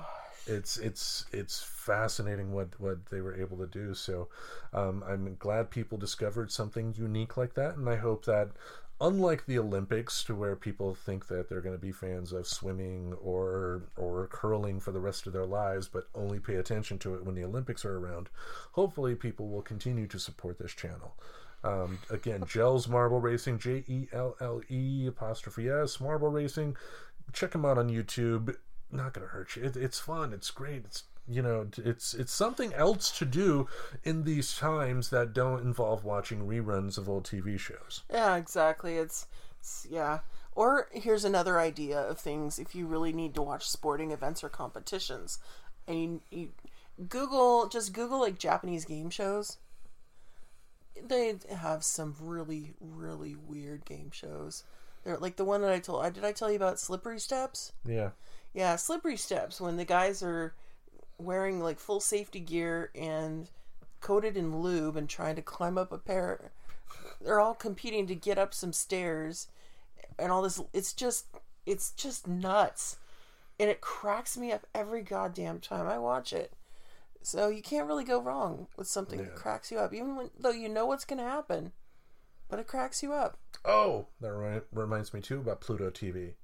[0.46, 3.94] It's it's it's fascinating what what they were able to do.
[3.94, 4.28] So
[4.72, 8.50] um, I'm glad people discovered something unique like that, and I hope that
[9.00, 13.14] unlike the Olympics, to where people think that they're going to be fans of swimming
[13.14, 17.24] or or curling for the rest of their lives, but only pay attention to it
[17.24, 18.28] when the Olympics are around.
[18.72, 21.14] Hopefully, people will continue to support this channel.
[21.62, 26.76] Um, again, Jelle's Marble Racing, J E L L E apostrophe S Marble Racing.
[27.32, 28.54] Check them out on YouTube.
[28.90, 29.64] Not gonna hurt you.
[29.64, 30.32] It, it's fun.
[30.32, 30.84] It's great.
[30.84, 33.66] It's you know, it's it's something else to do
[34.02, 38.02] in these times that don't involve watching reruns of old TV shows.
[38.10, 38.96] Yeah, exactly.
[38.96, 39.26] It's,
[39.58, 40.20] it's yeah.
[40.54, 44.48] Or here's another idea of things if you really need to watch sporting events or
[44.48, 45.38] competitions,
[45.88, 46.48] and you, you
[47.08, 49.56] Google just Google like Japanese game shows.
[51.02, 54.64] They have some really really weird game shows.
[55.04, 56.04] They're like the one that I told.
[56.04, 57.72] I did I tell you about Slippery Steps?
[57.86, 58.10] Yeah.
[58.52, 60.54] Yeah, slippery steps when the guys are
[61.18, 63.48] wearing like full safety gear and
[64.00, 66.52] coated in lube and trying to climb up a pair.
[67.20, 69.48] They're all competing to get up some stairs
[70.18, 70.60] and all this.
[70.72, 71.26] It's just,
[71.64, 72.96] it's just nuts.
[73.58, 76.52] And it cracks me up every goddamn time I watch it.
[77.22, 80.50] So you can't really go wrong with something that cracks you up, even when, though
[80.50, 81.72] you know what's going to happen.
[82.48, 83.38] But it cracks you up.
[83.64, 86.34] Oh, that reminds me too about Pluto TV,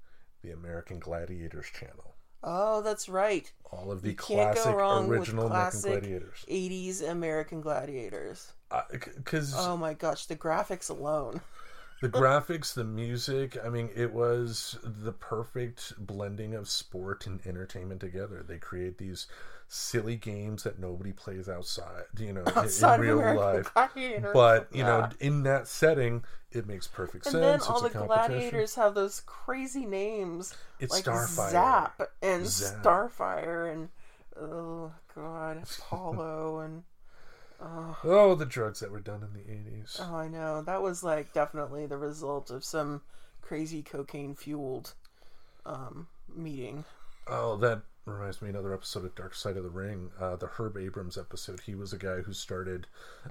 [0.41, 2.10] the American Gladiators channel.
[2.43, 3.51] Oh, that's right.
[3.71, 6.45] All of the You classic original classic Gladiators.
[6.49, 8.51] 80s American Gladiators.
[8.91, 11.41] Because Oh my gosh, the graphics alone.
[12.01, 18.01] the graphics, the music, I mean, it was the perfect blending of sport and entertainment
[18.01, 18.43] together.
[18.47, 19.27] They create these
[19.67, 23.73] silly games that nobody plays outside, you know, in- Outside in real American life.
[23.73, 24.33] Gladiators.
[24.33, 25.13] But, you know, ah.
[25.19, 27.35] in that setting, it makes perfect And sense.
[27.35, 31.51] And then all a the gladiators have those crazy names It's like Starfire.
[31.51, 32.83] Zap and Zap.
[32.83, 33.89] Starfire and
[34.39, 36.83] oh god, Apollo and
[38.03, 39.99] Oh, the drugs that were done in the 80s.
[39.99, 43.01] oh I know that was like definitely the result of some
[43.41, 44.93] crazy cocaine fueled
[45.65, 46.85] um, meeting.
[47.27, 47.81] Oh, that
[48.11, 51.61] reminds me another episode of Dark Side of the Ring, uh, the Herb Abrams episode.
[51.61, 52.87] He was a guy who started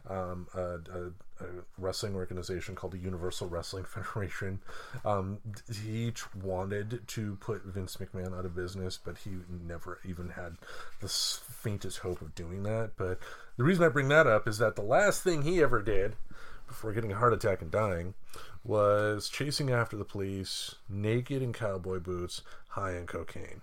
[0.08, 1.06] um, a, a,
[1.40, 1.46] a
[1.78, 4.60] wrestling organization called the Universal Wrestling Federation.
[5.04, 5.38] Um,
[5.82, 6.12] he
[6.42, 10.56] wanted to put Vince McMahon out of business, but he never even had
[11.00, 12.92] the faintest hope of doing that.
[12.96, 13.18] But
[13.56, 16.16] the reason I bring that up is that the last thing he ever did
[16.66, 18.14] before getting a heart attack and dying
[18.62, 23.62] was chasing after the police, naked in cowboy boots, high on cocaine.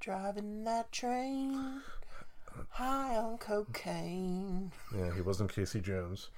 [0.00, 1.82] Driving that train
[2.70, 4.72] high on cocaine.
[4.96, 6.30] Yeah, he wasn't Casey Jones.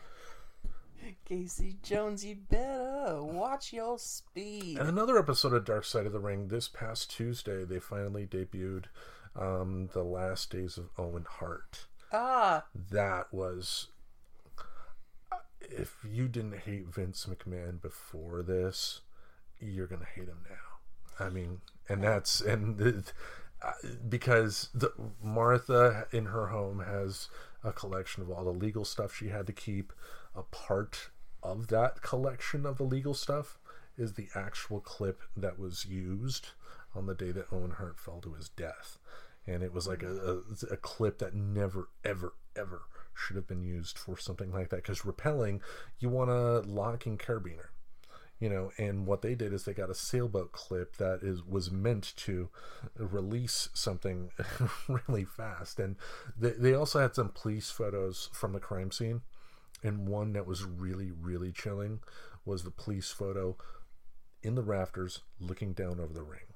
[1.24, 4.78] Casey Jones, you better watch your speed.
[4.78, 8.84] And another episode of Dark Side of the Ring this past Tuesday, they finally debuted
[9.36, 11.86] um, The Last Days of Owen Hart.
[12.12, 13.88] Ah, That was.
[15.60, 19.00] If you didn't hate Vince McMahon before this,
[19.60, 21.24] you're going to hate him now.
[21.24, 22.40] I mean, and that's.
[22.40, 23.02] and the, uh,
[24.08, 27.28] because the, Martha in her home has
[27.64, 29.92] a collection of all the legal stuff she had to keep.
[30.34, 31.10] A part
[31.42, 33.58] of that collection of the legal stuff
[33.96, 36.48] is the actual clip that was used
[36.94, 38.98] on the day that Owen Hart fell to his death.
[39.46, 42.82] And it was like a, a, a clip that never, ever, ever
[43.14, 44.76] should have been used for something like that.
[44.76, 45.60] Because repelling,
[45.98, 47.68] you want a locking carabiner
[48.42, 51.70] you know and what they did is they got a sailboat clip that is was
[51.70, 52.48] meant to
[52.96, 54.30] release something
[54.88, 55.78] really fast.
[55.78, 55.94] And
[56.36, 59.22] they, they also had some police photos from the crime scene.
[59.84, 62.00] And one that was really really chilling
[62.44, 63.56] was the police photo
[64.42, 66.51] in the rafters looking down over the ring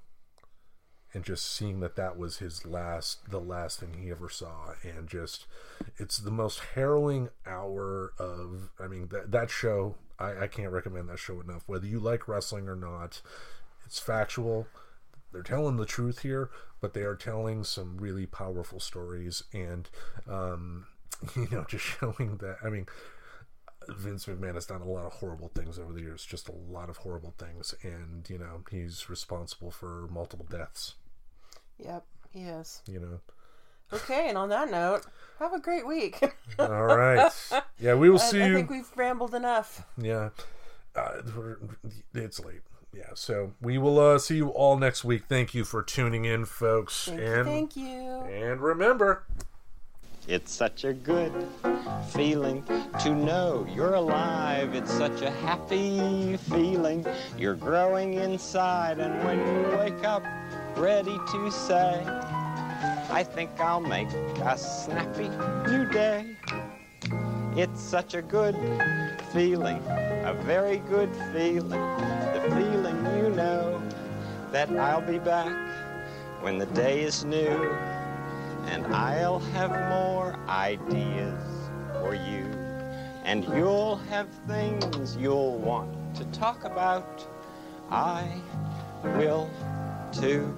[1.14, 4.74] and just seeing that that was his last the last thing he ever saw.
[4.82, 5.46] And just
[5.96, 11.08] it's the most harrowing hour of i mean that, that show I, I can't recommend
[11.08, 11.62] that show enough.
[11.66, 13.20] Whether you like wrestling or not
[13.84, 14.66] it's factual.
[15.32, 16.50] They're telling the truth here
[16.80, 19.42] but they are telling some really powerful stories.
[19.52, 19.88] And
[20.28, 20.86] um
[21.36, 22.86] you know just showing that i mean
[23.88, 26.88] Vince McMahon has done a lot of horrible things over the years, just a lot
[26.88, 30.94] of horrible things, and you know he's responsible for multiple deaths.
[31.78, 32.82] yep, he is.
[32.88, 33.20] You know,
[33.92, 35.06] Okay, and on that note,
[35.38, 36.20] have a great week.
[36.58, 37.30] all right,
[37.78, 38.54] yeah, we will see I you.
[38.54, 39.86] think we've rambled enough.
[39.96, 40.30] Yeah,
[40.94, 41.20] uh,
[42.14, 42.62] it's late.
[42.92, 45.24] Yeah, so we will uh, see you all next week.
[45.28, 47.26] Thank you for tuning in, folks, Thank you.
[47.26, 47.86] and Thank you.
[48.24, 49.24] and remember.
[50.28, 51.32] It's such a good
[52.08, 52.64] feeling
[53.00, 54.74] to know you're alive.
[54.74, 57.06] It's such a happy feeling.
[57.38, 60.24] You're growing inside, and when you wake up,
[60.76, 62.02] ready to say,
[63.08, 65.28] I think I'll make a snappy
[65.70, 66.36] new day.
[67.56, 68.56] It's such a good
[69.32, 71.70] feeling, a very good feeling.
[71.70, 73.80] The feeling you know
[74.50, 75.54] that I'll be back
[76.40, 77.95] when the day is new
[78.66, 81.42] and I'll have more ideas
[82.00, 82.44] for you.
[83.24, 87.26] And you'll have things you'll want to talk about.
[87.90, 88.40] I
[89.02, 89.50] will
[90.12, 90.56] too.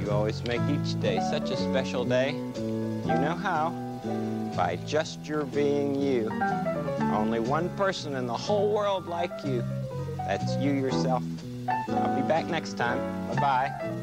[0.00, 2.32] You always make each day such a special day.
[2.32, 3.70] You know how?
[4.56, 6.30] By just your being you.
[7.12, 9.62] Only one person in the whole world like you.
[10.18, 11.22] That's you yourself.
[11.88, 12.98] I'll be back next time.
[13.28, 14.01] Bye bye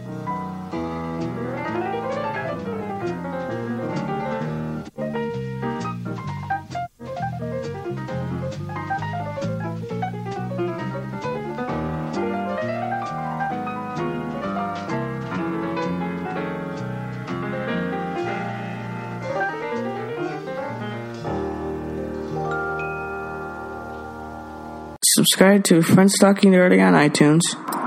[25.20, 27.42] Subscribe to Friends Talking Nerdy on iTunes,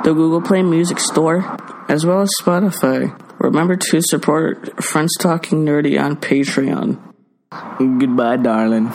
[0.05, 1.57] the Google Play Music Store,
[1.89, 3.09] as well as Spotify.
[3.39, 7.01] Remember to support Friends Talking Nerdy on Patreon.
[7.79, 8.95] Goodbye, darling.